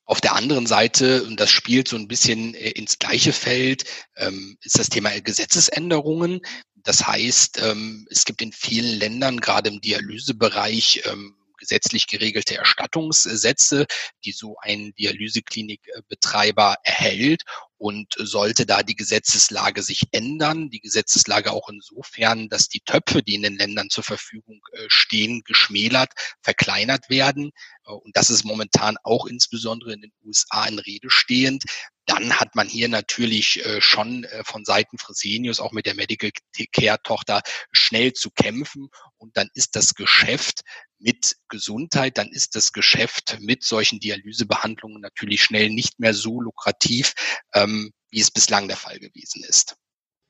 Auf 0.06 0.22
der 0.22 0.36
anderen 0.36 0.68
Seite, 0.68 1.24
und 1.24 1.40
das 1.40 1.50
spielt 1.50 1.88
so 1.88 1.96
ein 1.96 2.08
bisschen 2.08 2.54
äh, 2.54 2.70
ins 2.72 3.00
gleiche 3.00 3.34
Feld, 3.34 3.86
ähm, 4.18 4.58
ist 4.62 4.78
das 4.78 4.90
Thema 4.90 5.10
Gesetzesänderungen. 5.20 6.42
Das 6.84 7.08
heißt, 7.08 7.60
ähm, 7.64 8.08
es 8.12 8.26
gibt 8.26 8.44
in 8.44 8.52
vielen 8.52 9.00
Ländern, 9.00 9.42
gerade 9.42 9.70
im 9.70 9.82
Dialysebereich, 9.82 11.02
ähm, 11.06 11.36
gesetzlich 11.66 12.08
geregelte 12.08 12.56
Erstattungssätze, 12.56 13.86
die 14.24 14.32
so 14.32 14.58
ein 14.62 14.94
Dialyseklinikbetreiber 14.98 16.76
erhält. 16.84 17.42
Und 17.78 18.14
sollte 18.18 18.66
da 18.66 18.84
die 18.84 18.96
Gesetzeslage 18.96 19.84
sich 19.84 20.04
ändern, 20.12 20.70
die 20.70 20.80
Gesetzeslage 20.80 21.52
auch 21.52 21.68
insofern, 21.68 22.48
dass 22.48 22.70
die 22.70 22.80
Töpfe, 22.80 23.22
die 23.22 23.36
in 23.36 23.44
den 23.44 23.58
Ländern 23.58 23.90
zur 23.90 24.06
Verfügung 24.06 24.62
äh, 24.72 24.86
stehen, 24.88 25.42
geschmälert, 25.44 26.14
verkleinert 26.42 27.10
werden, 27.10 27.52
äh, 27.86 27.92
und 27.92 28.16
das 28.16 28.30
ist 28.30 28.46
momentan 28.46 28.96
auch 29.04 29.26
insbesondere 29.26 29.94
in 29.94 30.02
den 30.02 30.14
USA 30.24 30.66
in 30.66 30.80
Rede 30.80 31.10
stehend, 31.10 31.66
dann 32.06 32.40
hat 32.40 32.56
man 32.56 32.70
hier 32.70 32.88
natürlich 32.88 33.66
äh, 33.66 33.82
schon 33.82 34.26
von 34.44 34.64
Seiten 34.64 34.98
Fresenius 34.98 35.60
auch 35.60 35.74
mit 35.74 35.86
der 35.86 35.96
Medical 35.96 36.32
Care 36.72 37.00
Tochter 37.04 37.42
schnell 37.72 38.14
zu 38.14 38.32
kämpfen 38.32 38.90
und 39.18 39.36
dann 39.36 39.50
ist 39.54 39.76
das 39.76 39.96
Geschäft 39.96 40.62
mit 41.06 41.38
Gesundheit, 41.50 42.18
dann 42.18 42.30
ist 42.30 42.56
das 42.56 42.74
Geschäft 42.74 43.38
mit 43.40 43.64
solchen 43.64 44.00
Dialysebehandlungen 44.00 45.02
natürlich 45.02 45.44
schnell 45.44 45.70
nicht 45.70 46.00
mehr 46.00 46.16
so 46.16 46.42
lukrativ, 46.42 47.14
ähm, 47.54 47.92
wie 48.10 48.20
es 48.20 48.32
bislang 48.32 48.68
der 48.68 48.76
Fall 48.76 49.00
gewesen 49.00 49.44
ist. 49.48 49.78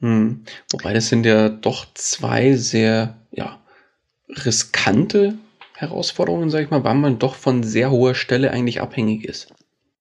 Hm. 0.02 0.44
Wobei 0.72 0.94
das 0.94 1.08
sind 1.08 1.26
ja 1.26 1.48
doch 1.48 1.86
zwei 1.94 2.58
sehr 2.58 3.26
ja, 3.32 3.64
riskante 4.28 5.38
Herausforderungen, 5.76 6.50
sage 6.50 6.66
ich 6.66 6.72
mal, 6.72 6.84
weil 6.84 6.96
man 6.96 7.20
doch 7.20 7.36
von 7.36 7.64
sehr 7.64 7.90
hoher 7.90 8.14
Stelle 8.14 8.52
eigentlich 8.52 8.82
abhängig 8.82 9.24
ist. 9.24 9.54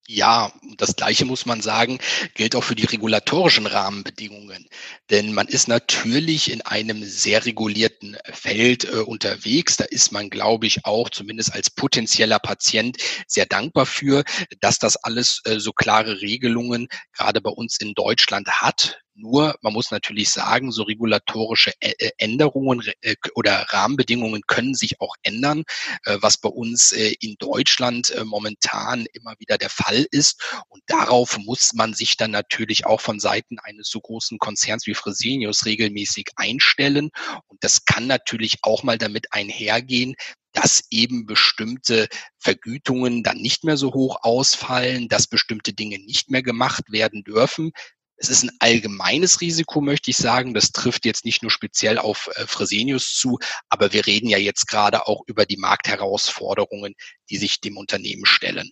Ja, 0.07 0.53
das 0.77 0.97
Gleiche 0.97 1.25
muss 1.25 1.47
man 1.47 1.63
sagen, 1.63 1.99
gilt 2.35 2.55
auch 2.57 2.63
für 2.65 2.75
die 2.75 2.85
regulatorischen 2.85 3.67
Rahmenbedingungen. 3.67 4.69
Denn 5.09 5.33
man 5.33 5.49
ist 5.49 5.67
natürlich 5.67 6.51
in 6.51 6.61
einem 6.61 7.03
sehr 7.05 7.47
regulierten 7.47 8.17
Feld 8.31 8.85
äh, 8.85 8.99
unterwegs. 8.99 9.79
Da 9.79 9.85
ist 9.85 10.13
man, 10.13 10.29
glaube 10.29 10.67
ich, 10.67 10.85
auch 10.85 11.09
zumindest 11.09 11.55
als 11.55 11.71
potenzieller 11.71 12.39
Patient 12.39 12.99
sehr 13.27 13.47
dankbar 13.47 13.87
für, 13.87 14.25
dass 14.61 14.79
das 14.79 14.97
alles 14.97 15.41
äh, 15.47 15.59
so 15.59 15.73
klare 15.73 16.21
Regelungen 16.21 16.89
gerade 17.15 17.41
bei 17.41 17.51
uns 17.51 17.79
in 17.81 17.95
Deutschland 17.95 18.47
hat. 18.61 18.99
Nur, 19.17 19.57
man 19.63 19.73
muss 19.73 19.93
natürlich 19.93 20.31
sagen, 20.31 20.73
so 20.73 20.83
regulatorische 20.83 21.73
äh, 21.79 22.11
Änderungen 22.19 22.83
äh, 23.01 23.15
oder 23.37 23.63
Rahmenbedingungen 23.69 24.43
können 24.49 24.75
sich 24.75 25.01
auch 25.01 25.15
ändern, 25.23 25.63
äh, 26.05 26.19
was 26.21 26.37
bei 26.39 26.49
uns 26.49 26.91
in 26.93 27.37
Deutschland 27.39 28.15
momentan 28.25 29.07
immer 29.13 29.35
wieder 29.39 29.57
der 29.57 29.71
Fall 29.71 30.07
ist. 30.11 30.43
Und 30.69 30.83
darauf 30.87 31.39
muss 31.39 31.73
man 31.75 31.95
sich 31.95 32.17
dann 32.17 32.33
natürlich 32.33 32.87
auch 32.87 33.01
von 33.01 33.21
Seiten 33.21 33.59
eines 33.61 33.89
so 33.89 34.01
großen 34.01 34.39
Konzerns 34.39 34.87
wie 34.87 34.95
Fresenius 34.95 35.65
regelmäßig 35.65 36.31
einstellen. 36.37 37.11
Und 37.47 37.63
das 37.63 37.85
kann 37.85 38.07
natürlich 38.07 38.59
auch 38.63 38.83
mal 38.83 38.99
damit 38.99 39.33
einhergehen, 39.33 40.15
dass 40.53 40.85
eben 40.91 41.27
bestimmte 41.27 42.09
Vergütungen 42.39 43.23
dann 43.23 43.39
nicht 43.39 43.65
mehr 43.65 43.77
so 43.77 43.93
hoch 43.93 44.19
ausfallen, 44.23 45.09
dass 45.09 45.27
bestimmte 45.27 45.73
Dinge 45.73 45.99
nicht 45.99 46.31
mehr 46.31 46.43
gemacht 46.43 46.85
werden 46.91 47.25
dürfen 47.25 47.73
Es 48.17 48.29
ist 48.29 48.45
ein 48.45 48.57
allgemeines 48.61 49.41
Risiko, 49.41 49.81
möchte 49.81 50.11
ich 50.11 50.17
sagen. 50.17 50.55
Das 50.55 50.73
trifft 50.73 51.05
jetzt 51.05 51.25
nicht 51.25 51.43
nur 51.43 51.51
speziell 51.51 51.99
auf 51.99 52.31
äh, 52.35 52.47
Fresenius 52.47 53.15
zu, 53.15 53.39
aber 53.69 53.93
wir 53.93 54.07
reden 54.07 54.29
ja 54.29 54.39
jetzt 54.39 54.67
gerade 54.69 55.07
auch 55.07 55.23
über 55.27 55.47
die 55.47 55.57
Marktherausforderungen, 55.57 56.95
die 57.31 57.37
sich 57.37 57.61
dem 57.61 57.77
Unternehmen 57.77 58.27
stellen. 58.27 58.71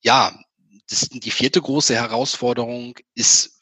Ja, 0.00 0.38
das, 0.88 1.08
die 1.08 1.30
vierte 1.30 1.60
große 1.60 1.94
Herausforderung 1.94 2.98
ist 3.14 3.54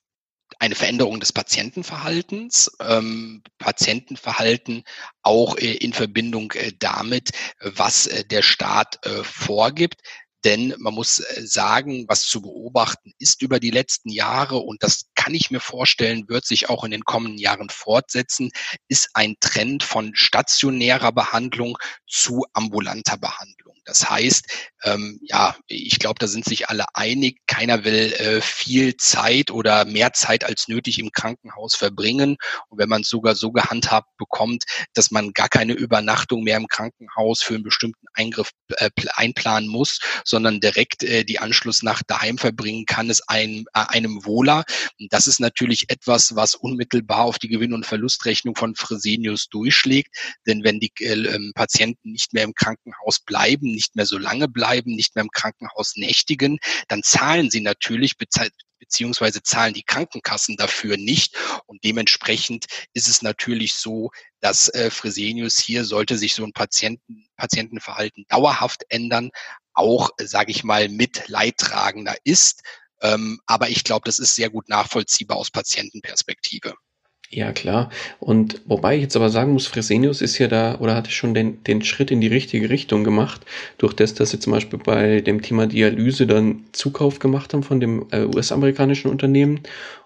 eine 0.59 0.75
Veränderung 0.75 1.19
des 1.19 1.33
Patientenverhaltens, 1.33 2.71
ähm, 2.81 3.43
Patientenverhalten 3.59 4.85
auch 5.23 5.57
äh, 5.57 5.73
in 5.75 5.93
Verbindung 5.93 6.53
äh, 6.53 6.73
damit, 6.79 7.31
was 7.61 8.07
äh, 8.07 8.25
der 8.25 8.43
Staat 8.43 9.05
äh, 9.07 9.25
vorgibt. 9.25 10.03
Denn 10.45 10.75
man 10.79 10.95
muss 10.95 11.21
äh, 11.21 11.47
sagen, 11.47 12.07
was 12.09 12.27
zu 12.27 12.43
beobachten 12.43 13.13
ist 13.19 13.43
über 13.43 13.61
die 13.61 13.71
letzten 13.71 14.11
Jahre, 14.11 14.57
und 14.57 14.83
das 14.83 15.07
kann 15.15 15.35
ich 15.35 15.51
mir 15.51 15.61
vorstellen, 15.61 16.29
wird 16.29 16.45
sich 16.45 16.69
auch 16.69 16.85
in 16.85 16.91
den 16.91 17.05
kommenden 17.05 17.39
Jahren 17.39 17.71
fortsetzen, 17.71 18.51
ist 18.89 19.11
ein 19.15 19.37
Trend 19.41 19.83
von 19.85 20.15
stationärer 20.15 21.13
Behandlung 21.13 21.79
zu 22.07 22.45
ambulanter 22.53 23.19
Behandlung. 23.19 23.62
Das 23.85 24.09
heißt, 24.09 24.47
ähm, 24.85 25.19
ja, 25.23 25.57
ich 25.67 25.99
glaube, 25.99 26.19
da 26.19 26.27
sind 26.29 26.45
sich 26.45 26.69
alle 26.69 26.85
einig. 26.95 27.41
Keiner 27.47 27.85
will 27.85 28.13
äh, 28.13 28.41
viel 28.41 28.97
Zeit 28.97 29.51
oder 29.51 29.85
mehr 29.85 30.13
Zeit 30.13 30.45
als 30.45 30.69
nötig 30.69 30.99
im 30.99 31.11
Krankenhaus 31.11 31.75
verbringen. 31.75 32.37
Und 32.69 32.79
wenn 32.79 32.89
man 32.89 33.03
es 33.03 33.09
sogar 33.09 33.35
so 33.35 33.51
gehandhabt 33.51 34.09
bekommt, 34.19 34.65
dass 34.95 35.11
man 35.11 35.33
gar 35.33 35.49
keine 35.49 35.73
Übernachtung 35.73 36.45
mehr 36.45 36.57
im 36.57 36.69
Krankenhaus 36.69 37.43
für 37.43 37.55
einen 37.55 37.65
bestimmten 37.65 38.07
Eingriff 38.15 38.51
äh, 38.77 38.91
einplanen 39.15 39.69
muss, 39.69 40.01
sondern 40.25 40.61
direkt 40.61 41.03
äh, 41.03 41.25
die 41.25 41.39
Anschlussnacht 41.39 42.05
daheim 42.09 42.39
verbringen 42.39 42.87
kann, 42.87 43.11
ist 43.11 43.29
einem, 43.29 43.67
äh, 43.75 43.85
einem 43.89 44.25
wohler. 44.25 44.65
Und 45.01 45.13
das 45.13 45.27
ist 45.27 45.41
natürlich 45.41 45.91
etwas, 45.91 46.37
was 46.37 46.55
unmittelbar 46.55 47.25
auf 47.25 47.39
die 47.39 47.49
Gewinn- 47.49 47.75
und 47.75 47.87
Verlustrechnung 47.87 48.55
von 48.55 48.75
Fresenius 48.77 49.49
durchschlägt. 49.49 50.15
Denn 50.47 50.63
wenn 50.63 50.79
die 50.79 50.93
äh, 51.01 51.15
ähm, 51.15 51.53
Patienten 51.55 52.13
nicht 52.13 52.33
mehr 52.33 52.45
im 52.45 52.55
Krankenhaus 52.55 53.21
bleiben, 53.21 53.72
nicht 53.73 53.97
mehr 53.97 54.07
so 54.07 54.19
lange 54.19 54.49
bleiben, 54.49 54.95
nicht 54.95 55.15
mehr 55.15 55.23
im 55.23 55.31
Krankenhaus 55.31 55.97
nächtigen, 55.97 56.59
dann 56.89 57.03
zahlen 57.03 57.51
sie 57.51 57.61
natürlich 57.61 58.17
beziehungsweise 58.79 59.43
zahlen 59.43 59.75
die 59.75 59.85
Krankenkassen 59.85 60.57
dafür 60.57 60.97
nicht. 60.97 61.37
Und 61.67 61.85
dementsprechend 61.85 62.67
ist 62.93 63.09
es 63.09 63.23
natürlich 63.23 63.75
so, 63.75 64.11
dass 64.41 64.69
äh, 64.69 64.91
Fresenius 64.91 65.59
hier 65.59 65.85
sollte 65.85 66.19
sich 66.19 66.35
so 66.35 66.45
ein 66.45 66.53
Patienten, 66.53 67.29
Patientenverhalten 67.37 68.25
dauerhaft 68.29 68.85
ändern, 68.89 69.31
auch, 69.73 70.11
sage 70.19 70.51
ich 70.51 70.65
mal, 70.65 70.89
mit 70.89 71.29
Leidtragender 71.29 72.17
ist. 72.25 72.63
Ähm, 73.01 73.41
aber 73.47 73.69
ich 73.71 73.85
glaube, 73.85 74.05
das 74.05 74.19
ist 74.19 74.35
sehr 74.35 74.51
gut 74.51 74.69
nachvollziehbar 74.69 75.37
aus 75.37 75.51
Patientenperspektive. 75.51 76.75
Ja, 77.35 77.53
klar. 77.53 77.89
Und 78.21 78.61
wobei 78.67 78.97
ich 78.97 79.03
jetzt 79.03 79.17
aber 79.17 79.31
sagen 79.31 79.55
muss, 79.55 79.67
Fresenius 79.67 80.21
ist 80.21 80.37
ja 80.37 80.49
da 80.49 80.79
oder 80.81 80.95
hatte 80.95 81.11
schon 81.11 81.33
den, 81.33 81.65
den 81.65 81.83
Schritt 81.83 82.11
in 82.11 82.21
die 82.21 82.27
richtige 82.27 82.69
Richtung 82.69 83.05
gemacht, 83.05 83.41
durch 83.79 83.95
das, 83.95 84.13
dass 84.13 84.31
sie 84.33 84.39
zum 84.39 84.53
Beispiel 84.53 84.79
bei 84.79 85.23
dem 85.23 85.41
Thema 85.41 85.67
Dialyse 85.67 86.27
dann 86.27 86.65
Zukauf 86.73 87.21
gemacht 87.21 87.55
haben 87.55 87.63
von 87.63 87.81
dem 87.81 88.07
äh, 88.11 88.25
US-amerikanischen 88.25 89.11
Unternehmen. 89.11 89.61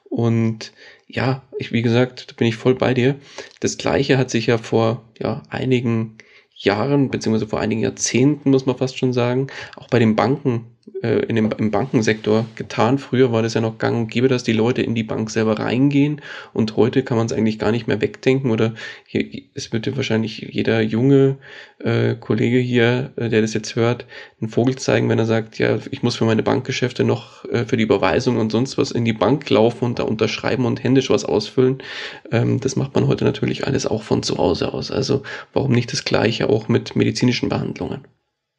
Und 0.08 0.72
ja, 1.08 1.42
ich, 1.58 1.72
wie 1.72 1.82
gesagt, 1.82 2.30
da 2.30 2.34
bin 2.36 2.46
ich 2.46 2.54
voll 2.54 2.76
bei 2.76 2.94
dir. 2.94 3.16
Das 3.58 3.76
Gleiche 3.76 4.18
hat 4.18 4.30
sich 4.30 4.46
ja 4.46 4.56
vor 4.56 5.02
ja, 5.18 5.42
einigen 5.50 6.18
Jahren, 6.54 7.10
beziehungsweise 7.10 7.48
vor 7.48 7.58
einigen 7.58 7.80
Jahrzehnten, 7.82 8.50
muss 8.50 8.66
man 8.66 8.78
fast 8.78 8.98
schon 8.98 9.12
sagen, 9.12 9.48
auch 9.74 9.88
bei 9.88 9.98
den 9.98 10.14
Banken 10.14 10.66
äh, 11.02 11.24
in 11.26 11.36
dem, 11.36 11.50
im 11.58 11.70
Bankensektor 11.70 12.46
getan. 12.54 12.98
Früher 12.98 13.32
war 13.32 13.42
das 13.42 13.54
ja 13.54 13.60
noch 13.60 13.78
gang 13.78 13.96
und 13.96 14.10
gäbe, 14.10 14.28
dass 14.28 14.44
die 14.44 14.52
Leute 14.52 14.82
in 14.82 14.94
die 14.94 15.02
Bank 15.02 15.30
selber 15.30 15.58
reingehen 15.58 16.20
und 16.52 16.76
heute 16.76 17.02
kann 17.02 17.16
man 17.16 17.26
es 17.26 17.32
eigentlich 17.32 17.58
gar 17.58 17.72
nicht 17.72 17.86
mehr 17.86 18.00
wegdenken 18.00 18.50
oder 18.50 18.74
hier, 19.06 19.42
es 19.54 19.72
wird 19.72 19.86
ja 19.86 19.96
wahrscheinlich 19.96 20.38
jeder 20.38 20.80
junge 20.80 21.38
äh, 21.78 22.14
Kollege 22.14 22.58
hier, 22.58 23.12
äh, 23.16 23.28
der 23.28 23.42
das 23.42 23.54
jetzt 23.54 23.76
hört, 23.76 24.06
einen 24.40 24.50
Vogel 24.50 24.76
zeigen, 24.76 25.08
wenn 25.08 25.18
er 25.18 25.26
sagt, 25.26 25.58
ja, 25.58 25.78
ich 25.90 26.02
muss 26.02 26.16
für 26.16 26.24
meine 26.24 26.42
Bankgeschäfte 26.42 27.04
noch 27.04 27.44
äh, 27.46 27.64
für 27.64 27.76
die 27.76 27.84
Überweisung 27.84 28.36
und 28.36 28.50
sonst 28.50 28.78
was 28.78 28.90
in 28.90 29.04
die 29.04 29.12
Bank 29.12 29.48
laufen 29.50 29.84
und 29.84 29.98
da 29.98 30.04
unterschreiben 30.04 30.66
und 30.66 30.82
händisch 30.82 31.10
was 31.10 31.24
ausfüllen. 31.24 31.82
Ähm, 32.30 32.60
das 32.60 32.76
macht 32.76 32.94
man 32.94 33.06
heute 33.06 33.24
natürlich 33.24 33.66
alles 33.66 33.86
auch 33.86 34.02
von 34.02 34.22
zu 34.22 34.38
Hause 34.38 34.72
aus. 34.72 34.90
Also 34.90 35.22
warum 35.52 35.72
nicht 35.72 35.92
das 35.92 36.04
gleiche 36.04 36.48
auch 36.48 36.68
mit 36.68 36.96
medizinischen 36.96 37.48
Behandlungen? 37.48 38.06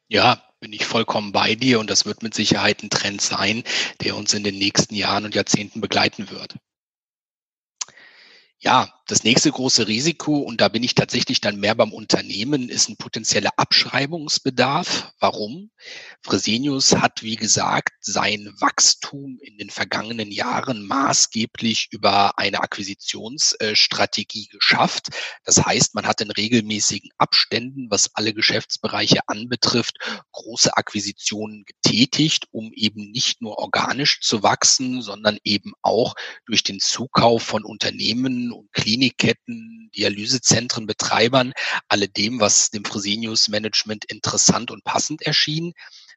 Ja, 0.08 0.42
bin 0.60 0.72
ich 0.72 0.84
vollkommen 0.84 1.32
bei 1.32 1.54
dir 1.54 1.80
und 1.80 1.88
das 1.90 2.06
wird 2.06 2.22
mit 2.22 2.34
Sicherheit 2.34 2.82
ein 2.82 2.90
Trend 2.90 3.20
sein, 3.20 3.62
der 4.02 4.16
uns 4.16 4.34
in 4.34 4.44
den 4.44 4.58
nächsten 4.58 4.94
Jahren 4.94 5.24
und 5.24 5.34
Jahrzehnten 5.34 5.80
begleiten 5.80 6.30
wird. 6.30 6.56
Ja, 8.60 8.92
das 9.06 9.22
nächste 9.22 9.52
große 9.52 9.86
Risiko, 9.86 10.38
und 10.38 10.60
da 10.60 10.66
bin 10.68 10.82
ich 10.82 10.96
tatsächlich 10.96 11.40
dann 11.40 11.60
mehr 11.60 11.76
beim 11.76 11.92
Unternehmen, 11.92 12.68
ist 12.68 12.88
ein 12.88 12.96
potenzieller 12.96 13.50
Abschreibungsbedarf. 13.56 15.12
Warum? 15.20 15.70
Fresenius 16.22 16.96
hat, 16.96 17.22
wie 17.22 17.36
gesagt, 17.36 17.94
sein 18.00 18.52
Wachstum 18.58 19.38
in 19.40 19.56
den 19.58 19.70
vergangenen 19.70 20.32
Jahren 20.32 20.84
maßgeblich 20.86 21.88
über 21.92 22.36
eine 22.38 22.60
Akquisitionsstrategie 22.60 24.48
geschafft. 24.48 25.10
Das 25.44 25.64
heißt, 25.64 25.94
man 25.94 26.06
hat 26.06 26.20
in 26.20 26.32
regelmäßigen 26.32 27.10
Abständen, 27.16 27.86
was 27.90 28.10
alle 28.14 28.34
Geschäftsbereiche 28.34 29.20
anbetrifft, 29.28 29.98
große 30.32 30.76
Akquisitionen 30.76 31.64
getätigt, 31.64 32.48
um 32.50 32.72
eben 32.74 33.12
nicht 33.12 33.40
nur 33.40 33.56
organisch 33.58 34.20
zu 34.20 34.42
wachsen, 34.42 35.00
sondern 35.00 35.38
eben 35.44 35.72
auch 35.80 36.14
durch 36.44 36.64
den 36.64 36.80
Zukauf 36.80 37.44
von 37.44 37.64
Unternehmen 37.64 38.47
und 38.52 38.72
Klinikketten, 38.72 39.90
Dialysezentren, 39.96 40.86
Betreibern, 40.86 41.52
alledem, 41.88 42.40
was 42.40 42.70
dem 42.70 42.84
Fresenius 42.84 43.48
Management 43.48 44.04
interessant 44.06 44.70
und 44.70 44.84
passend 44.84 45.22
erschien. 45.22 45.72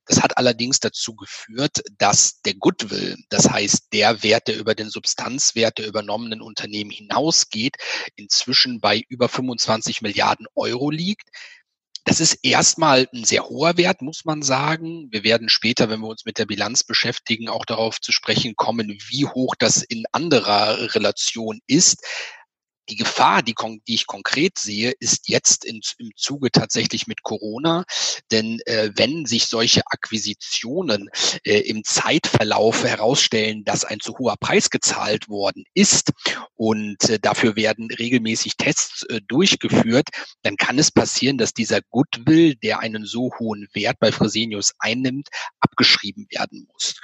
Das 0.05 0.21
hat 0.21 0.37
allerdings 0.37 0.79
dazu 0.79 1.15
geführt, 1.15 1.81
dass 1.97 2.41
der 2.41 2.55
Goodwill, 2.55 3.17
das 3.29 3.49
heißt 3.49 3.93
der 3.93 4.23
Wert, 4.23 4.47
der 4.47 4.57
über 4.57 4.75
den 4.75 4.89
Substanzwert 4.89 5.77
der 5.77 5.87
übernommenen 5.87 6.41
Unternehmen 6.41 6.89
hinausgeht, 6.89 7.77
inzwischen 8.15 8.81
bei 8.81 9.03
über 9.09 9.29
25 9.29 10.01
Milliarden 10.01 10.47
Euro 10.55 10.89
liegt. 10.89 11.29
Das 12.03 12.19
ist 12.19 12.39
erstmal 12.41 13.07
ein 13.13 13.25
sehr 13.25 13.45
hoher 13.45 13.77
Wert, 13.77 14.01
muss 14.01 14.25
man 14.25 14.41
sagen. 14.41 15.07
Wir 15.11 15.23
werden 15.23 15.49
später, 15.49 15.89
wenn 15.89 15.99
wir 15.99 16.07
uns 16.07 16.25
mit 16.25 16.39
der 16.39 16.47
Bilanz 16.47 16.83
beschäftigen, 16.83 17.47
auch 17.47 17.65
darauf 17.65 18.01
zu 18.01 18.11
sprechen 18.11 18.55
kommen, 18.55 18.97
wie 19.09 19.25
hoch 19.25 19.53
das 19.57 19.83
in 19.83 20.05
anderer 20.11 20.95
Relation 20.95 21.59
ist. 21.67 22.03
Die 22.91 22.97
Gefahr, 22.97 23.41
die, 23.41 23.55
die, 23.87 23.93
ich 23.95 24.05
konkret 24.05 24.59
sehe, 24.59 24.91
ist 24.99 25.29
jetzt 25.29 25.63
in, 25.63 25.79
im 25.97 26.11
Zuge 26.17 26.51
tatsächlich 26.51 27.07
mit 27.07 27.23
Corona. 27.23 27.85
Denn 28.31 28.59
äh, 28.65 28.91
wenn 28.95 29.25
sich 29.25 29.45
solche 29.45 29.81
Akquisitionen 29.85 31.09
äh, 31.45 31.59
im 31.61 31.85
Zeitverlauf 31.85 32.83
herausstellen, 32.83 33.63
dass 33.63 33.85
ein 33.85 34.01
zu 34.01 34.17
hoher 34.17 34.35
Preis 34.37 34.69
gezahlt 34.69 35.29
worden 35.29 35.63
ist 35.73 36.11
und 36.55 37.09
äh, 37.09 37.17
dafür 37.17 37.55
werden 37.55 37.89
regelmäßig 37.91 38.57
Tests 38.57 39.03
äh, 39.03 39.21
durchgeführt, 39.25 40.09
dann 40.41 40.57
kann 40.57 40.77
es 40.77 40.91
passieren, 40.91 41.37
dass 41.37 41.53
dieser 41.53 41.79
Goodwill, 41.91 42.55
der 42.55 42.79
einen 42.79 43.05
so 43.05 43.31
hohen 43.39 43.69
Wert 43.73 43.99
bei 44.01 44.11
Fresenius 44.11 44.73
einnimmt, 44.79 45.29
abgeschrieben 45.61 46.27
werden 46.29 46.67
muss. 46.73 46.95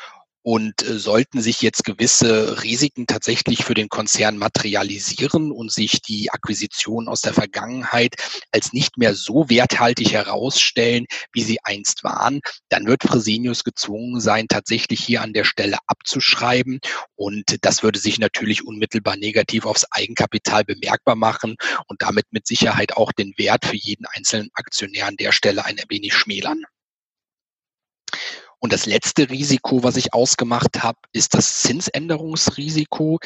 Und 0.47 0.81
äh, 0.81 0.97
sollten 0.97 1.41
sich 1.41 1.61
jetzt 1.61 1.83
gewisse 1.83 2.63
Risiken 2.63 3.05
tatsächlich 3.05 3.65
für 3.65 3.73
den 3.73 3.89
Konzern 3.89 4.37
materialisieren 4.37 5.51
und 5.51 5.73
sich 5.73 6.01
die 6.01 6.31
Akquisitionen 6.31 7.09
aus 7.09 7.19
der 7.19 7.33
Vergangenheit 7.33 8.15
als 8.53 8.71
nicht 8.71 8.97
mehr 8.97 9.13
so 9.13 9.49
werthaltig 9.49 10.13
herausstellen, 10.13 11.05
wie 11.33 11.43
sie 11.43 11.57
einst 11.63 12.05
waren, 12.05 12.39
dann 12.69 12.87
wird 12.87 13.03
Fresenius 13.03 13.65
gezwungen 13.65 14.21
sein, 14.21 14.47
tatsächlich 14.47 15.03
hier 15.03 15.21
an 15.21 15.33
der 15.33 15.43
Stelle 15.43 15.79
abzuschreiben. 15.85 16.79
Und 17.17 17.57
das 17.63 17.83
würde 17.83 17.99
sich 17.99 18.17
natürlich 18.17 18.65
unmittelbar 18.65 19.17
negativ 19.17 19.65
aufs 19.65 19.85
Eigenkapital 19.91 20.63
bemerkbar 20.63 21.17
machen 21.17 21.57
und 21.87 22.01
damit 22.01 22.27
mit 22.31 22.47
Sicherheit 22.47 22.95
auch 22.95 23.11
den 23.11 23.33
Wert 23.35 23.65
für 23.65 23.75
jeden 23.75 24.05
einzelnen 24.05 24.49
Aktionär 24.53 25.07
an 25.07 25.17
der 25.17 25.33
Stelle 25.33 25.65
ein 25.65 25.77
wenig 25.89 26.13
schmälern. 26.13 26.63
Und 28.59 28.73
das 28.73 28.85
letzte 28.85 29.29
Risiko, 29.29 29.83
was 29.83 29.97
ich 29.97 30.13
ausgemacht 30.13 30.83
habe, 30.83 30.97
ist 31.13 31.33
das 31.33 31.61
Zinsänderungsrisiko. 31.61 33.19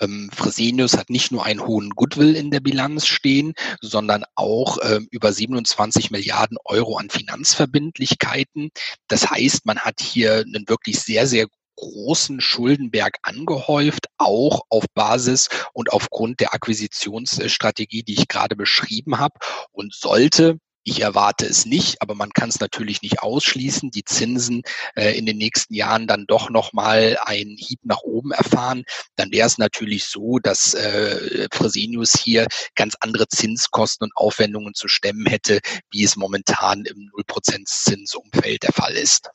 Ähm, 0.00 0.30
Fresenius 0.32 0.96
hat 0.96 1.10
nicht 1.10 1.32
nur 1.32 1.44
einen 1.44 1.66
hohen 1.66 1.90
Goodwill 1.90 2.36
in 2.36 2.50
der 2.50 2.60
Bilanz 2.60 3.06
stehen, 3.06 3.54
sondern 3.80 4.24
auch 4.34 4.78
ähm, 4.82 5.08
über 5.10 5.32
27 5.32 6.10
Milliarden 6.10 6.56
Euro 6.64 6.96
an 6.96 7.10
Finanzverbindlichkeiten. 7.10 8.70
Das 9.08 9.30
heißt, 9.30 9.66
man 9.66 9.80
hat 9.80 10.00
hier 10.00 10.44
einen 10.46 10.68
wirklich 10.68 11.00
sehr, 11.00 11.26
sehr 11.26 11.46
großen 11.76 12.40
Schuldenberg 12.40 13.18
angehäuft, 13.22 14.06
auch 14.16 14.62
auf 14.68 14.84
Basis 14.94 15.48
und 15.72 15.92
aufgrund 15.92 16.40
der 16.40 16.54
Akquisitionsstrategie, 16.54 18.02
die 18.02 18.14
ich 18.14 18.28
gerade 18.28 18.56
beschrieben 18.56 19.18
habe. 19.18 19.34
Und 19.70 19.94
sollte 19.94 20.58
Ich 20.88 21.02
erwarte 21.02 21.44
es 21.44 21.66
nicht, 21.66 22.00
aber 22.00 22.14
man 22.14 22.30
kann 22.30 22.48
es 22.48 22.60
natürlich 22.60 23.02
nicht 23.02 23.22
ausschließen. 23.22 23.90
Die 23.90 24.04
Zinsen 24.04 24.62
äh, 24.96 25.18
in 25.18 25.26
den 25.26 25.36
nächsten 25.36 25.74
Jahren 25.74 26.06
dann 26.06 26.24
doch 26.26 26.48
nochmal 26.48 27.18
einen 27.20 27.58
Hieb 27.58 27.80
nach 27.82 28.00
oben 28.04 28.32
erfahren. 28.32 28.84
Dann 29.14 29.30
wäre 29.30 29.46
es 29.46 29.58
natürlich 29.58 30.06
so, 30.06 30.38
dass 30.38 30.72
äh, 30.72 31.46
Fresenius 31.52 32.14
hier 32.18 32.46
ganz 32.74 32.96
andere 33.00 33.28
Zinskosten 33.28 34.06
und 34.06 34.16
Aufwendungen 34.16 34.72
zu 34.72 34.88
stemmen 34.88 35.26
hätte, 35.26 35.60
wie 35.90 36.04
es 36.04 36.16
momentan 36.16 36.86
im 36.86 37.10
0% 37.14 37.66
Zinsumfeld 37.66 38.62
der 38.62 38.72
Fall 38.72 38.94
ist. 38.94 39.28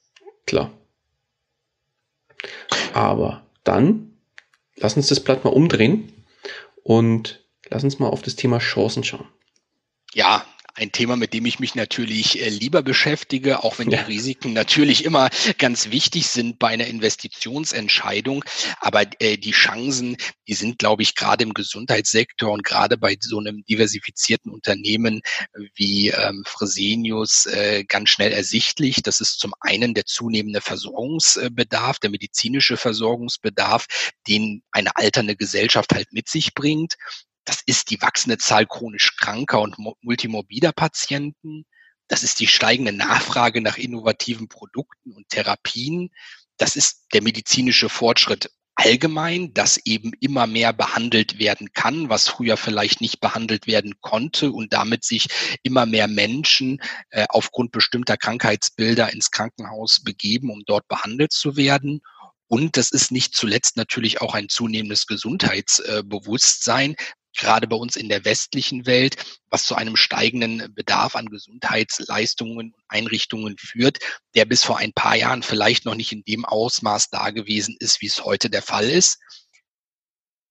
Klar. 0.47 0.72
Aber 2.93 3.45
dann 3.64 4.18
lass 4.76 4.97
uns 4.97 5.06
das 5.06 5.20
Blatt 5.20 5.43
mal 5.43 5.51
umdrehen 5.51 6.12
und 6.82 7.45
lass 7.70 7.84
uns 7.84 7.99
mal 7.99 8.10
auf 8.10 8.24
das 8.24 8.36
Thema 8.36 8.58
Chancen 8.58 9.04
schauen. 9.04 9.28
Ja, 10.16 10.45
ein 10.76 10.91
Thema, 10.91 11.15
mit 11.15 11.34
dem 11.34 11.45
ich 11.45 11.59
mich 11.59 11.76
natürlich 11.76 12.41
äh, 12.41 12.49
lieber 12.49 12.82
beschäftige, 12.82 13.63
auch 13.63 13.78
wenn 13.80 13.89
die 13.89 13.95
Risiken 13.95 14.53
natürlich 14.53 15.05
immer 15.05 15.30
ganz 15.57 15.91
wichtig 15.91 16.28
sind 16.28 16.57
bei 16.59 16.69
einer 16.69 16.88
Investitionsentscheidung. 16.88 18.43
Aber 18.80 19.03
äh, 19.19 19.38
die 19.38 19.51
Chancen, 19.51 20.17
die 20.47 20.55
sind, 20.55 20.80
glaube 20.80 21.03
ich, 21.03 21.15
gerade 21.15 21.43
im 21.43 21.53
Gesundheitssektor 21.53 22.51
und 22.51 22.63
gerade 22.63 22.97
bei 22.97 23.17
so 23.19 23.39
einem 23.39 23.63
diversifizierten 23.65 24.51
Unternehmen 24.51 25.21
wie 25.76 26.09
ähm, 26.09 26.43
Fresenius 26.45 27.45
äh, 27.45 27.84
ganz 27.88 28.09
schnell 28.09 28.32
ersichtlich. 28.32 29.03
Das 29.03 29.21
ist 29.21 29.39
zum 29.39 29.53
einen 29.59 29.93
der 29.93 30.05
zunehmende 30.05 30.61
Versorgungsbedarf, 30.61 31.99
der 31.99 32.09
medizinische 32.09 32.78
Versorgungsbedarf, 32.78 33.86
den 34.28 34.63
eine 34.71 34.95
alternde 34.95 35.36
Gesellschaft 35.36 35.93
halt 35.93 36.11
mit 36.11 36.28
sich 36.28 36.53
bringt. 36.53 36.95
Das 37.46 37.62
ist 37.66 37.89
die 37.89 38.02
wachsende 38.02 38.38
Zahl 38.38 38.66
chronisch 38.66 39.16
kranker 39.18 39.62
und 39.62 39.78
multimorbider 40.02 40.72
Patienten. 40.72 41.66
Das 42.08 42.24
ist 42.24 42.39
die 42.39 42.48
steigende 42.48 42.94
Nachfrage 42.94 43.62
nach 43.62 43.78
innovativen 43.78 44.48
Produkten 44.48 45.14
und 45.14 45.30
Therapien. 45.30 46.10
Das 46.58 46.76
ist 46.76 47.08
der 47.14 47.22
medizinische 47.22 47.89
Fortschritt 47.89 48.52
allgemein, 48.76 49.54
dass 49.54 49.78
eben 49.86 50.12
immer 50.20 50.48
mehr 50.48 50.74
behandelt 50.74 51.39
werden 51.39 51.74
kann, 51.74 52.10
was 52.10 52.28
früher 52.28 52.58
vielleicht 52.58 53.02
nicht 53.02 53.20
behandelt 53.20 53.68
werden 53.68 53.96
konnte 54.02 54.52
und 54.52 54.74
damit 54.74 55.04
sich 55.04 55.28
immer 55.64 55.86
mehr 55.86 56.08
Menschen 56.08 56.82
äh, 57.10 57.26
aufgrund 57.30 57.72
bestimmter 57.72 58.18
Krankheitsbilder 58.18 59.14
ins 59.14 59.32
Krankenhaus 59.32 60.02
begeben, 60.04 60.50
um 60.50 60.64
dort 60.66 60.88
behandelt 60.88 61.32
zu 61.32 61.56
werden. 61.56 62.02
Und 62.48 62.78
das 62.78 62.91
ist 62.91 63.12
nicht 63.12 63.36
zuletzt 63.36 63.78
natürlich 63.78 64.22
auch 64.22 64.34
ein 64.34 64.50
zunehmendes 64.50 65.08
Gesundheitsbewusstsein, 65.08 66.96
gerade 67.36 67.67
bei 67.67 67.75
uns 67.75 67.95
in 67.95 68.09
der 68.09 68.25
westlichen 68.25 68.86
Welt, 68.86 69.15
was 69.49 69.65
zu 69.65 69.75
einem 69.75 69.95
steigenden 69.95 70.73
Bedarf 70.73 71.15
an 71.15 71.27
Gesundheitsleistungen 71.27 72.57
und 72.57 72.75
Einrichtungen 72.88 73.57
führt, 73.57 73.99
der 74.36 74.45
bis 74.45 74.63
vor 74.63 74.77
ein 74.77 74.93
paar 74.93 75.15
Jahren 75.15 75.43
vielleicht 75.43 75.86
noch 75.86 75.95
nicht 75.95 76.11
in 76.11 76.23
dem 76.23 76.45
Ausmaß 76.45 77.09
da 77.09 77.31
gewesen 77.31 77.75
ist, 77.79 78.01
wie 78.01 78.07
es 78.07 78.23
heute 78.23 78.49
der 78.49 78.61
Fall 78.61 78.89
ist. 78.89 79.19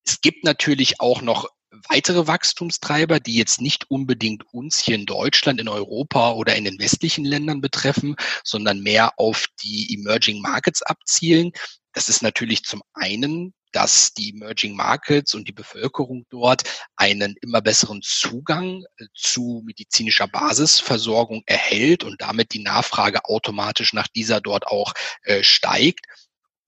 Es 0.04 0.20
gibt 0.20 0.44
natürlich 0.44 1.00
auch 1.00 1.22
noch 1.22 1.48
weitere 1.88 2.26
Wachstumstreiber, 2.26 3.20
die 3.20 3.36
jetzt 3.36 3.60
nicht 3.60 3.90
unbedingt 3.90 4.44
uns 4.52 4.78
hier 4.78 4.94
in 4.94 5.06
Deutschland, 5.06 5.60
in 5.60 5.68
Europa 5.68 6.32
oder 6.32 6.54
in 6.54 6.64
den 6.64 6.78
westlichen 6.78 7.24
Ländern 7.24 7.60
betreffen, 7.60 8.16
sondern 8.44 8.80
mehr 8.80 9.18
auf 9.18 9.46
die 9.62 9.94
Emerging 9.94 10.40
Markets 10.42 10.82
abzielen. 10.82 11.52
Das 11.92 12.08
ist 12.08 12.22
natürlich 12.22 12.64
zum 12.64 12.82
einen 12.92 13.54
dass 13.72 14.12
die 14.12 14.30
Emerging 14.30 14.76
Markets 14.76 15.34
und 15.34 15.48
die 15.48 15.52
Bevölkerung 15.52 16.26
dort 16.30 16.62
einen 16.96 17.34
immer 17.40 17.60
besseren 17.60 18.00
Zugang 18.02 18.84
äh, 18.96 19.06
zu 19.14 19.62
medizinischer 19.64 20.28
Basisversorgung 20.28 21.42
erhält 21.46 22.04
und 22.04 22.20
damit 22.20 22.52
die 22.52 22.62
Nachfrage 22.62 23.24
automatisch 23.24 23.92
nach 23.92 24.08
dieser 24.08 24.40
dort 24.40 24.66
auch 24.66 24.92
äh, 25.22 25.42
steigt 25.42 26.06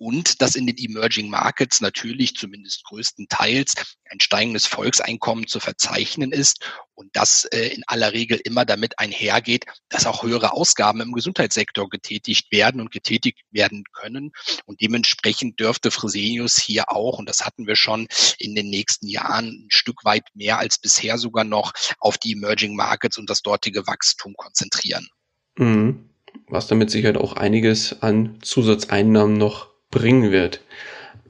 und 0.05 0.42
dass 0.42 0.55
in 0.55 0.66
den 0.66 0.76
Emerging 0.76 1.30
Markets 1.30 1.80
natürlich 1.80 2.34
zumindest 2.34 2.84
größtenteils 2.84 3.72
ein 4.11 4.20
steigendes 4.20 4.66
Volkseinkommen 4.66 5.46
zu 5.46 5.61
verzeichnen 5.61 6.30
ist 6.30 6.59
und 6.92 7.09
das 7.14 7.46
äh, 7.46 7.68
in 7.68 7.84
aller 7.86 8.12
Regel 8.12 8.38
immer 8.44 8.66
damit 8.66 8.98
einhergeht, 8.98 9.64
dass 9.88 10.05
auch 10.05 10.22
höhere 10.22 10.52
Ausgaben 10.52 11.00
im 11.00 11.12
Gesundheitssektor 11.12 11.88
getätigt 11.88 12.52
werden 12.52 12.82
und 12.82 12.90
getätigt 12.90 13.40
werden 13.50 13.84
können. 13.94 14.32
Und 14.66 14.82
dementsprechend 14.82 15.59
dürfte 15.59 15.90
Fresenius 15.90 16.59
hier 16.59 16.90
auch, 16.90 17.18
und 17.18 17.26
das 17.26 17.46
hatten 17.46 17.66
wir 17.66 17.76
schon 17.76 18.07
in 18.38 18.55
den 18.55 18.68
nächsten 18.68 19.09
Jahren, 19.09 19.46
ein 19.46 19.70
Stück 19.70 20.05
weit 20.05 20.24
mehr 20.34 20.59
als 20.59 20.78
bisher 20.78 21.16
sogar 21.16 21.44
noch 21.44 21.72
auf 21.98 22.18
die 22.18 22.32
Emerging 22.32 22.76
Markets 22.76 23.16
und 23.16 23.30
das 23.30 23.40
dortige 23.40 23.86
Wachstum 23.86 24.34
konzentrieren. 24.36 25.09
Mhm. 25.57 26.11
Was 26.48 26.66
damit 26.66 26.90
sicher 26.90 27.18
auch 27.18 27.36
einiges 27.36 28.02
an 28.02 28.38
Zusatzeinnahmen 28.42 29.38
noch 29.38 29.74
bringen 29.95 30.32
wird. 30.32 30.61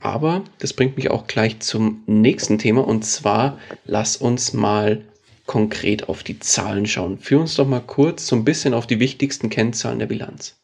Aber 0.00 0.42
das 0.58 0.72
bringt 0.72 0.96
mich 0.96 1.10
auch 1.10 1.26
gleich 1.26 1.60
zum 1.60 2.02
nächsten 2.06 2.58
Thema 2.58 2.86
und 2.86 3.04
zwar 3.04 3.58
lass 3.84 4.16
uns 4.16 4.52
mal 4.52 5.02
konkret 5.46 6.08
auf 6.08 6.22
die 6.22 6.40
Zahlen 6.40 6.86
schauen. 6.86 7.18
Führ 7.18 7.40
uns 7.40 7.54
doch 7.54 7.66
mal 7.66 7.80
kurz 7.80 8.26
so 8.26 8.34
ein 8.34 8.44
bisschen 8.44 8.74
auf 8.74 8.86
die 8.86 9.00
wichtigsten 9.00 9.50
Kennzahlen 9.50 9.98
der 9.98 10.06
Bilanz. 10.06 10.56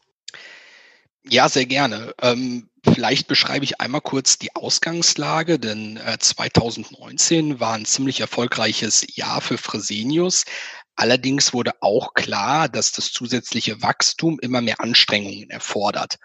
Ja, 1.23 1.47
sehr 1.47 1.67
gerne. 1.67 2.15
Ähm, 2.19 2.67
vielleicht 2.83 3.27
beschreibe 3.27 3.63
ich 3.63 3.79
einmal 3.79 4.01
kurz 4.01 4.39
die 4.39 4.55
Ausgangslage, 4.55 5.59
denn 5.59 5.97
äh, 5.97 6.17
2019 6.17 7.59
war 7.59 7.73
ein 7.73 7.85
ziemlich 7.85 8.19
erfolgreiches 8.21 9.05
Jahr 9.15 9.41
für 9.41 9.59
Fresenius. 9.59 10.45
Allerdings 10.95 11.53
wurde 11.53 11.73
auch 11.81 12.15
klar, 12.15 12.67
dass 12.69 12.91
das 12.91 13.11
zusätzliche 13.11 13.81
Wachstum 13.83 14.39
immer 14.41 14.61
mehr 14.61 14.81
Anstrengungen 14.81 15.51
erfordert. 15.51 16.17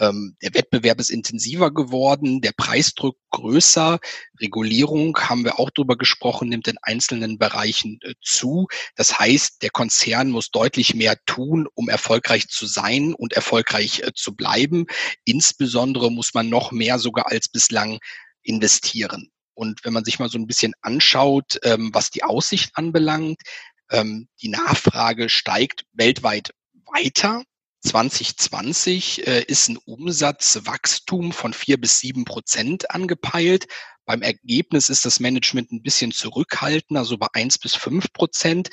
Ähm, 0.00 0.36
der 0.42 0.54
Wettbewerb 0.54 0.98
ist 0.98 1.10
intensiver 1.10 1.70
geworden, 1.72 2.40
der 2.40 2.52
Preisdruck 2.56 3.18
größer, 3.30 4.00
Regulierung, 4.40 5.16
haben 5.18 5.44
wir 5.44 5.60
auch 5.60 5.70
drüber 5.70 5.96
gesprochen, 5.96 6.48
nimmt 6.48 6.66
in 6.68 6.78
einzelnen 6.82 7.38
Bereichen 7.38 7.98
äh, 8.02 8.14
zu. 8.22 8.66
Das 8.96 9.18
heißt, 9.18 9.62
der 9.62 9.70
Konzern 9.70 10.30
muss 10.30 10.50
deutlich 10.50 10.94
mehr 10.94 11.16
tun, 11.26 11.68
um 11.74 11.88
erfolgreich 11.88 12.48
zu 12.48 12.66
sein 12.66 13.14
und 13.14 13.34
erfolgreich 13.34 14.00
äh, 14.00 14.12
zu 14.14 14.34
bleiben. 14.34 14.86
Insbesondere 15.24 16.10
muss 16.10 16.32
man 16.32 16.48
noch 16.48 16.72
mehr 16.72 16.98
sogar 16.98 17.30
als 17.30 17.48
bislang 17.48 17.98
investieren. 18.42 19.30
Und 19.52 19.84
wenn 19.84 19.92
man 19.92 20.06
sich 20.06 20.18
mal 20.18 20.30
so 20.30 20.38
ein 20.38 20.46
bisschen 20.46 20.72
anschaut, 20.80 21.58
ähm, 21.62 21.90
was 21.92 22.10
die 22.10 22.24
Aussicht 22.24 22.70
anbelangt, 22.74 23.42
ähm, 23.90 24.28
die 24.40 24.48
Nachfrage 24.48 25.28
steigt 25.28 25.84
weltweit 25.92 26.54
weiter. 26.86 27.42
2020 27.80 29.26
äh, 29.26 29.42
ist 29.44 29.68
ein 29.68 29.78
Umsatzwachstum 29.78 31.32
von 31.32 31.52
vier 31.52 31.80
bis 31.80 31.98
sieben 31.98 32.24
Prozent 32.24 32.90
angepeilt. 32.90 33.66
Beim 34.04 34.22
Ergebnis 34.22 34.88
ist 34.88 35.04
das 35.04 35.20
Management 35.20 35.72
ein 35.72 35.82
bisschen 35.82 36.12
zurückhaltender, 36.12 37.00
also 37.00 37.16
bei 37.16 37.28
eins 37.32 37.58
bis 37.58 37.74
fünf 37.74 38.12
Prozent. 38.12 38.70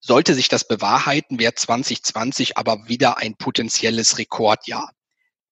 Sollte 0.00 0.34
sich 0.34 0.48
das 0.48 0.66
bewahrheiten, 0.66 1.38
wäre 1.38 1.54
2020 1.54 2.56
aber 2.56 2.88
wieder 2.88 3.18
ein 3.18 3.36
potenzielles 3.36 4.18
Rekordjahr. 4.18 4.92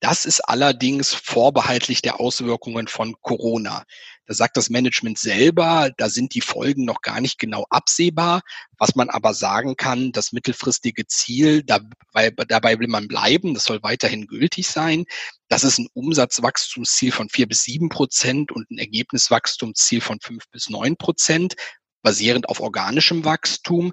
Das 0.01 0.25
ist 0.25 0.41
allerdings 0.41 1.13
vorbehaltlich 1.13 2.03
der 2.03 2.21
Auswirkungen 2.21 2.87
von 2.87 3.17
Corona. 3.21 3.85
Da 4.29 4.35
sagt 4.35 4.59
das 4.59 4.69
Management 4.69 5.19
selber, 5.19 5.91
da 5.97 6.11
sind 6.11 6.35
die 6.35 6.43
Folgen 6.43 6.85
noch 6.85 7.01
gar 7.01 7.23
nicht 7.23 7.39
genau 7.39 7.65
absehbar. 7.71 8.43
Was 8.77 8.95
man 8.95 9.09
aber 9.09 9.33
sagen 9.33 9.75
kann, 9.75 10.13
das 10.13 10.33
mittelfristige 10.33 11.07
Ziel, 11.07 11.63
dabei, 11.63 12.31
dabei 12.47 12.79
will 12.79 12.89
man 12.89 13.09
bleiben, 13.09 13.55
das 13.55 13.65
soll 13.65 13.83
weiterhin 13.83 14.27
gültig 14.27 14.69
sein. 14.69 15.07
Das 15.49 15.65
ist 15.65 15.79
ein 15.79 15.89
Umsatzwachstumsziel 15.95 17.11
von 17.11 17.31
vier 17.31 17.49
bis 17.49 17.63
sieben 17.63 17.89
Prozent 17.89 18.53
und 18.53 18.71
ein 18.71 18.77
Ergebniswachstumsziel 18.77 20.03
von 20.03 20.21
fünf 20.21 20.45
bis 20.51 20.69
neun 20.69 20.99
Prozent 20.99 21.55
basierend 22.03 22.51
auf 22.51 22.61
organischem 22.61 23.25
Wachstum. 23.25 23.93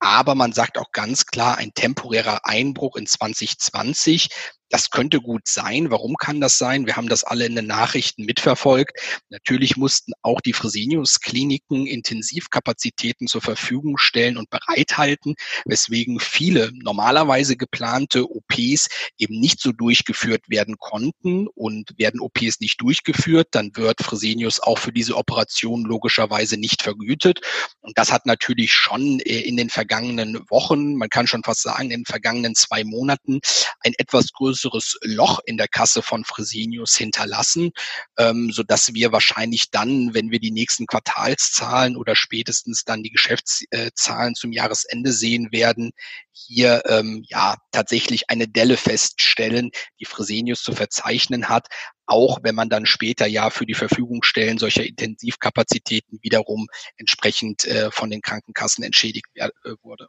Aber 0.00 0.34
man 0.34 0.52
sagt 0.52 0.78
auch 0.78 0.90
ganz 0.90 1.26
klar, 1.26 1.58
ein 1.58 1.72
temporärer 1.74 2.44
Einbruch 2.44 2.96
in 2.96 3.06
2020, 3.06 4.28
das 4.70 4.90
könnte 4.90 5.20
gut 5.20 5.42
sein. 5.46 5.90
Warum 5.90 6.16
kann 6.16 6.40
das 6.40 6.58
sein? 6.58 6.86
Wir 6.86 6.96
haben 6.96 7.08
das 7.08 7.24
alle 7.24 7.46
in 7.46 7.54
den 7.54 7.66
Nachrichten 7.66 8.24
mitverfolgt. 8.24 8.98
Natürlich 9.28 9.76
mussten 9.76 10.12
auch 10.22 10.40
die 10.40 10.52
Fresenius-Kliniken 10.52 11.86
Intensivkapazitäten 11.86 13.28
zur 13.28 13.42
Verfügung 13.42 13.96
stellen 13.96 14.36
und 14.36 14.50
bereithalten, 14.50 15.34
weswegen 15.66 16.18
viele 16.18 16.72
normalerweise 16.74 17.56
geplante 17.56 18.28
OPs 18.28 18.88
eben 19.18 19.38
nicht 19.38 19.60
so 19.60 19.72
durchgeführt 19.72 20.48
werden 20.48 20.76
konnten. 20.78 21.46
Und 21.46 21.96
werden 21.96 22.20
OPs 22.20 22.60
nicht 22.60 22.80
durchgeführt, 22.80 23.48
dann 23.52 23.76
wird 23.76 24.02
Fresenius 24.02 24.60
auch 24.60 24.78
für 24.78 24.92
diese 24.92 25.16
Operation 25.16 25.84
logischerweise 25.84 26.56
nicht 26.56 26.82
vergütet. 26.82 27.40
Und 27.80 27.96
das 27.96 28.12
hat 28.12 28.26
natürlich 28.26 28.72
schon 28.72 29.20
äh, 29.20 29.40
in 29.40 29.56
den 29.56 29.70
vergangenen 29.70 30.40
Wochen, 30.50 30.96
man 30.96 31.08
kann 31.08 31.26
schon 31.26 31.44
fast 31.44 31.62
sagen, 31.62 31.84
in 31.84 32.00
den 32.00 32.04
vergangenen 32.04 32.54
zwei 32.54 32.82
Monaten 32.84 33.40
ein 33.80 33.92
etwas 33.98 34.32
größeres 34.32 34.55
größeres 34.56 34.98
Loch 35.02 35.40
in 35.44 35.56
der 35.56 35.68
Kasse 35.68 36.02
von 36.02 36.24
Fresenius 36.24 36.96
hinterlassen, 36.96 37.72
ähm, 38.18 38.50
so 38.52 38.62
dass 38.62 38.94
wir 38.94 39.12
wahrscheinlich 39.12 39.70
dann, 39.70 40.14
wenn 40.14 40.30
wir 40.30 40.40
die 40.40 40.50
nächsten 40.50 40.86
Quartalszahlen 40.86 41.96
oder 41.96 42.16
spätestens 42.16 42.84
dann 42.84 43.02
die 43.02 43.10
Geschäftszahlen 43.10 44.34
zum 44.34 44.52
Jahresende 44.52 45.12
sehen 45.12 45.52
werden, 45.52 45.92
hier 46.32 46.82
ähm, 46.86 47.22
ja 47.28 47.56
tatsächlich 47.70 48.30
eine 48.30 48.48
Delle 48.48 48.76
feststellen, 48.76 49.70
die 50.00 50.04
Fresenius 50.04 50.62
zu 50.62 50.72
verzeichnen 50.72 51.48
hat, 51.48 51.68
auch 52.06 52.38
wenn 52.42 52.54
man 52.54 52.68
dann 52.68 52.86
später 52.86 53.26
ja 53.26 53.50
für 53.50 53.66
die 53.66 53.74
Verfügungstellen 53.74 54.58
solcher 54.58 54.84
Intensivkapazitäten 54.84 56.18
wiederum 56.22 56.68
entsprechend 56.96 57.64
äh, 57.64 57.90
von 57.90 58.10
den 58.10 58.22
Krankenkassen 58.22 58.84
entschädigt 58.84 59.26
äh, 59.34 59.50
wurde. 59.82 60.08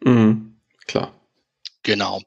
Mhm, 0.00 0.60
klar. 0.86 1.14
Genau. 1.86 2.20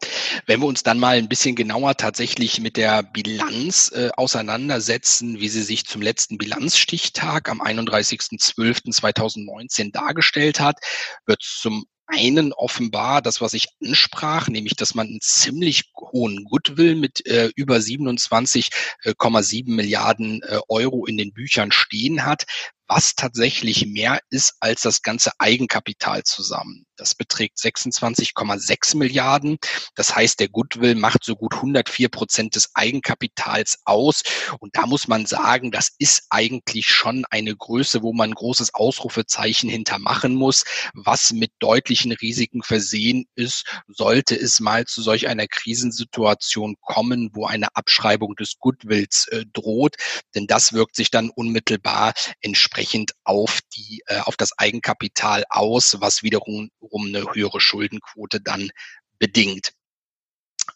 Wenn 0.46 0.62
wir 0.62 0.68
uns 0.68 0.84
dann 0.84 1.00
mal 1.00 1.18
ein 1.18 1.28
bisschen 1.28 1.58
genauer 1.58 1.98
tatsächlich 1.98 2.62
mit 2.62 2.78
der 2.78 3.04
Bilanz 3.04 3.92
äh, 3.92 4.10
auseinandersetzen, 4.16 5.42
wie 5.42 5.50
sie 5.50 5.64
sich 5.64 5.86
zum 5.86 6.02
letzten 6.02 6.38
Bilanzstichtag 6.38 7.50
am 7.50 7.62
31.12.2019 7.62 9.92
dargestellt 9.92 10.62
hat, 10.62 10.78
wird 11.26 11.44
zum 11.44 11.84
einen 12.08 12.54
offenbar 12.54 13.22
das, 13.22 13.42
was 13.42 13.54
ich 13.54 13.68
ansprach, 13.86 14.48
nämlich, 14.48 14.78
dass 14.78 14.96
man 14.96 15.08
einen 15.08 15.20
ziemlich 15.20 15.92
hohen 15.94 16.46
Goodwill 16.46 16.96
mit 16.96 17.28
äh, 17.28 17.52
über 17.54 17.76
27,7 17.76 19.76
Milliarden 19.76 20.42
äh, 20.44 20.60
Euro 20.70 21.06
in 21.06 21.18
den 21.18 21.34
Büchern 21.34 21.74
stehen 21.74 22.26
hat, 22.26 22.46
was 22.90 23.14
tatsächlich 23.16 23.86
mehr 23.86 24.20
ist 24.32 24.56
als 24.60 24.82
das 24.82 25.04
ganze 25.04 25.32
Eigenkapital 25.38 26.24
zusammen. 26.24 26.88
Das 26.98 27.14
beträgt 27.14 27.58
26,6 27.60 28.98
Milliarden. 28.98 29.58
Das 29.96 30.16
heißt, 30.16 30.40
der 30.40 30.50
Goodwill 30.50 30.96
macht 30.96 31.24
so 31.24 31.36
gut 31.36 31.54
104 31.54 32.10
Prozent 32.10 32.56
des 32.56 32.72
Eigenkapitals 32.74 33.78
aus. 33.86 34.24
Und 34.60 34.76
da 34.76 34.88
muss 34.88 35.08
man 35.08 35.28
sagen, 35.28 35.72
das 35.72 35.92
ist 36.00 36.24
eigentlich 36.30 36.90
schon 36.90 37.26
eine 37.30 37.56
Größe, 37.56 38.02
wo 38.02 38.12
man 38.12 38.32
ein 38.32 38.36
großes 38.36 38.74
Ausrufezeichen 38.74 39.70
hintermachen 39.70 40.34
muss, 40.34 40.66
was 40.94 41.32
mit 41.32 41.52
deutlichen 41.60 42.12
Risiken 42.12 42.64
versehen 42.64 43.28
ist, 43.36 43.66
sollte 43.88 44.36
es 44.36 44.60
mal 44.60 44.86
zu 44.86 45.04
solch 45.04 45.28
einer 45.28 45.48
Krisensituation 45.48 46.76
kommen, 46.82 47.30
wo 47.34 47.46
eine 47.46 47.68
Abschreibung 47.76 48.36
des 48.36 48.58
Goodwills 48.58 49.28
äh, 49.28 49.46
droht. 49.54 49.96
Denn 50.34 50.48
das 50.48 50.74
wirkt 50.74 50.96
sich 50.96 51.12
dann 51.12 51.30
unmittelbar 51.30 52.14
entsprechend 52.42 52.79
entsprechend 52.80 53.14
auf 53.26 53.60
die, 53.76 54.02
äh, 54.08 54.20
auf 54.20 54.38
das 54.38 54.58
Eigenkapital 54.58 55.44
aus, 55.50 55.98
was 56.00 56.24
wiederum 56.24 56.70
um 56.80 57.08
eine 57.08 57.26
höhere 57.34 57.60
Schuldenquote 57.60 58.40
dann 58.40 58.72
bedingt. 59.18 59.74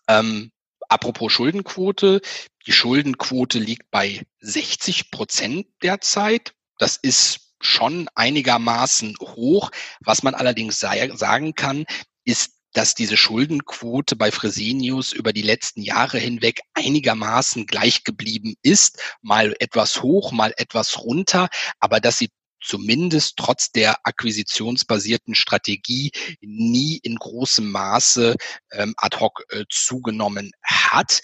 Ähm, 0.08 0.52
apropos 0.90 1.32
Schuldenquote, 1.32 2.22
die 2.66 2.74
Schuldenquote 2.74 3.58
liegt 3.60 3.90
bei 3.90 4.26
60 4.42 5.12
Prozent 5.12 5.68
derzeit. 5.82 6.54
Das 6.78 6.98
ist 6.98 7.54
schon 7.62 8.10
einigermaßen 8.16 9.16
hoch. 9.22 9.72
Was 10.02 10.24
man 10.24 10.36
allerdings 10.36 10.80
sagen 10.80 11.56
kann, 11.56 11.86
ist 12.26 12.52
dass 12.74 12.96
diese 12.96 13.18
Schuldenquote 13.18 14.16
bei 14.16 14.32
Fresenius 14.32 15.14
über 15.14 15.32
die 15.34 15.42
letzten 15.42 15.82
Jahre 15.82 16.18
hinweg 16.18 16.62
einigermaßen 16.74 17.66
gleich 17.66 18.04
geblieben 18.04 18.56
ist, 18.62 19.00
mal 19.22 19.56
etwas 19.60 20.02
hoch, 20.02 20.32
mal 20.32 20.54
etwas 20.58 21.00
runter, 21.00 21.50
aber 21.80 22.00
dass 22.00 22.18
sie 22.18 22.30
zumindest 22.64 23.38
trotz 23.38 23.72
der 23.72 23.98
akquisitionsbasierten 24.04 25.36
Strategie 25.36 26.12
nie 26.42 26.98
in 27.04 27.16
großem 27.16 27.70
Maße 27.70 28.36
ähm, 28.72 28.94
ad 28.98 29.20
hoc 29.20 29.44
äh, 29.50 29.66
zugenommen 29.70 30.52
hat. 30.64 31.22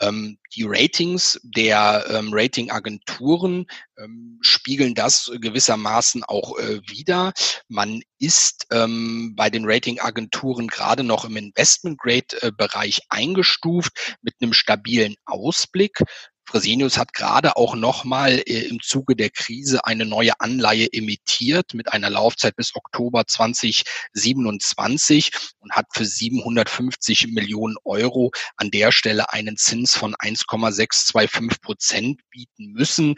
Ähm, 0.00 0.38
die 0.54 0.64
Ratings 0.66 1.40
der 1.42 2.06
ähm, 2.08 2.30
Ratingagenturen 2.32 3.66
ähm, 3.98 4.38
spiegeln 4.40 4.94
das 4.94 5.30
gewissermaßen 5.40 6.24
auch 6.24 6.58
äh, 6.58 6.80
wider. 6.88 7.32
Man 7.68 8.02
ist 8.18 8.66
ähm, 8.70 9.34
bei 9.36 9.50
den 9.50 9.64
Ratingagenturen 9.64 10.68
gerade 10.68 11.04
noch 11.04 11.24
im 11.24 11.36
Investment-Grade-Bereich 11.36 12.98
äh, 12.98 13.02
eingestuft 13.08 14.16
mit 14.22 14.34
einem 14.40 14.52
stabilen 14.52 15.16
Ausblick. 15.26 16.02
Fresenius 16.50 16.98
hat 16.98 17.12
gerade 17.12 17.56
auch 17.56 17.76
nochmal 17.76 18.42
äh, 18.44 18.66
im 18.66 18.80
Zuge 18.82 19.14
der 19.14 19.30
Krise 19.30 19.84
eine 19.84 20.04
neue 20.04 20.32
Anleihe 20.40 20.92
emittiert 20.92 21.74
mit 21.74 21.92
einer 21.92 22.10
Laufzeit 22.10 22.56
bis 22.56 22.74
Oktober 22.74 23.24
2027 23.24 25.30
und 25.60 25.70
hat 25.72 25.86
für 25.92 26.04
750 26.04 27.28
Millionen 27.28 27.76
Euro 27.84 28.32
an 28.56 28.72
der 28.72 28.90
Stelle 28.90 29.32
einen 29.32 29.56
Zins 29.56 29.94
von 29.94 30.16
1,625 30.16 31.60
Prozent 31.60 32.20
bieten 32.30 32.72
müssen 32.72 33.14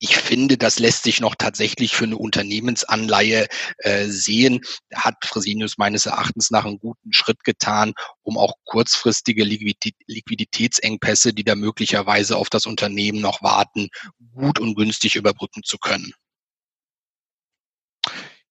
ich 0.00 0.16
finde, 0.16 0.56
das 0.56 0.78
lässt 0.78 1.02
sich 1.04 1.20
noch 1.20 1.34
tatsächlich 1.34 1.94
für 1.94 2.04
eine 2.04 2.16
Unternehmensanleihe 2.16 3.46
äh, 3.78 4.06
sehen. 4.06 4.62
Da 4.88 5.04
hat 5.04 5.16
Fresenius 5.24 5.76
meines 5.76 6.06
Erachtens 6.06 6.50
nach 6.50 6.64
einen 6.64 6.78
guten 6.78 7.12
Schritt 7.12 7.44
getan, 7.44 7.92
um 8.22 8.38
auch 8.38 8.54
kurzfristige 8.64 9.44
Liquiditätsengpässe, 9.44 11.34
die 11.34 11.44
da 11.44 11.54
möglicherweise 11.54 12.38
auf 12.38 12.48
das 12.48 12.64
Unternehmen 12.64 13.20
noch 13.20 13.42
warten, 13.42 13.88
gut 14.34 14.58
und 14.58 14.74
günstig 14.74 15.16
überbrücken 15.16 15.62
zu 15.62 15.76
können 15.76 16.14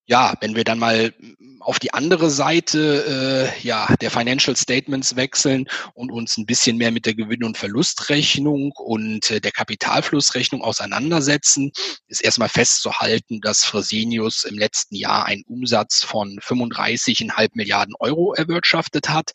ja, 0.10 0.34
wenn 0.42 0.56
wir 0.56 0.64
dann 0.64 0.80
mal 0.80 1.14
auf 1.60 1.78
die 1.78 1.94
andere 1.94 2.32
Seite 2.32 3.54
äh, 3.62 3.62
ja, 3.62 3.94
der 4.02 4.10
Financial 4.10 4.56
Statements 4.56 5.16
wechseln 5.16 5.68
und 5.94 6.12
uns 6.12 6.36
ein 6.36 6.48
bisschen 6.48 6.78
mehr 6.78 6.92
mit 6.92 7.06
der 7.06 7.14
Gewinn- 7.14 7.44
und 7.44 7.60
Verlustrechnung 7.60 8.72
und 8.72 9.30
äh, 9.30 9.40
der 9.40 9.52
Kapitalflussrechnung 9.52 10.64
auseinandersetzen, 10.64 11.72
ist 12.08 12.24
erstmal 12.24 12.50
festzuhalten, 12.50 13.40
dass 13.42 13.64
Fresenius 13.66 14.46
im 14.46 14.58
letzten 14.58 14.96
Jahr 14.96 15.26
einen 15.26 15.44
Umsatz 15.44 16.04
von 16.04 16.40
35,5 16.40 17.50
Milliarden 17.54 17.94
Euro 18.00 18.34
erwirtschaftet 18.34 19.10
hat 19.10 19.34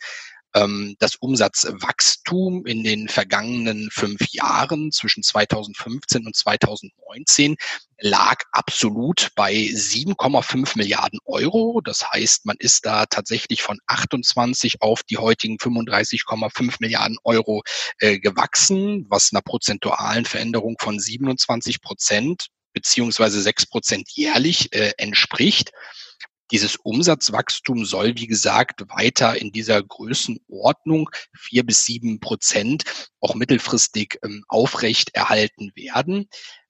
das 1.00 1.16
Umsatzwachstum 1.16 2.64
in 2.64 2.84
den 2.84 3.08
vergangenen 3.08 3.88
fünf 3.90 4.20
Jahren 4.30 4.92
zwischen 4.92 5.24
2015 5.24 6.26
und 6.26 6.36
2019 6.36 7.56
lag 7.98 8.36
absolut 8.52 9.30
bei 9.34 9.52
7,5 9.52 10.76
Milliarden 10.76 11.18
Euro. 11.24 11.80
Das 11.82 12.08
heißt, 12.08 12.46
man 12.46 12.56
ist 12.58 12.86
da 12.86 13.06
tatsächlich 13.06 13.62
von 13.62 13.78
28 13.86 14.80
auf 14.80 15.02
die 15.02 15.18
heutigen 15.18 15.56
35,5 15.56 16.76
Milliarden 16.78 17.18
Euro 17.24 17.62
äh, 17.98 18.20
gewachsen, 18.20 19.06
was 19.08 19.30
einer 19.32 19.42
prozentualen 19.42 20.24
Veränderung 20.24 20.76
von 20.78 21.00
27 21.00 21.80
Prozent 21.80 22.46
beziehungsweise 22.72 23.40
6 23.40 23.66
Prozent 23.66 24.08
jährlich 24.12 24.72
äh, 24.72 24.92
entspricht. 24.98 25.72
Dieses 26.54 26.76
Umsatzwachstum 26.76 27.84
soll, 27.84 28.16
wie 28.16 28.28
gesagt, 28.28 28.88
weiter 28.88 29.36
in 29.36 29.50
dieser 29.50 29.82
Größenordnung 29.82 31.10
vier 31.36 31.66
bis 31.66 31.84
sieben 31.84 32.20
Prozent 32.20 32.84
auch 33.18 33.34
mittelfristig 33.34 34.20
ähm, 34.22 34.44
aufrecht 34.46 35.12
erhalten 35.16 35.72
werden. 35.74 36.28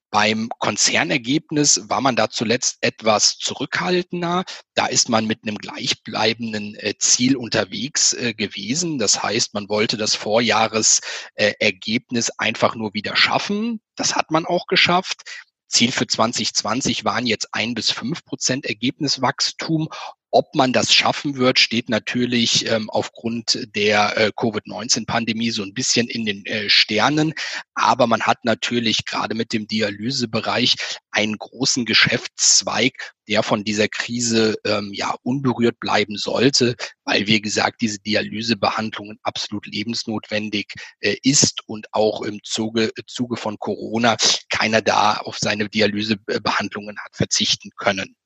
Beim 0.09 0.49
Konzernergebnis 0.59 1.83
war 1.91 2.01
man 2.01 2.17
da 2.17 2.31
zuletzt 2.31 2.79
etwas 2.81 3.37
zurückhaltender. 3.37 4.45
Da 4.75 4.87
ist 4.87 5.11
man 5.11 5.27
mit 5.27 5.41
einem 5.43 5.59
gleichbleibenden 5.59 6.77
äh, 6.77 6.95
Ziel 6.99 7.37
unterwegs 7.37 8.15
äh, 8.15 8.33
gewesen. 8.33 8.99
Das 8.99 9.23
heißt, 9.23 9.53
man 9.53 9.69
wollte 9.69 9.99
das 9.99 10.15
Vorjahresergebnis 10.15 12.31
einfach 12.39 12.75
nur 12.75 12.95
wieder 12.95 13.17
schaffen. 13.17 13.83
Das 13.97 14.17
hat 14.17 14.31
man 14.31 14.47
auch 14.47 14.67
geschafft. 14.67 15.44
Ziel 15.75 15.91
für 15.91 16.07
2020 16.07 17.05
waren 17.05 17.27
jetzt 17.27 17.49
ein 17.53 17.75
bis 17.75 17.91
fünf 17.91 18.25
Prozent 18.25 18.65
Ergebniswachstum. 18.65 19.89
Ob 20.37 20.57
man 20.57 20.73
das 20.73 20.93
schaffen 20.93 21.37
wird, 21.37 21.61
steht 21.61 21.89
natürlich 21.89 22.69
ähm, 22.69 22.91
aufgrund 22.91 23.69
der 23.77 24.17
äh, 24.17 24.33
Covid-19-Pandemie 24.35 25.53
so 25.53 25.63
ein 25.63 25.75
bisschen 25.75 26.09
in 26.09 26.27
den 26.27 26.45
äh, 26.45 26.69
Sternen. 26.69 27.35
Aber 27.75 28.09
man 28.09 28.21
hat 28.23 28.45
natürlich 28.45 29.05
gerade 29.05 29.37
mit 29.37 29.53
dem 29.53 29.69
Dialysebereich 29.69 30.75
einen 31.13 31.39
großen 31.39 31.85
Geschäftszweig, 31.85 33.15
der 33.29 33.45
von 33.45 33.63
dieser 33.63 33.87
Krise 33.87 34.57
ähm, 34.65 34.91
ja 34.93 35.15
unberührt 35.23 35.79
bleiben 35.79 36.17
sollte, 36.17 36.75
weil 37.05 37.29
wie 37.29 37.41
gesagt 37.41 37.81
diese 37.81 38.01
Dialysebehandlungen 38.01 39.21
absolut 39.23 39.69
lebensnotwendig 39.69 40.73
äh, 40.99 41.15
ist 41.23 41.61
und 41.69 41.87
auch 41.93 42.23
im 42.23 42.41
Zuge, 42.43 42.91
Zuge 43.07 43.37
von 43.37 43.57
Corona 43.61 44.17
keiner 44.51 44.83
da 44.83 45.19
auf 45.19 45.39
seine 45.39 45.69
Dialysebehandlungen 45.69 46.99
hat 46.99 47.15
verzichten 47.15 47.71
können. 47.77 48.17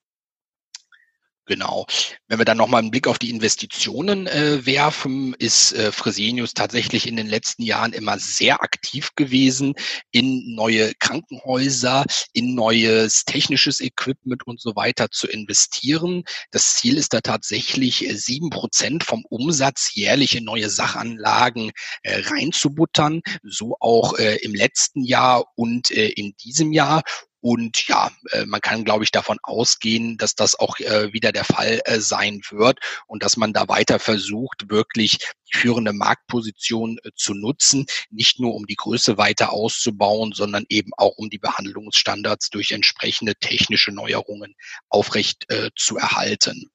Genau. 1.48 1.86
Wenn 2.28 2.38
wir 2.38 2.44
dann 2.44 2.58
nochmal 2.58 2.80
einen 2.80 2.90
Blick 2.90 3.06
auf 3.06 3.18
die 3.18 3.30
Investitionen 3.30 4.26
äh, 4.26 4.66
werfen, 4.66 5.34
ist 5.38 5.72
äh, 5.72 5.90
Fresenius 5.92 6.52
tatsächlich 6.52 7.08
in 7.08 7.16
den 7.16 7.26
letzten 7.26 7.62
Jahren 7.62 7.94
immer 7.94 8.18
sehr 8.18 8.62
aktiv 8.62 9.14
gewesen 9.16 9.72
in 10.10 10.54
neue 10.54 10.92
Krankenhäuser, 10.98 12.04
in 12.34 12.54
neues 12.54 13.24
technisches 13.24 13.80
Equipment 13.80 14.46
und 14.46 14.60
so 14.60 14.76
weiter 14.76 15.10
zu 15.10 15.26
investieren. 15.26 16.24
Das 16.50 16.74
Ziel 16.76 16.98
ist 16.98 17.14
da 17.14 17.22
tatsächlich 17.22 18.06
äh, 18.06 18.14
sieben 18.14 18.50
Prozent 18.50 19.02
vom 19.02 19.24
Umsatz 19.30 19.94
jährlich 19.94 20.36
in 20.36 20.44
neue 20.44 20.68
Sachanlagen 20.68 21.70
äh, 22.02 22.20
reinzubuttern. 22.26 23.22
So 23.42 23.78
auch 23.80 24.18
äh, 24.18 24.36
im 24.42 24.54
letzten 24.54 25.02
Jahr 25.02 25.46
und 25.56 25.90
äh, 25.92 26.08
in 26.08 26.36
diesem 26.44 26.72
Jahr. 26.72 27.02
Und 27.40 27.86
ja, 27.86 28.10
äh, 28.32 28.46
man 28.46 28.60
kann, 28.60 28.84
glaube 28.84 29.04
ich, 29.04 29.12
davon 29.12 29.38
ausgehen, 29.42 30.16
dass 30.16 30.34
das 30.34 30.58
auch 30.58 30.78
äh, 30.80 31.12
wieder 31.12 31.30
der 31.30 31.44
Fall 31.44 31.80
äh, 31.84 32.00
sein 32.00 32.40
wird 32.50 32.80
und 33.06 33.22
dass 33.22 33.36
man 33.36 33.52
da 33.52 33.68
weiter 33.68 33.98
versucht, 33.98 34.70
wirklich 34.70 35.18
die 35.52 35.58
führende 35.58 35.92
Marktposition 35.92 36.98
zu 37.14 37.34
nutzen, 37.34 37.86
nicht 38.10 38.40
nur 38.40 38.54
um 38.54 38.66
die 38.66 38.76
Größe 38.76 39.18
weiter 39.18 39.52
auszubauen, 39.52 40.32
sondern 40.32 40.64
eben 40.68 40.90
auch 40.96 41.16
um 41.16 41.30
die 41.30 41.38
Behandlungsstandards 41.38 42.50
durch 42.50 42.72
entsprechende 42.72 43.34
technische 43.36 43.92
Neuerungen 43.92 44.54
aufrecht 44.88 45.46
zu 45.76 45.96
erhalten. 45.96 46.70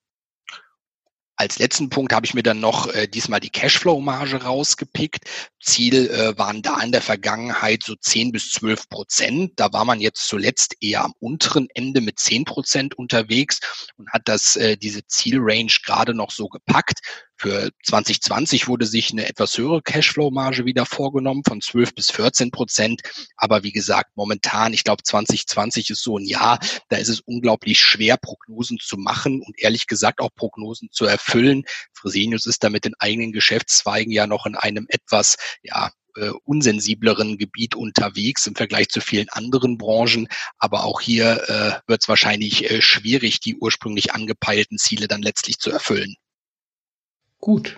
Als 1.35 1.57
letzten 1.57 1.89
Punkt 1.89 2.13
habe 2.13 2.25
ich 2.25 2.35
mir 2.35 2.43
dann 2.43 2.59
noch 2.59 2.87
äh, 2.93 3.07
diesmal 3.07 3.39
die 3.39 3.49
Cashflow-Marge 3.49 4.43
rausgepickt. 4.43 5.25
Ziel 5.61 6.09
äh, 6.11 6.37
waren 6.37 6.61
da 6.61 6.79
in 6.81 6.91
der 6.91 7.01
Vergangenheit 7.01 7.83
so 7.83 7.95
10 7.95 8.31
bis 8.31 8.51
12 8.51 8.87
Prozent. 8.89 9.51
Da 9.55 9.73
war 9.73 9.83
man 9.83 9.99
jetzt 9.99 10.27
zuletzt 10.27 10.75
eher 10.79 11.03
am 11.03 11.13
unteren 11.19 11.67
Ende 11.73 12.01
mit 12.01 12.19
10 12.19 12.45
Prozent 12.45 12.97
unterwegs 12.97 13.59
und 13.97 14.11
hat 14.11 14.23
das, 14.25 14.55
äh, 14.55 14.77
diese 14.77 15.07
Zielrange 15.07 15.75
gerade 15.83 16.13
noch 16.13 16.29
so 16.29 16.47
gepackt. 16.49 16.99
Für 17.37 17.71
2020 17.83 18.67
wurde 18.67 18.85
sich 18.85 19.11
eine 19.11 19.27
etwas 19.27 19.57
höhere 19.57 19.81
Cashflow-Marge 19.81 20.65
wieder 20.65 20.85
vorgenommen 20.85 21.43
von 21.45 21.61
12 21.61 21.95
bis 21.95 22.11
14 22.11 22.51
Prozent. 22.51 23.01
Aber 23.37 23.63
wie 23.63 23.71
gesagt, 23.71 24.11
momentan, 24.15 24.73
ich 24.73 24.83
glaube 24.83 25.03
2020 25.03 25.89
ist 25.89 26.03
so 26.03 26.17
ein 26.17 26.25
Jahr, 26.25 26.59
da 26.89 26.97
ist 26.97 27.09
es 27.09 27.19
unglaublich 27.19 27.79
schwer, 27.79 28.17
Prognosen 28.17 28.79
zu 28.79 28.97
machen 28.97 29.41
und 29.41 29.59
ehrlich 29.59 29.87
gesagt 29.87 30.21
auch 30.21 30.29
Prognosen 30.35 30.89
zu 30.91 31.05
erfüllen. 31.05 31.63
Fresenius 31.93 32.45
ist 32.45 32.63
da 32.63 32.69
mit 32.69 32.85
den 32.85 32.93
eigenen 32.99 33.31
Geschäftszweigen 33.31 34.11
ja 34.11 34.27
noch 34.27 34.45
in 34.45 34.55
einem 34.55 34.85
etwas, 34.89 35.35
ja, 35.63 35.91
äh, 36.15 36.29
unsensibleren 36.43 37.37
Gebiet 37.37 37.75
unterwegs 37.75 38.45
im 38.45 38.55
Vergleich 38.55 38.89
zu 38.89 39.01
vielen 39.01 39.29
anderen 39.29 39.77
Branchen. 39.77 40.27
Aber 40.59 40.83
auch 40.83 41.01
hier 41.01 41.49
äh, 41.49 41.89
wird 41.89 42.03
es 42.03 42.09
wahrscheinlich 42.09 42.69
äh, 42.69 42.81
schwierig, 42.81 43.39
die 43.39 43.57
ursprünglich 43.57 44.13
angepeilten 44.13 44.77
Ziele 44.77 45.07
dann 45.07 45.21
letztlich 45.21 45.57
zu 45.57 45.71
erfüllen. 45.71 46.15
Gut, 47.43 47.77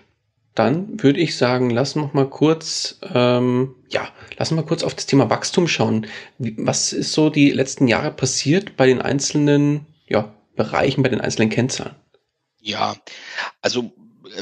dann 0.53 1.01
würde 1.01 1.19
ich 1.19 1.35
sagen, 1.37 1.71
lass 1.71 1.95
noch 1.95 2.13
mal 2.13 2.29
kurz, 2.29 2.99
ähm, 3.15 3.73
ja, 3.89 4.07
lass 4.37 4.51
mal 4.51 4.61
kurz 4.63 4.83
auf 4.83 4.93
das 4.93 5.07
Thema 5.07 5.31
Wachstum 5.31 5.67
schauen. 5.67 6.05
Was 6.37 6.93
ist 6.93 7.13
so 7.13 7.31
die 7.31 7.49
letzten 7.49 7.87
Jahre 7.87 8.11
passiert 8.11 8.77
bei 8.77 8.85
den 8.85 9.01
einzelnen 9.01 9.87
ja, 10.05 10.35
Bereichen, 10.55 11.01
bei 11.01 11.09
den 11.09 11.19
einzelnen 11.19 11.49
Kennzahlen? 11.49 11.95
Ja, 12.61 12.95
also 13.59 13.91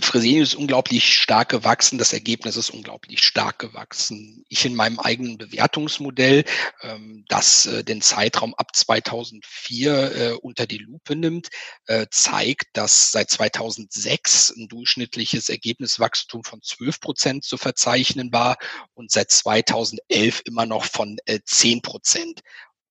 Fresenius 0.01 0.49
ist 0.49 0.55
unglaublich 0.55 1.13
stark 1.17 1.49
gewachsen, 1.49 1.97
das 1.97 2.13
Ergebnis 2.13 2.57
ist 2.57 2.69
unglaublich 2.69 3.23
stark 3.23 3.59
gewachsen. 3.59 4.45
Ich 4.49 4.65
in 4.65 4.75
meinem 4.75 4.99
eigenen 4.99 5.37
Bewertungsmodell, 5.37 6.45
ähm, 6.81 7.25
das 7.27 7.65
äh, 7.65 7.83
den 7.83 8.01
Zeitraum 8.01 8.53
ab 8.55 8.75
2004 8.75 10.15
äh, 10.15 10.31
unter 10.33 10.67
die 10.67 10.77
Lupe 10.77 11.15
nimmt, 11.15 11.49
äh, 11.87 12.07
zeigt, 12.09 12.67
dass 12.73 13.11
seit 13.11 13.29
2006 13.29 14.53
ein 14.57 14.67
durchschnittliches 14.67 15.49
Ergebniswachstum 15.49 16.43
von 16.43 16.61
12 16.61 16.99
Prozent 16.99 17.43
zu 17.43 17.57
verzeichnen 17.57 18.31
war 18.31 18.57
und 18.93 19.11
seit 19.11 19.31
2011 19.31 20.41
immer 20.45 20.65
noch 20.65 20.85
von 20.85 21.17
10 21.45 21.81
Prozent 21.81 22.41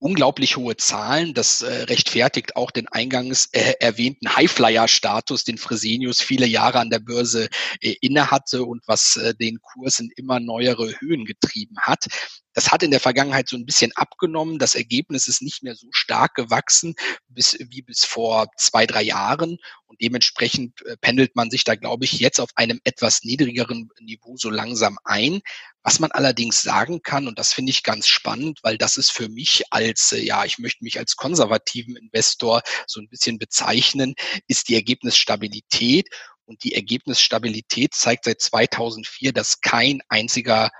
unglaublich 0.02 0.56
hohe 0.56 0.76
Zahlen. 0.76 1.32
Das 1.32 1.62
äh, 1.62 1.84
rechtfertigt 1.84 2.56
auch 2.56 2.70
den 2.70 2.88
eingangs 2.88 3.48
äh, 3.52 3.74
erwähnten 3.80 4.34
Highflyer-Status, 4.34 5.44
den 5.44 5.58
Fresenius 5.58 6.20
viele 6.20 6.46
Jahre 6.46 6.80
an 6.80 6.90
der 6.90 6.98
Börse 6.98 7.48
äh, 7.80 7.94
innehatte 8.00 8.64
und 8.64 8.82
was 8.86 9.16
äh, 9.16 9.34
den 9.34 9.60
Kurs 9.60 10.00
in 10.00 10.10
immer 10.16 10.40
neuere 10.40 10.92
Höhen 11.00 11.24
getrieben 11.24 11.76
hat. 11.80 12.06
Das 12.54 12.70
hat 12.70 12.82
in 12.82 12.90
der 12.90 13.00
Vergangenheit 13.00 13.48
so 13.48 13.56
ein 13.56 13.66
bisschen 13.66 13.92
abgenommen. 13.94 14.58
Das 14.58 14.74
Ergebnis 14.74 15.28
ist 15.28 15.42
nicht 15.42 15.62
mehr 15.62 15.74
so 15.74 15.86
stark 15.90 16.34
gewachsen 16.34 16.94
bis, 17.28 17.56
wie 17.58 17.82
bis 17.82 18.04
vor 18.04 18.48
zwei, 18.56 18.86
drei 18.86 19.02
Jahren. 19.02 19.58
Und 19.86 20.00
dementsprechend 20.00 20.80
äh, 20.86 20.96
pendelt 20.98 21.36
man 21.36 21.50
sich 21.50 21.64
da, 21.64 21.74
glaube 21.74 22.04
ich, 22.04 22.12
jetzt 22.12 22.40
auf 22.40 22.50
einem 22.54 22.80
etwas 22.84 23.24
niedrigeren 23.24 23.88
Niveau 24.00 24.36
so 24.36 24.50
langsam 24.50 24.98
ein. 25.04 25.40
Was 25.82 25.98
man 25.98 26.12
allerdings 26.12 26.62
sagen 26.62 27.02
kann, 27.02 27.26
und 27.26 27.38
das 27.38 27.52
finde 27.52 27.70
ich 27.70 27.82
ganz 27.82 28.06
spannend, 28.06 28.60
weil 28.62 28.78
das 28.78 28.96
ist 28.96 29.12
für 29.12 29.28
mich 29.28 29.64
als, 29.70 30.12
äh, 30.12 30.20
ja, 30.20 30.44
ich 30.44 30.58
möchte 30.58 30.84
mich 30.84 30.98
als 30.98 31.16
konservativen 31.16 31.96
Investor 31.96 32.62
so 32.86 33.00
ein 33.00 33.08
bisschen 33.08 33.38
bezeichnen, 33.38 34.14
ist 34.46 34.68
die 34.68 34.74
Ergebnisstabilität. 34.74 36.08
Und 36.44 36.64
die 36.64 36.74
Ergebnisstabilität 36.74 37.94
zeigt 37.94 38.24
seit 38.24 38.40
2004, 38.40 39.32
dass 39.32 39.60
kein 39.60 40.00
einziger 40.08 40.70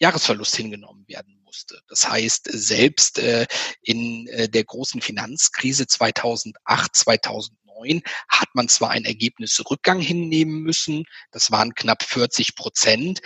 Jahresverlust 0.00 0.56
hingenommen 0.56 1.04
werden 1.06 1.40
musste. 1.44 1.80
Das 1.88 2.08
heißt, 2.08 2.48
selbst 2.50 3.18
äh, 3.18 3.46
in 3.82 4.26
äh, 4.28 4.48
der 4.48 4.64
großen 4.64 5.00
Finanzkrise 5.00 5.86
2008, 5.86 6.96
2009 6.96 8.02
hat 8.28 8.48
man 8.54 8.68
zwar 8.68 8.90
einen 8.90 9.04
Ergebnisrückgang 9.04 10.00
hinnehmen 10.00 10.62
müssen, 10.62 11.04
das 11.30 11.50
waren 11.50 11.74
knapp 11.74 12.02
40 12.02 12.56
Prozent, 12.56 13.20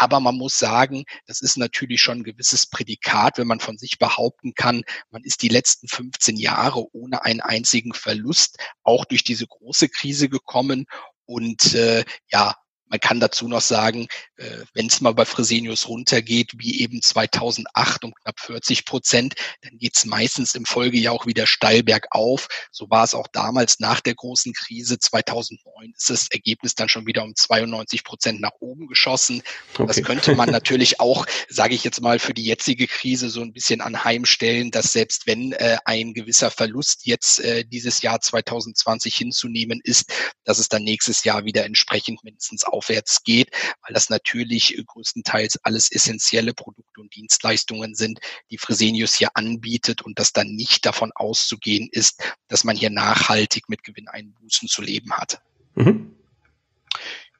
aber 0.00 0.18
man 0.18 0.36
muss 0.36 0.58
sagen, 0.58 1.04
das 1.26 1.40
ist 1.40 1.56
natürlich 1.56 2.00
schon 2.00 2.18
ein 2.18 2.24
gewisses 2.24 2.66
Prädikat, 2.66 3.38
wenn 3.38 3.46
man 3.46 3.60
von 3.60 3.76
sich 3.76 3.98
behaupten 3.98 4.54
kann, 4.54 4.82
man 5.10 5.22
ist 5.22 5.42
die 5.42 5.48
letzten 5.48 5.88
15 5.88 6.36
Jahre 6.36 6.86
ohne 6.94 7.24
einen 7.24 7.40
einzigen 7.40 7.92
Verlust 7.92 8.58
auch 8.82 9.04
durch 9.04 9.24
diese 9.24 9.46
große 9.46 9.88
Krise 9.90 10.28
gekommen. 10.28 10.86
Und 11.26 11.74
äh, 11.74 12.04
ja, 12.30 12.54
man 12.94 13.00
kann 13.00 13.18
dazu 13.18 13.48
noch 13.48 13.60
sagen, 13.60 14.06
äh, 14.36 14.58
wenn 14.72 14.86
es 14.86 15.00
mal 15.00 15.14
bei 15.14 15.24
Fresenius 15.24 15.88
runtergeht, 15.88 16.52
wie 16.58 16.80
eben 16.80 17.02
2008 17.02 18.04
um 18.04 18.14
knapp 18.14 18.38
40 18.38 18.84
Prozent, 18.84 19.34
dann 19.62 19.78
geht 19.78 19.96
es 19.96 20.04
meistens 20.04 20.54
im 20.54 20.64
Folgejahr 20.64 21.12
auch 21.12 21.26
wieder 21.26 21.48
steil 21.48 21.82
bergauf. 21.82 22.46
So 22.70 22.88
war 22.90 23.02
es 23.02 23.12
auch 23.14 23.26
damals 23.26 23.80
nach 23.80 24.00
der 24.00 24.14
großen 24.14 24.52
Krise 24.52 25.00
2009 25.00 25.92
ist 25.96 26.08
das 26.08 26.28
Ergebnis 26.30 26.76
dann 26.76 26.88
schon 26.88 27.04
wieder 27.04 27.24
um 27.24 27.34
92 27.34 28.04
Prozent 28.04 28.40
nach 28.40 28.52
oben 28.60 28.86
geschossen. 28.86 29.42
Okay. 29.72 29.86
Das 29.88 30.00
könnte 30.00 30.36
man 30.36 30.50
natürlich 30.52 31.00
auch, 31.00 31.26
sage 31.48 31.74
ich 31.74 31.82
jetzt 31.82 32.00
mal, 32.00 32.20
für 32.20 32.32
die 32.32 32.44
jetzige 32.44 32.86
Krise 32.86 33.28
so 33.28 33.40
ein 33.40 33.52
bisschen 33.52 33.80
anheimstellen, 33.80 34.70
dass 34.70 34.92
selbst 34.92 35.26
wenn 35.26 35.50
äh, 35.54 35.78
ein 35.84 36.14
gewisser 36.14 36.52
Verlust 36.52 37.06
jetzt 37.06 37.40
äh, 37.40 37.64
dieses 37.64 38.02
Jahr 38.02 38.20
2020 38.20 39.16
hinzunehmen 39.16 39.80
ist, 39.82 40.12
dass 40.44 40.60
es 40.60 40.68
dann 40.68 40.84
nächstes 40.84 41.24
Jahr 41.24 41.44
wieder 41.44 41.64
entsprechend 41.64 42.22
mindestens 42.22 42.62
auf 42.62 42.83
aufwärts 42.84 43.22
geht, 43.22 43.50
weil 43.82 43.94
das 43.94 44.10
natürlich 44.10 44.76
größtenteils 44.86 45.58
alles 45.62 45.90
essentielle 45.90 46.54
Produkte 46.54 47.00
und 47.00 47.14
Dienstleistungen 47.14 47.94
sind, 47.94 48.20
die 48.50 48.58
Fresenius 48.58 49.14
hier 49.14 49.30
anbietet 49.34 50.02
und 50.02 50.18
dass 50.18 50.32
dann 50.32 50.48
nicht 50.48 50.84
davon 50.86 51.12
auszugehen 51.14 51.88
ist, 51.90 52.22
dass 52.48 52.64
man 52.64 52.76
hier 52.76 52.90
nachhaltig 52.90 53.68
mit 53.68 53.82
Gewinneinbußen 53.84 54.68
zu 54.68 54.82
leben 54.82 55.12
hat. 55.12 55.40
Mhm. 55.74 56.14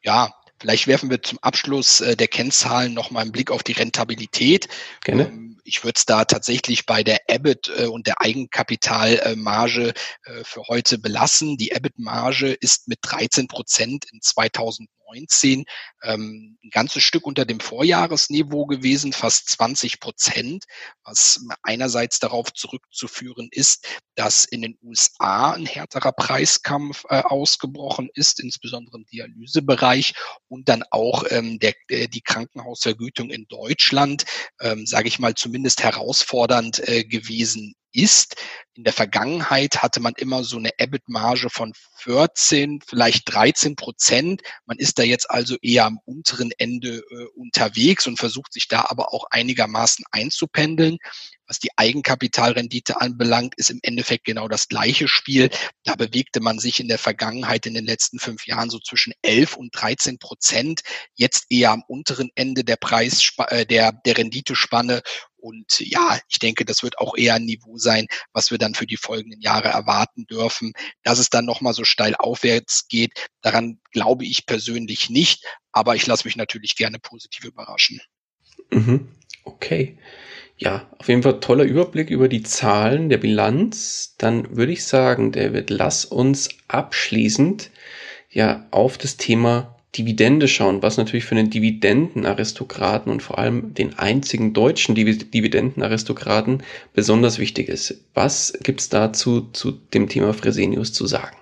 Ja, 0.03 0.33
Vielleicht 0.61 0.87
werfen 0.87 1.11
wir 1.11 1.21
zum 1.21 1.39
Abschluss 1.41 2.01
äh, 2.01 2.17
der 2.17 2.29
Kennzahlen 2.29 2.95
noch 2.95 3.11
mal 3.11 3.21
einen 3.21 3.33
Blick 3.33 3.51
auf 3.51 3.63
die 3.63 3.73
Rentabilität. 3.73 4.69
Gerne. 5.03 5.54
Ich 5.65 5.83
würde 5.83 5.97
es 5.97 6.05
da 6.05 6.25
tatsächlich 6.25 6.87
bei 6.87 7.03
der 7.03 7.29
EBIT 7.29 7.73
äh, 7.77 7.87
und 7.87 8.07
der 8.07 8.21
Eigenkapitalmarge 8.21 9.95
äh, 10.25 10.45
für 10.45 10.63
heute 10.69 10.99
belassen. 10.99 11.57
Die 11.57 11.71
EBIT-Marge 11.71 12.53
ist 12.53 12.87
mit 12.87 12.99
13 13.03 13.49
Prozent 13.49 14.05
in 14.13 14.21
2000 14.21 14.89
2019 15.15 15.65
ähm, 16.03 16.59
ein 16.63 16.71
ganzes 16.71 17.03
Stück 17.03 17.27
unter 17.27 17.45
dem 17.45 17.61
Vorjahresniveau 17.61 18.67
gewesen, 18.67 19.13
fast 19.13 19.49
20 19.51 20.01
Prozent, 20.01 20.65
was 21.05 21.45
einerseits 21.63 22.19
darauf 22.19 22.53
zurückzuführen 22.53 23.49
ist, 23.51 23.87
dass 24.15 24.45
in 24.45 24.63
den 24.63 24.79
USA 24.83 25.53
ein 25.53 25.67
härterer 25.67 26.13
Preiskampf 26.13 27.05
äh, 27.09 27.23
ausgebrochen 27.23 28.09
ist, 28.15 28.41
insbesondere 28.41 28.99
im 28.99 29.07
Dialysebereich 29.07 30.15
und 30.49 30.69
dann 30.69 30.85
auch 30.91 31.25
ähm, 31.31 31.59
der, 31.59 31.75
der, 31.91 32.09
die 32.09 32.23
Krankenhausvergütung 32.23 33.31
in 33.31 33.47
Deutschland, 33.49 34.25
ähm, 34.61 34.87
sage 34.87 35.09
ich 35.09 35.19
mal, 35.19 35.35
zumindest 35.55 35.85
herausfordernd 35.85 36.81
äh, 36.89 37.05
gewesen 37.05 37.77
ist. 37.93 38.35
In 38.75 38.83
der 38.83 38.93
Vergangenheit 38.93 39.85
hatte 39.85 40.01
man 40.01 40.15
immer 40.17 40.43
so 40.43 40.57
eine 40.57 40.71
EBIT-Marge 40.79 41.49
von 41.49 41.73
14, 41.99 42.81
vielleicht 42.85 43.33
13 43.33 43.77
Prozent. 43.77 44.43
Man 44.67 44.79
ist 44.79 44.99
da 44.99 45.05
jetzt 45.05 45.31
also 45.31 45.57
eher 45.63 45.85
am 45.85 46.01
unteren 46.05 46.51
Ende 46.59 46.97
äh, 46.97 47.27
unterwegs 47.37 48.09
und 48.09 48.19
versucht 48.19 48.53
sich 48.53 48.67
da 48.67 48.87
aber 48.89 49.15
auch 49.15 49.27
einigermaßen 49.31 50.05
einzupendeln. 50.11 50.99
Was 51.47 51.61
die 51.61 51.71
Eigenkapitalrendite 51.77 53.01
anbelangt, 53.01 53.55
ist 53.57 53.71
im 53.71 53.79
Endeffekt 53.83 54.25
genau 54.25 54.49
das 54.49 54.67
gleiche 54.69 55.09
Spiel. 55.09 55.51
Da 55.85 55.95
bewegte 55.95 56.41
man 56.41 56.59
sich 56.59 56.81
in 56.81 56.89
der 56.89 56.99
Vergangenheit 56.99 57.67
in 57.67 57.75
den 57.75 57.85
letzten 57.85 58.19
fünf 58.19 58.47
Jahren 58.47 58.71
so 58.71 58.81
zwischen 58.81 59.13
11 59.23 59.57
und 59.57 59.71
13 59.73 60.19
Prozent. 60.19 60.81
Jetzt 61.15 61.47
eher 61.51 61.71
am 61.71 61.85
unteren 61.87 62.31
Ende 62.35 62.65
der 62.65 62.77
Preis, 62.77 63.31
äh, 63.49 63.67
der, 63.67 63.93
der 63.93 64.19
Renditespanne. 64.19 65.03
Und 65.45 65.79
ja, 65.81 66.19
ich 66.31 66.39
denke, 66.39 66.65
das 66.65 66.83
wird 66.83 66.97
auch 66.97 67.19
eher 67.19 67.35
ein 67.35 67.45
Niveau 67.45 67.77
sein, 67.77 68.07
was 68.33 68.51
wir 68.51 68.57
dann 68.57 68.75
für 68.75 68.87
die 68.87 68.97
folgenden 68.97 69.43
Jahre 69.43 69.69
erwarten 69.69 70.25
dürfen. 70.25 70.73
Dass 71.03 71.19
es 71.19 71.29
dann 71.29 71.45
nochmal 71.45 71.75
so 71.75 71.85
steil 71.85 72.15
aufwärts 72.15 72.89
geht, 72.89 73.29
daran 73.43 73.79
glaube 73.93 74.25
ich 74.25 74.47
persönlich 74.47 75.11
nicht. 75.11 75.45
Aber 75.71 75.97
ich 75.97 76.07
lasse 76.07 76.27
mich 76.27 76.37
natürlich 76.37 76.77
gerne 76.77 76.99
positiv 76.99 77.45
überraschen. 77.45 78.01
Mhm. 78.71 79.07
Okay. 79.45 79.99
Ja, 80.57 80.91
auf 80.99 81.09
jeden 81.09 81.23
Fall 81.23 81.41
toller 81.41 81.65
Überblick 81.65 82.09
über 82.09 82.29
die 82.29 82.43
Zahlen 82.43 83.11
der 83.11 83.19
Bilanz. 83.19 84.15
Dann 84.17 84.57
würde 84.57 84.73
ich 84.73 84.87
sagen, 84.87 85.31
David, 85.31 85.69
lass 85.69 86.07
uns 86.07 86.49
abschließend 86.69 87.71
ja 88.31 88.67
auf 88.71 88.97
das 88.97 89.19
Thema 89.19 89.74
Dividende 89.97 90.49
schauen, 90.49 90.83
was 90.83 90.97
natürlich 90.97 91.25
für 91.25 91.37
einen 91.37 91.51
Dividendenaristokraten 91.51 93.13
und 93.13 93.23
vor 93.23 93.39
allem 93.39 93.75
den 93.75 93.99
einzigen 93.99 94.53
deutschen 94.53 94.95
Dividendenaristokraten 94.95 96.63
besonders 96.93 97.39
wichtig 97.39 97.69
ist. 97.69 98.01
Was 98.15 98.53
gibt's 98.63 98.89
dazu 98.89 99.49
zu 99.53 99.73
dem 99.73 100.09
Thema 100.09 100.35
Fresenius 100.35 100.93
zu 100.93 101.07
sagen? 101.07 101.37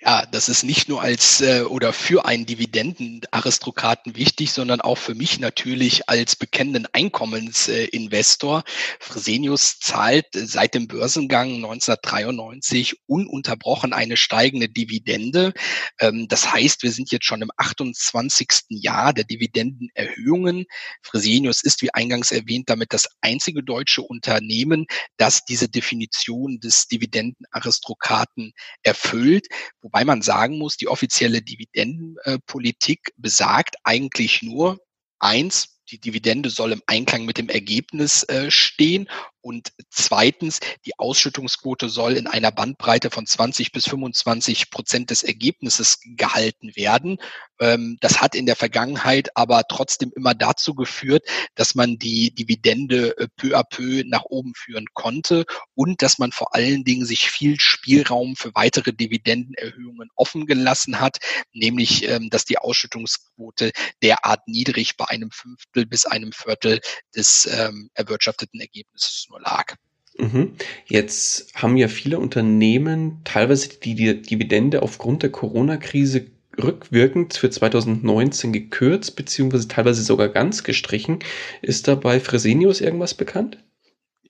Ja, 0.00 0.26
das 0.26 0.48
ist 0.48 0.62
nicht 0.62 0.88
nur 0.88 1.02
als 1.02 1.40
äh, 1.40 1.62
oder 1.62 1.92
für 1.92 2.24
einen 2.24 2.46
Dividendenaristokraten 2.46 4.14
wichtig, 4.14 4.52
sondern 4.52 4.80
auch 4.80 4.96
für 4.96 5.16
mich 5.16 5.40
natürlich 5.40 6.08
als 6.08 6.36
bekennenden 6.36 6.86
Einkommensinvestor. 6.92 8.62
Fresenius 9.00 9.80
zahlt 9.80 10.26
seit 10.32 10.74
dem 10.74 10.86
Börsengang 10.86 11.56
1993 11.56 12.94
ununterbrochen 13.06 13.92
eine 13.92 14.16
steigende 14.16 14.68
Dividende. 14.68 15.52
Ähm, 15.98 16.28
das 16.28 16.52
heißt, 16.52 16.84
wir 16.84 16.92
sind 16.92 17.10
jetzt 17.10 17.26
schon 17.26 17.42
im 17.42 17.50
28. 17.56 18.48
Jahr 18.68 19.12
der 19.12 19.24
Dividendenerhöhungen. 19.24 20.66
Fresenius 21.02 21.64
ist, 21.64 21.82
wie 21.82 21.92
eingangs 21.92 22.30
erwähnt, 22.30 22.70
damit 22.70 22.92
das 22.92 23.08
einzige 23.20 23.64
deutsche 23.64 24.02
Unternehmen, 24.02 24.86
das 25.16 25.44
diese 25.44 25.68
Definition 25.68 26.60
des 26.60 26.86
Dividendenaristokraten 26.86 28.52
erfüllt. 28.84 29.48
Wobei 29.88 30.04
man 30.04 30.20
sagen 30.20 30.58
muss, 30.58 30.76
die 30.76 30.86
offizielle 30.86 31.40
Dividendenpolitik 31.40 33.10
besagt 33.16 33.76
eigentlich 33.84 34.42
nur 34.42 34.78
eins, 35.18 35.80
die 35.90 35.98
Dividende 35.98 36.50
soll 36.50 36.72
im 36.72 36.82
Einklang 36.86 37.24
mit 37.24 37.38
dem 37.38 37.48
Ergebnis 37.48 38.22
äh, 38.24 38.50
stehen 38.50 39.08
und 39.48 39.72
zweitens, 39.88 40.60
die 40.84 40.98
Ausschüttungsquote 40.98 41.88
soll 41.88 42.18
in 42.18 42.26
einer 42.26 42.52
Bandbreite 42.52 43.08
von 43.08 43.26
20 43.26 43.72
bis 43.72 43.88
25 43.88 44.70
Prozent 44.70 45.08
des 45.08 45.22
Ergebnisses 45.22 46.00
gehalten 46.04 46.76
werden. 46.76 47.16
Ähm, 47.58 47.96
das 48.02 48.20
hat 48.20 48.34
in 48.34 48.44
der 48.44 48.56
Vergangenheit 48.56 49.34
aber 49.38 49.62
trotzdem 49.66 50.12
immer 50.14 50.34
dazu 50.34 50.74
geführt, 50.74 51.26
dass 51.54 51.74
man 51.74 51.96
die 51.96 52.34
Dividende 52.34 53.16
äh, 53.16 53.28
peu 53.36 53.56
à 53.56 53.64
peu 53.64 54.04
nach 54.06 54.24
oben 54.24 54.52
führen 54.54 54.84
konnte 54.92 55.46
und 55.74 56.02
dass 56.02 56.18
man 56.18 56.30
vor 56.30 56.54
allen 56.54 56.84
Dingen 56.84 57.06
sich 57.06 57.30
viel 57.30 57.58
Spielraum 57.58 58.36
für 58.36 58.54
weitere 58.54 58.92
Dividendenerhöhungen 58.92 60.10
offen 60.14 60.44
gelassen 60.44 61.00
hat, 61.00 61.20
nämlich 61.54 62.06
ähm, 62.06 62.28
dass 62.28 62.44
die 62.44 62.58
Ausschüttungsquote 62.58 63.72
derart 64.02 64.46
niedrig 64.46 64.98
bei 64.98 65.06
einem 65.08 65.30
Fünftel 65.30 65.86
bis 65.86 66.04
einem 66.04 66.32
Viertel 66.32 66.80
des 67.16 67.48
ähm, 67.50 67.88
erwirtschafteten 67.94 68.60
Ergebnisses 68.60 69.26
nur 69.30 69.37
lag. 69.40 69.74
Mhm. 70.18 70.52
Jetzt 70.86 71.54
haben 71.54 71.76
ja 71.76 71.88
viele 71.88 72.18
Unternehmen 72.18 73.20
teilweise 73.24 73.68
die 73.80 73.94
Dividende 73.94 74.82
aufgrund 74.82 75.22
der 75.22 75.30
Corona-Krise 75.30 76.26
rückwirkend 76.60 77.34
für 77.34 77.50
2019 77.50 78.52
gekürzt, 78.52 79.14
beziehungsweise 79.14 79.68
teilweise 79.68 80.02
sogar 80.02 80.28
ganz 80.28 80.64
gestrichen. 80.64 81.20
Ist 81.62 81.86
da 81.86 81.94
bei 81.94 82.18
Fresenius 82.18 82.80
irgendwas 82.80 83.14
bekannt? 83.14 83.58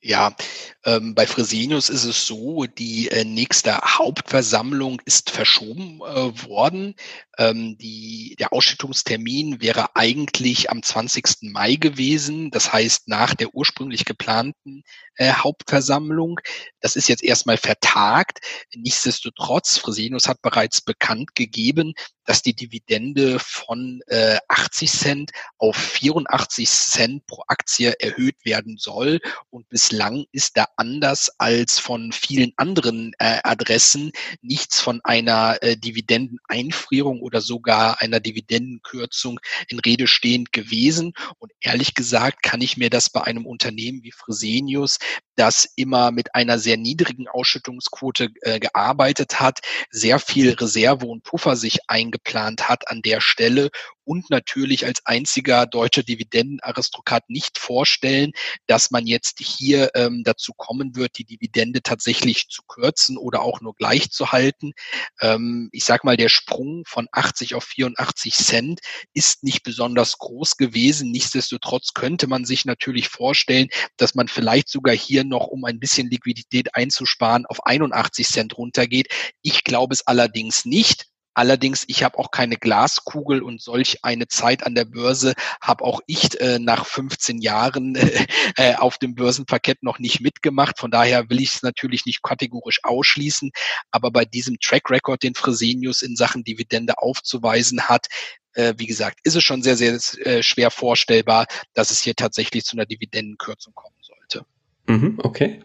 Ja, 0.01 0.37
ähm, 0.85 1.15
bei 1.15 1.27
Fresenius 1.27 1.89
ist 1.89 2.05
es 2.05 2.25
so, 2.25 2.67
die 2.67 3.09
äh, 3.09 3.25
nächste 3.25 3.77
Hauptversammlung 3.79 5.03
ist 5.05 5.31
verschoben 5.31 6.01
äh, 6.03 6.47
worden. 6.47 6.95
Ähm, 7.37 7.77
die, 7.79 8.37
der 8.39 8.53
Ausschüttungstermin 8.53 9.61
wäre 9.61 9.97
eigentlich 9.97 10.71
am 10.71 10.83
20. 10.83 11.51
Mai 11.51 11.75
gewesen, 11.75 12.53
das 12.53 12.73
heißt 12.73 13.09
nach 13.09 13.35
der 13.35 13.55
ursprünglich 13.55 14.05
geplanten 14.05 14.85
äh, 15.19 15.33
Hauptversammlung. 15.33 16.41
Das 16.81 16.97
ist 16.97 17.09
jetzt 17.09 17.23
erstmal 17.23 17.59
vertagt. 17.59 18.39
Nichtsdestotrotz, 18.75 19.79
Fresenius 19.79 20.27
hat 20.27 20.41
bereits 20.43 20.81
bekannt 20.81 21.35
gegeben, 21.35 21.93
dass 22.25 22.43
die 22.43 22.55
Dividende 22.55 23.39
von 23.41 24.01
äh, 24.07 24.39
80 24.49 24.91
Cent 24.91 25.31
auf 25.57 25.77
84 25.77 26.69
Cent 26.69 27.27
pro 27.27 27.43
Aktie 27.49 27.95
erhöht 27.99 28.37
werden 28.45 28.77
soll. 28.77 29.21
Und 29.51 29.69
bislang 29.71 30.25
ist 30.31 30.57
da 30.57 30.67
anders 30.77 31.31
als 31.39 31.79
von 31.79 32.13
vielen 32.13 32.53
anderen 32.57 33.13
äh, 33.19 33.41
Adressen 33.45 34.13
nichts 34.43 34.81
von 34.81 35.01
einer 35.05 35.57
äh, 35.63 35.77
Dividendeneinfrierung 35.77 37.23
oder 37.23 37.41
sogar 37.41 38.01
einer 38.03 38.21
Dividendenkürzung 38.21 39.41
in 39.69 39.81
Rede 39.81 40.07
stehend 40.07 40.53
gewesen. 40.53 41.15
Und 41.39 41.53
ehrlich 41.61 41.95
gesagt 41.95 42.43
kann 42.43 42.61
ich 42.61 42.77
mir 42.77 42.91
das 42.91 43.11
bei 43.11 43.23
einem 43.23 43.47
Unternehmen 43.47 44.03
wie 44.03 44.13
Fresenius 44.13 44.99
das 45.37 45.69
immer 45.77 46.11
mit 46.11 46.35
einer 46.35 46.59
sehr 46.59 46.77
niedrigen 46.77 47.29
Ausschüttungsquote 47.29 48.29
äh, 48.43 48.59
gearbeitet 48.59 49.41
hat, 49.41 49.61
sehr 49.91 50.19
viel 50.19 50.53
Reserve 50.55 51.07
und 51.07 51.23
Puffer 51.23 51.57
sich 51.57 51.89
eingeplant 51.89 52.69
hat 52.69 52.91
an 52.91 53.03
der 53.03 53.21
Stelle 53.21 53.71
und 54.09 54.31
natürlich 54.31 54.87
als 54.87 55.05
einziger 55.05 55.67
deutscher 55.67 56.03
Dividendenaristokrat 56.03 57.29
nicht 57.29 57.59
vorstellen, 57.59 58.33
dass 58.67 58.91
man 58.91 59.07
jetzt 59.07 59.39
hier 59.39 59.91
ähm, 59.95 60.23
dazu 60.25 60.55
kommen 60.57 60.97
wird, 60.97 61.19
die 61.19 61.25
Dividende 61.25 61.83
tatsächlich 61.83 62.49
zu 62.49 62.63
kürzen 62.67 63.19
oder 63.19 63.43
auch 63.43 63.61
nur 63.61 63.75
gleich 63.75 64.11
zu 64.11 64.33
halten. 64.33 64.73
Ähm, 65.21 65.69
ich 65.73 65.85
sage 65.85 66.01
mal, 66.05 66.17
der 66.17 66.31
Sprung 66.31 66.85
von 66.87 67.07
80 67.13 67.55
auf 67.55 67.65
84 67.65 68.35
Cent 68.35 68.81
ist 69.13 69.45
nicht 69.45 69.63
besonders 69.63 70.17
groß 70.17 70.57
gewesen. 70.57 71.11
Nichtsdestotrotz 71.11 71.93
könnte 71.93 72.29
man 72.29 72.47
sich 72.47 72.65
natürlich 72.65 73.11
vorstellen, 73.11 73.69
dass 73.99 74.15
man 74.15 74.29
vielleicht 74.29 74.71
sogar 74.71 74.95
hier 74.95 75.25
noch, 75.25 75.49
um 75.49 75.67
ein 75.67 75.81
bisschen 75.81 76.09
Liquidität 76.09 76.75
einzusparen, 76.75 77.45
auf 77.45 77.67
81 77.67 78.27
Cent 78.27 78.57
runtergeht. 78.57 79.09
Ich 79.43 79.65
glaube 79.65 79.93
es 79.93 80.07
allerdings 80.07 80.65
nicht. 80.65 81.09
Allerdings, 81.39 81.85
ich 81.87 82.03
habe 82.03 82.19
auch 82.19 82.33
keine 82.33 82.57
Glaskugel 82.57 83.43
und 83.43 83.63
solch 83.63 84.03
eine 84.03 84.27
Zeit 84.27 84.67
an 84.67 84.75
der 84.75 84.85
Börse 84.85 85.35
habe 85.61 85.85
auch 85.85 86.01
ich 86.09 86.41
äh, 86.41 86.59
nach 86.59 86.85
15 86.85 87.41
Jahren 87.41 87.95
äh, 88.57 88.75
auf 88.75 88.99
dem 88.99 89.15
Börsenparkett 89.15 89.85
noch 89.85 90.01
nicht 90.01 90.21
mitgemacht. 90.21 90.81
Von 90.81 90.91
daher 90.91 91.31
will 91.31 91.41
ich 91.41 91.55
es 91.55 91.63
natürlich 91.63 92.07
nicht 92.07 92.25
kategorisch 92.25 92.81
ausschließen. 92.83 93.53
Aber 93.93 94.11
bei 94.11 94.25
diesem 94.25 94.59
Track 94.59 94.91
Record, 94.91 95.23
den 95.23 95.37
Fresenius 95.37 96.03
in 96.03 96.17
Sachen 96.17 96.43
Dividende 96.43 96.99
aufzuweisen 96.99 97.83
hat, 97.83 98.09
äh, 98.55 98.75
wie 98.77 98.87
gesagt, 98.87 99.21
ist 99.23 99.37
es 99.37 99.45
schon 99.45 99.63
sehr, 99.63 99.77
sehr 99.77 99.97
äh, 100.27 100.43
schwer 100.43 100.73
vorstellbar, 100.73 101.47
dass 101.73 101.93
es 101.93 102.03
hier 102.03 102.17
tatsächlich 102.17 102.65
zu 102.65 102.75
einer 102.75 102.87
Dividendenkürzung 102.87 103.75
kommen 103.75 103.95
sollte. 104.01 104.45
Mhm, 104.89 105.21
okay. 105.23 105.63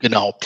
Genau. 0.00 0.38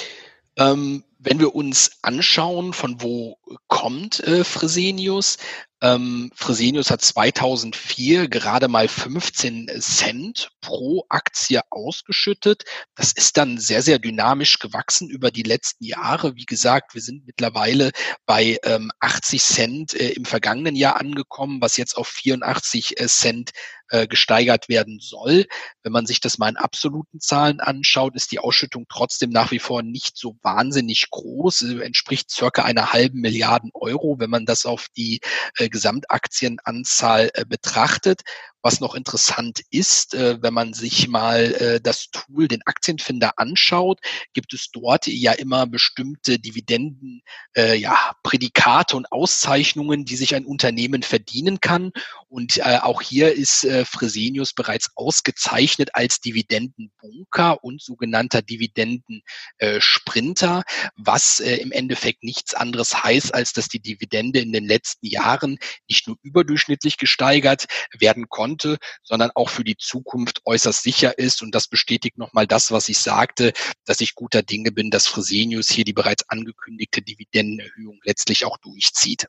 Ähm, 0.56 1.02
wenn 1.26 1.40
wir 1.40 1.56
uns 1.56 1.90
anschauen, 2.02 2.72
von 2.72 3.02
wo 3.02 3.36
kommt 3.66 4.20
äh, 4.20 4.44
Fresenius, 4.44 5.38
ähm, 5.82 6.30
Fresenius 6.34 6.90
hat 6.90 7.02
2004 7.02 8.28
gerade 8.28 8.68
mal 8.68 8.88
15 8.88 9.68
Cent 9.80 10.50
pro 10.62 11.04
Aktie 11.10 11.60
ausgeschüttet. 11.68 12.64
Das 12.94 13.12
ist 13.12 13.36
dann 13.36 13.58
sehr, 13.58 13.82
sehr 13.82 13.98
dynamisch 13.98 14.58
gewachsen 14.58 15.10
über 15.10 15.30
die 15.30 15.42
letzten 15.42 15.84
Jahre. 15.84 16.34
Wie 16.36 16.46
gesagt, 16.46 16.94
wir 16.94 17.02
sind 17.02 17.26
mittlerweile 17.26 17.90
bei 18.24 18.58
ähm, 18.62 18.90
80 19.00 19.42
Cent 19.42 19.94
äh, 19.94 20.10
im 20.10 20.24
vergangenen 20.24 20.76
Jahr 20.76 20.98
angekommen, 20.98 21.60
was 21.60 21.76
jetzt 21.76 21.96
auf 21.98 22.08
84 22.08 22.98
äh, 22.98 23.06
Cent 23.08 23.50
äh, 23.90 24.06
gesteigert 24.06 24.68
werden 24.68 24.98
soll. 25.00 25.46
Wenn 25.82 25.92
man 25.92 26.06
sich 26.06 26.20
das 26.20 26.38
mal 26.38 26.48
in 26.48 26.56
absoluten 26.56 27.20
Zahlen 27.20 27.60
anschaut, 27.60 28.14
ist 28.16 28.32
die 28.32 28.38
Ausschüttung 28.38 28.86
trotzdem 28.88 29.30
nach 29.30 29.50
wie 29.50 29.58
vor 29.58 29.82
nicht 29.82 30.16
so 30.16 30.36
wahnsinnig 30.42 31.08
groß, 31.10 31.62
äh, 31.62 31.80
entspricht 31.82 32.30
circa 32.30 32.64
einer 32.64 32.92
halben 32.92 33.20
Milliarden 33.20 33.70
Euro, 33.74 34.18
wenn 34.18 34.30
man 34.30 34.46
das 34.46 34.66
auf 34.66 34.86
die 34.96 35.20
äh, 35.56 35.68
Gesamtaktienanzahl 35.68 37.30
äh, 37.34 37.44
betrachtet. 37.44 38.22
Was 38.66 38.80
noch 38.80 38.96
interessant 38.96 39.60
ist, 39.70 40.14
äh, 40.14 40.42
wenn 40.42 40.52
man 40.52 40.74
sich 40.74 41.06
mal 41.06 41.54
äh, 41.54 41.80
das 41.80 42.08
Tool, 42.10 42.48
den 42.48 42.62
Aktienfinder 42.64 43.34
anschaut, 43.36 44.00
gibt 44.32 44.52
es 44.54 44.72
dort 44.72 45.06
ja 45.06 45.30
immer 45.30 45.68
bestimmte 45.68 46.40
Dividenden, 46.40 47.22
äh, 47.56 47.76
ja, 47.76 48.16
Prädikate 48.24 48.96
und 48.96 49.12
Auszeichnungen, 49.12 50.04
die 50.04 50.16
sich 50.16 50.34
ein 50.34 50.44
Unternehmen 50.44 51.04
verdienen 51.04 51.60
kann. 51.60 51.92
Und 52.28 52.58
äh, 52.58 52.80
auch 52.82 53.02
hier 53.02 53.32
ist 53.32 53.64
äh, 53.64 53.84
Fresenius 53.84 54.52
bereits 54.52 54.90
ausgezeichnet 54.96 55.90
als 55.92 56.20
Dividendenbunker 56.20 57.62
und 57.62 57.80
sogenannter 57.80 58.42
Dividendensprinter, 58.42 60.64
äh, 60.66 60.88
was 60.96 61.38
äh, 61.38 61.58
im 61.58 61.70
Endeffekt 61.70 62.24
nichts 62.24 62.52
anderes 62.52 63.04
heißt, 63.04 63.32
als 63.32 63.52
dass 63.52 63.68
die 63.68 63.78
Dividende 63.78 64.40
in 64.40 64.52
den 64.52 64.66
letzten 64.66 65.06
Jahren 65.06 65.60
nicht 65.88 66.08
nur 66.08 66.16
überdurchschnittlich 66.22 66.96
gesteigert 66.96 67.66
werden 67.96 68.28
konnte, 68.28 68.55
sondern 69.02 69.30
auch 69.34 69.48
für 69.50 69.64
die 69.64 69.76
Zukunft 69.76 70.40
äußerst 70.44 70.82
sicher 70.82 71.18
ist. 71.18 71.42
Und 71.42 71.54
das 71.54 71.68
bestätigt 71.68 72.18
nochmal 72.18 72.46
das, 72.46 72.70
was 72.70 72.88
ich 72.88 72.98
sagte, 72.98 73.52
dass 73.84 74.00
ich 74.00 74.14
guter 74.14 74.42
Dinge 74.42 74.72
bin, 74.72 74.90
dass 74.90 75.06
Fresenius 75.06 75.68
hier 75.68 75.84
die 75.84 75.92
bereits 75.92 76.28
angekündigte 76.28 77.02
Dividendenerhöhung 77.02 78.00
letztlich 78.04 78.44
auch 78.44 78.58
durchzieht. 78.58 79.26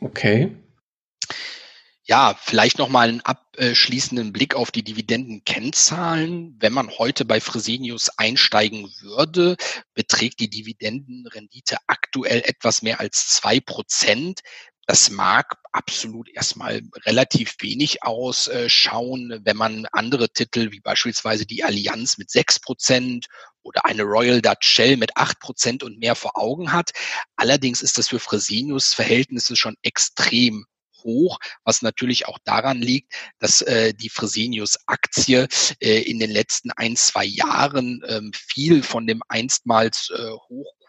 Okay. 0.00 0.56
Ja, 2.06 2.38
vielleicht 2.38 2.76
nochmal 2.76 3.08
einen 3.08 3.22
abschließenden 3.22 4.34
Blick 4.34 4.54
auf 4.54 4.70
die 4.70 4.82
Dividendenkennzahlen. 4.82 6.54
Wenn 6.60 6.74
man 6.74 6.90
heute 6.90 7.24
bei 7.24 7.40
Fresenius 7.40 8.10
einsteigen 8.18 8.92
würde, 9.00 9.56
beträgt 9.94 10.40
die 10.40 10.50
Dividendenrendite 10.50 11.78
aktuell 11.86 12.42
etwas 12.44 12.82
mehr 12.82 13.00
als 13.00 13.28
zwei 13.28 13.58
Prozent. 13.58 14.40
Das 14.86 15.10
mag 15.10 15.56
absolut 15.72 16.28
erstmal 16.28 16.82
relativ 17.06 17.56
wenig 17.60 18.02
ausschauen, 18.02 19.40
wenn 19.44 19.56
man 19.56 19.86
andere 19.92 20.28
Titel 20.28 20.70
wie 20.72 20.80
beispielsweise 20.80 21.46
die 21.46 21.64
Allianz 21.64 22.18
mit 22.18 22.30
sechs 22.30 22.60
Prozent 22.60 23.26
oder 23.62 23.84
eine 23.86 24.02
Royal 24.02 24.42
Dutch 24.42 24.68
Shell 24.68 24.96
mit 24.96 25.16
acht 25.16 25.40
Prozent 25.40 25.82
und 25.82 25.98
mehr 25.98 26.14
vor 26.14 26.36
Augen 26.36 26.72
hat. 26.72 26.90
Allerdings 27.36 27.82
ist 27.82 27.98
das 27.98 28.08
für 28.08 28.20
Fresenius 28.20 28.94
Verhältnisse 28.94 29.56
schon 29.56 29.76
extrem 29.82 30.66
hoch, 31.04 31.38
was 31.64 31.82
natürlich 31.82 32.26
auch 32.26 32.38
daran 32.44 32.80
liegt, 32.80 33.12
dass 33.38 33.60
äh, 33.60 33.94
die 33.94 34.08
Fresenius-Aktie 34.08 35.48
äh, 35.80 36.00
in 36.00 36.18
den 36.18 36.30
letzten 36.30 36.70
ein, 36.72 36.96
zwei 36.96 37.24
Jahren 37.24 38.02
ähm, 38.08 38.32
viel 38.34 38.82
von 38.82 39.06
dem 39.06 39.22
einstmals 39.28 40.10
äh, 40.10 40.30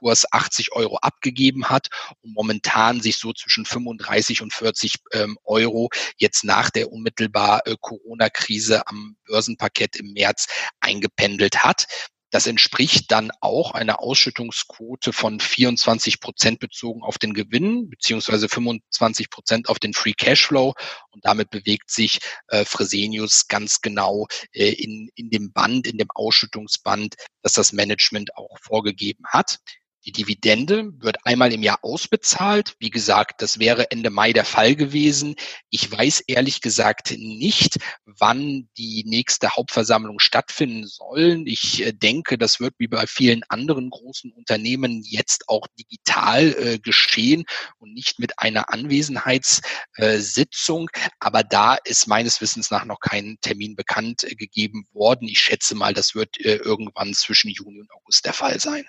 Hochkurs 0.06 0.32
80 0.32 0.72
Euro 0.74 0.98
abgegeben 0.98 1.70
hat 1.70 1.88
und 2.22 2.34
momentan 2.34 3.02
sich 3.02 3.18
so 3.18 3.34
zwischen 3.34 3.66
35 3.66 4.42
und 4.42 4.54
40 4.54 4.96
ähm, 5.14 5.38
Euro 5.44 5.90
jetzt 6.18 6.44
nach 6.44 6.70
der 6.70 6.92
unmittelbar 6.92 7.66
äh, 7.66 7.76
Corona-Krise 7.80 8.88
am 8.88 9.18
Börsenparkett 9.26 9.96
im 9.96 10.14
März 10.14 10.48
eingependelt 10.80 11.64
hat. 11.64 11.88
Das 12.32 12.48
entspricht 12.48 13.12
dann 13.12 13.32
auch 13.40 13.72
einer 13.72 14.02
Ausschüttungsquote 14.02 15.14
von 15.14 15.40
24 15.40 16.20
Prozent 16.20 16.60
bezogen 16.60 17.02
auf 17.02 17.18
den 17.18 17.34
Gewinn 17.34 17.90
beziehungsweise 17.90 18.50
25 18.50 19.30
Prozent 19.30 19.70
auf 19.70 19.80
den 19.80 19.94
Free 19.94 20.14
Cashflow. 20.14 20.74
Und 21.12 21.26
damit 21.26 21.50
bewegt 21.50 21.90
sich 21.90 22.20
äh, 22.48 22.66
Fresenius 22.66 23.48
ganz 23.48 23.80
genau 23.80 24.28
äh, 24.52 24.72
in, 24.72 25.10
in 25.16 25.30
dem 25.30 25.54
Band, 25.54 25.88
in 25.88 25.98
dem 25.98 26.10
Ausschüttungsband, 26.14 27.16
das 27.42 27.54
das 27.54 27.72
Management 27.72 28.36
auch 28.36 28.58
vorgegeben 28.60 29.24
hat. 29.28 29.60
Die 30.06 30.12
Dividende 30.12 30.92
wird 31.02 31.26
einmal 31.26 31.52
im 31.52 31.64
Jahr 31.64 31.80
ausbezahlt. 31.82 32.76
Wie 32.78 32.92
gesagt, 32.92 33.42
das 33.42 33.58
wäre 33.58 33.90
Ende 33.90 34.12
Mai 34.12 34.34
der 34.34 34.46
Fall 34.46 34.76
gewesen. 34.76 35.36
Ich 35.72 35.92
weiß 35.92 36.20
ehrlich 36.28 36.62
gesagt 36.62 37.16
nicht, 37.18 37.80
wann 38.06 38.70
die 38.78 39.04
nächste 39.08 39.56
Hauptversammlung 39.56 40.20
stattfinden 40.20 40.86
soll. 40.86 41.42
Ich 41.46 41.84
äh, 41.84 41.92
denke, 41.92 42.38
das 42.38 42.60
wird 42.60 42.76
wie 42.78 42.88
bei 42.88 43.08
vielen 43.08 43.42
anderen 43.50 43.90
großen 43.90 44.32
Unternehmen 44.32 45.02
jetzt 45.04 45.50
auch 45.50 45.66
digital 45.80 46.54
äh, 46.54 46.78
geschehen 46.78 47.46
und 47.80 47.92
nicht 47.94 48.20
mit 48.20 48.38
einer 48.38 48.72
Anwesenheitssitzung. 48.72 50.92
Aber 51.20 51.42
da 51.42 51.78
ist 51.84 52.08
meines 52.08 52.42
Wissens 52.42 52.70
nach 52.70 52.86
noch 52.86 53.00
kein 53.00 53.40
Termin 53.42 53.76
bekannt 53.76 54.24
äh, 54.24 54.36
gegeben 54.36 54.86
worden. 54.94 55.28
Ich 55.28 55.40
schätze 55.40 55.74
mal, 55.74 55.96
das 55.96 56.14
wird 56.14 56.40
äh, 56.46 56.58
irgendwann 56.58 57.16
zwischen 57.16 57.50
Juni 57.50 57.82
und 57.82 57.92
August 57.92 58.24
der 58.26 58.34
Fall 58.34 58.60
sein. 58.60 58.86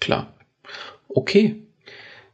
Klar. 0.00 0.32
Okay. 1.08 1.62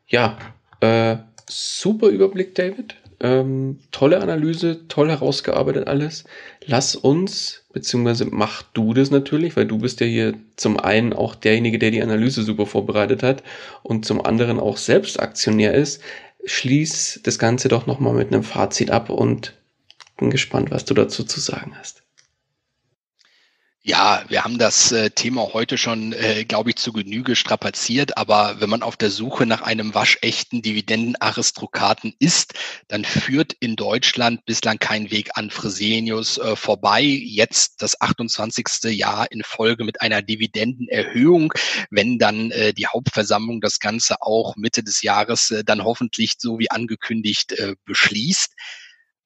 Ja, 0.07 0.39
äh, 0.81 1.17
super 1.49 2.09
Überblick, 2.09 2.55
David. 2.55 2.95
Ähm, 3.19 3.79
tolle 3.93 4.21
Analyse, 4.21 4.89
toll 4.89 5.09
herausgearbeitet 5.09 5.89
alles. 5.89 6.25
Lass 6.67 6.95
uns, 6.95 7.65
beziehungsweise 7.73 8.27
mach 8.27 8.63
du 8.63 8.93
das 8.93 9.11
natürlich, 9.11 9.57
weil 9.57 9.67
du 9.67 9.79
bist 9.79 10.01
ja 10.01 10.07
hier 10.07 10.35
zum 10.57 10.79
einen 10.79 11.15
auch 11.15 11.35
derjenige, 11.35 11.79
der 11.79 11.91
die 11.91 12.03
Analyse 12.03 12.43
super 12.43 12.67
vorbereitet 12.67 13.23
hat 13.23 13.43
und 13.83 14.05
zum 14.05 14.25
anderen 14.25 14.61
auch 14.61 14.77
selbst 14.77 15.19
Aktionär 15.19 15.73
ist. 15.73 16.03
Schließ 16.45 17.21
das 17.25 17.39
Ganze 17.39 17.69
doch 17.69 17.87
nochmal 17.87 18.13
mit 18.15 18.33
einem 18.33 18.43
Fazit 18.43 18.91
ab 18.91 19.09
und 19.09 19.55
bin 20.19 20.31
gespannt, 20.31 20.71
was 20.71 20.85
du 20.85 20.93
dazu 20.93 21.25
zu 21.25 21.41
sagen 21.41 21.73
hast. 21.79 22.06
Ja, 23.89 24.25
wir 24.27 24.43
haben 24.43 24.59
das 24.59 24.91
äh, 24.91 25.11
Thema 25.11 25.53
heute 25.53 25.79
schon, 25.79 26.13
äh, 26.13 26.45
glaube 26.45 26.71
ich, 26.71 26.77
zu 26.77 26.93
Genüge 26.93 27.37
strapaziert. 27.37 28.17
Aber 28.19 28.61
wenn 28.61 28.69
man 28.69 28.83
auf 28.83 28.97
der 28.97 29.13
Suche 29.13 29.47
nach 29.47 29.63
einem 29.63 29.95
waschechten 29.95 30.61
Dividendenaristokraten 30.61 32.13
ist, 32.19 32.55
dann 32.89 33.05
führt 33.05 33.53
in 33.53 33.77
Deutschland 33.77 34.45
bislang 34.45 34.81
kein 34.81 35.13
Weg 35.13 35.31
an 35.35 35.53
Fresenius 35.53 36.37
äh, 36.39 36.57
vorbei. 36.57 37.03
Jetzt 37.03 37.81
das 37.81 38.01
28. 38.01 38.67
Jahr 38.91 39.31
in 39.31 39.45
Folge 39.45 39.85
mit 39.85 40.01
einer 40.01 40.21
Dividendenerhöhung, 40.21 41.53
wenn 41.91 42.19
dann 42.19 42.53
die 42.77 42.87
Hauptversammlung 42.87 43.61
das 43.61 43.79
Ganze 43.79 44.21
auch 44.21 44.57
Mitte 44.57 44.83
des 44.83 45.03
Jahres 45.03 45.55
dann 45.65 45.85
hoffentlich 45.85 46.35
so 46.39 46.59
wie 46.59 46.71
angekündigt 46.71 47.55
beschließt. 47.85 48.53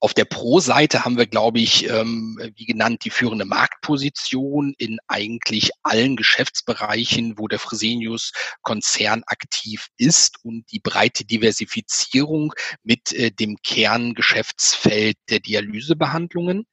Auf 0.02 0.14
der 0.14 0.24
Pro-Seite 0.24 1.04
haben 1.04 1.18
wir, 1.18 1.26
glaube 1.26 1.60
ich, 1.60 1.86
ähm, 1.86 2.38
wie 2.56 2.64
genannt, 2.64 3.04
die 3.04 3.10
führende 3.10 3.44
Marktposition 3.44 4.74
in 4.78 4.98
eigentlich 5.08 5.72
allen 5.82 6.16
Geschäftsbereichen, 6.16 7.36
wo 7.36 7.48
der 7.48 7.58
Fresenius-Konzern 7.58 9.22
aktiv 9.26 9.88
ist 9.98 10.42
und 10.42 10.64
die 10.72 10.80
breite 10.80 11.26
Diversifizierung 11.26 12.54
mit 12.82 13.12
äh, 13.12 13.30
dem 13.30 13.58
Kerngeschäftsfeld 13.62 15.18
der 15.28 15.40
Dialysebehandlungen. 15.40 16.66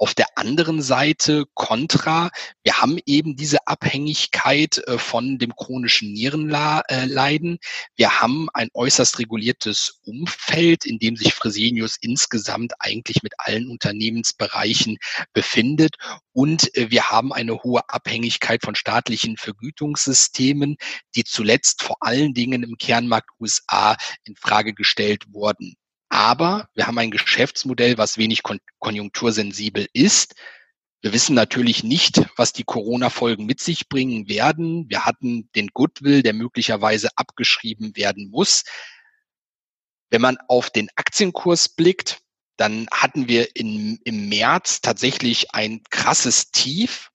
Auf 0.00 0.14
der 0.14 0.38
anderen 0.38 0.80
Seite 0.80 1.46
Contra, 1.54 2.30
wir 2.62 2.80
haben 2.80 2.98
eben 3.04 3.34
diese 3.34 3.66
Abhängigkeit 3.66 4.78
äh, 4.86 4.96
von 4.96 5.38
dem 5.38 5.56
chronischen 5.56 6.12
Nierenleiden. 6.12 7.58
Wir 7.96 8.20
haben 8.20 8.48
ein 8.54 8.68
äußerst 8.74 9.18
reguliertes 9.18 9.98
Umfeld, 10.04 10.86
in 10.86 11.00
dem 11.00 11.16
sich 11.16 11.34
Fresenius 11.34 11.96
insgesamt 12.00 12.74
eigentlich 12.78 13.24
mit 13.24 13.32
allen 13.38 13.68
Unternehmensbereichen 13.68 14.98
befindet. 15.32 15.96
Und 16.32 16.72
äh, 16.76 16.92
wir 16.92 17.10
haben 17.10 17.32
eine 17.32 17.64
hohe 17.64 17.82
Abhängigkeit 17.88 18.62
von 18.62 18.76
staatlichen 18.76 19.36
Vergütungssystemen, 19.36 20.76
die 21.16 21.24
zuletzt 21.24 21.82
vor 21.82 21.96
allen 21.98 22.34
Dingen 22.34 22.62
im 22.62 22.76
Kernmarkt 22.78 23.30
USA 23.40 23.96
in 24.22 24.36
Frage 24.36 24.74
gestellt 24.74 25.24
wurden. 25.32 25.74
Aber 26.08 26.68
wir 26.74 26.86
haben 26.86 26.98
ein 26.98 27.10
Geschäftsmodell, 27.10 27.98
was 27.98 28.18
wenig 28.18 28.42
kon 28.42 28.60
konjunktursensibel 28.78 29.86
ist. 29.92 30.34
Wir 31.00 31.12
wissen 31.12 31.34
natürlich 31.34 31.84
nicht, 31.84 32.22
was 32.36 32.52
die 32.52 32.64
Corona-Folgen 32.64 33.46
mit 33.46 33.60
sich 33.60 33.88
bringen 33.88 34.28
werden. 34.28 34.88
Wir 34.88 35.04
hatten 35.04 35.48
den 35.54 35.68
Goodwill, 35.68 36.22
der 36.22 36.32
möglicherweise 36.32 37.10
abgeschrieben 37.16 37.96
werden 37.96 38.30
muss. 38.30 38.64
Wenn 40.10 40.22
man 40.22 40.38
auf 40.48 40.70
den 40.70 40.88
Aktienkurs 40.96 41.68
blickt, 41.68 42.20
dann 42.56 42.88
hatten 42.90 43.28
wir 43.28 43.54
in, 43.54 44.00
im 44.04 44.28
März 44.28 44.80
tatsächlich 44.80 45.54
ein 45.54 45.82
krasses 45.90 46.50
Tief. 46.50 47.10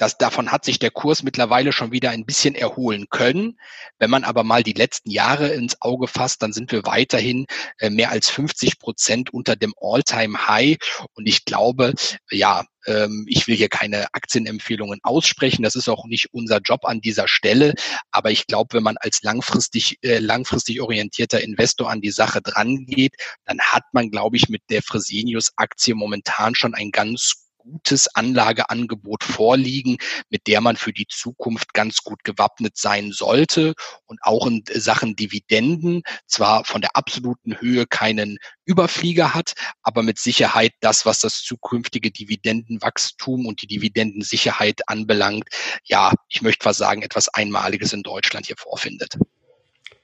Das, 0.00 0.16
davon 0.16 0.50
hat 0.50 0.64
sich 0.64 0.78
der 0.78 0.90
Kurs 0.90 1.22
mittlerweile 1.22 1.72
schon 1.72 1.92
wieder 1.92 2.08
ein 2.08 2.24
bisschen 2.24 2.54
erholen 2.54 3.10
können. 3.10 3.60
Wenn 3.98 4.08
man 4.08 4.24
aber 4.24 4.44
mal 4.44 4.62
die 4.62 4.72
letzten 4.72 5.10
Jahre 5.10 5.48
ins 5.48 5.82
Auge 5.82 6.08
fasst, 6.08 6.40
dann 6.40 6.54
sind 6.54 6.72
wir 6.72 6.86
weiterhin 6.86 7.44
äh, 7.76 7.90
mehr 7.90 8.10
als 8.10 8.30
50 8.30 8.78
Prozent 8.78 9.34
unter 9.34 9.56
dem 9.56 9.74
All-Time-High. 9.78 10.78
Und 11.12 11.28
ich 11.28 11.44
glaube, 11.44 11.92
ja, 12.30 12.64
ähm, 12.86 13.26
ich 13.28 13.46
will 13.46 13.56
hier 13.56 13.68
keine 13.68 14.06
Aktienempfehlungen 14.14 15.00
aussprechen. 15.02 15.64
Das 15.64 15.74
ist 15.74 15.90
auch 15.90 16.06
nicht 16.06 16.32
unser 16.32 16.60
Job 16.60 16.86
an 16.86 17.02
dieser 17.02 17.28
Stelle. 17.28 17.74
Aber 18.10 18.30
ich 18.30 18.46
glaube, 18.46 18.76
wenn 18.76 18.82
man 18.82 18.96
als 18.96 19.20
langfristig, 19.20 19.98
äh, 20.00 20.18
langfristig 20.18 20.80
orientierter 20.80 21.42
Investor 21.42 21.90
an 21.90 22.00
die 22.00 22.10
Sache 22.10 22.40
dran 22.40 22.86
geht, 22.86 23.16
dann 23.44 23.60
hat 23.60 23.84
man, 23.92 24.10
glaube 24.10 24.38
ich, 24.38 24.48
mit 24.48 24.62
der 24.70 24.82
Fresenius-Aktie 24.82 25.94
momentan 25.94 26.54
schon 26.54 26.72
ein 26.72 26.90
ganz 26.90 27.49
gutes 27.70 28.08
Anlageangebot 28.14 29.24
vorliegen, 29.24 29.98
mit 30.28 30.46
der 30.46 30.60
man 30.60 30.76
für 30.76 30.92
die 30.92 31.06
Zukunft 31.08 31.72
ganz 31.74 31.98
gut 32.02 32.24
gewappnet 32.24 32.76
sein 32.76 33.12
sollte 33.12 33.74
und 34.06 34.18
auch 34.22 34.46
in 34.46 34.64
Sachen 34.74 35.16
Dividenden 35.16 36.02
zwar 36.26 36.64
von 36.64 36.80
der 36.80 36.96
absoluten 36.96 37.60
Höhe 37.60 37.86
keinen 37.86 38.38
Überflieger 38.64 39.34
hat, 39.34 39.54
aber 39.82 40.02
mit 40.02 40.18
Sicherheit 40.18 40.72
das, 40.80 41.06
was 41.06 41.20
das 41.20 41.42
zukünftige 41.42 42.10
Dividendenwachstum 42.10 43.46
und 43.46 43.62
die 43.62 43.66
Dividendensicherheit 43.66 44.88
anbelangt, 44.88 45.48
ja, 45.84 46.12
ich 46.28 46.42
möchte 46.42 46.64
fast 46.64 46.78
sagen, 46.78 47.02
etwas 47.02 47.28
Einmaliges 47.28 47.92
in 47.92 48.02
Deutschland 48.02 48.46
hier 48.46 48.56
vorfindet. 48.58 49.16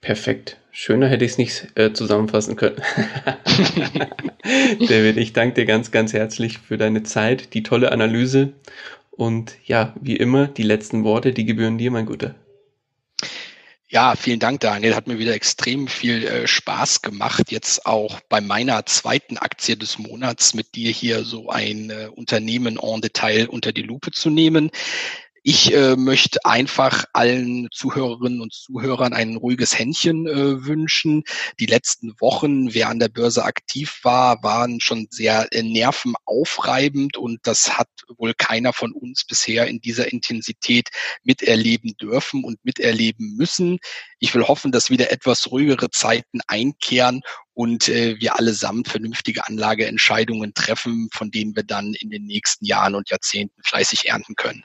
Perfekt. 0.07 0.57
Schöner 0.71 1.09
hätte 1.09 1.25
ich 1.25 1.33
es 1.33 1.39
nicht 1.39 1.67
äh, 1.75 1.93
zusammenfassen 1.93 2.55
können. 2.55 2.77
David, 4.79 5.17
ich 5.17 5.33
danke 5.33 5.55
dir 5.57 5.67
ganz, 5.67 5.91
ganz 5.91 6.13
herzlich 6.13 6.59
für 6.59 6.79
deine 6.79 7.03
Zeit, 7.03 7.55
die 7.55 7.65
tolle 7.65 7.91
Analyse 7.91 8.53
und 9.11 9.57
ja, 9.65 9.97
wie 10.01 10.15
immer, 10.15 10.47
die 10.47 10.63
letzten 10.63 11.03
Worte, 11.03 11.33
die 11.33 11.45
gebühren 11.45 11.77
dir, 11.77 11.91
mein 11.91 12.07
Guter. 12.07 12.37
Ja, 13.89 14.15
vielen 14.15 14.39
Dank, 14.39 14.61
Daniel. 14.61 14.95
Hat 14.95 15.09
mir 15.09 15.19
wieder 15.19 15.35
extrem 15.35 15.89
viel 15.89 16.25
äh, 16.25 16.47
Spaß 16.47 17.03
gemacht, 17.03 17.51
jetzt 17.51 17.85
auch 17.85 18.21
bei 18.29 18.41
meiner 18.41 18.87
zweiten 18.87 19.39
Aktie 19.39 19.77
des 19.77 19.99
Monats 19.99 20.55
mit 20.55 20.77
dir 20.77 20.93
hier 20.93 21.25
so 21.25 21.51
ein 21.51 21.91
äh, 21.91 22.09
Unternehmen 22.15 22.79
en 22.81 23.01
Detail 23.01 23.49
unter 23.49 23.73
die 23.73 23.83
Lupe 23.83 24.13
zu 24.13 24.31
nehmen. 24.31 24.71
Ich 25.49 25.73
äh, 25.73 25.95
möchte 25.95 26.45
einfach 26.45 27.05
allen 27.13 27.69
Zuhörerinnen 27.71 28.41
und 28.41 28.53
Zuhörern 28.53 29.13
ein 29.13 29.37
ruhiges 29.37 29.79
Händchen 29.79 30.27
äh, 30.27 30.67
wünschen. 30.67 31.23
Die 31.61 31.67
letzten 31.67 32.21
Wochen, 32.21 32.75
wer 32.75 32.89
an 32.89 32.99
der 32.99 33.07
Börse 33.07 33.45
aktiv 33.45 34.01
war, 34.03 34.43
waren 34.43 34.81
schon 34.81 35.07
sehr 35.09 35.47
äh, 35.53 35.63
nervenaufreibend 35.63 37.17
und 37.17 37.39
das 37.45 37.79
hat 37.79 37.87
wohl 38.19 38.35
keiner 38.35 38.73
von 38.73 38.91
uns 38.91 39.25
bisher 39.25 39.69
in 39.69 39.81
dieser 39.81 40.13
Intensität 40.13 40.89
miterleben 41.23 41.97
dürfen 41.97 42.43
und 42.43 42.65
miterleben 42.65 43.37
müssen. 43.37 43.79
Ich 44.19 44.35
will 44.35 44.43
hoffen, 44.43 44.73
dass 44.73 44.91
wieder 44.91 45.13
etwas 45.13 45.53
ruhigere 45.53 45.91
Zeiten 45.91 46.41
einkehren 46.49 47.21
und 47.55 47.89
äh, 47.89 48.17
wir 48.19 48.37
allesamt 48.37 48.89
vernünftige 48.89 49.47
Anlageentscheidungen 49.47 50.55
treffen, 50.55 51.09
von 51.13 51.31
denen 51.31 51.55
wir 51.55 51.63
dann 51.63 51.95
in 51.95 52.11
den 52.11 52.25
nächsten 52.25 52.65
Jahren 52.65 52.97
und 52.97 53.11
Jahrzehnten 53.11 53.63
fleißig 53.63 54.09
ernten 54.09 54.35
können. 54.35 54.65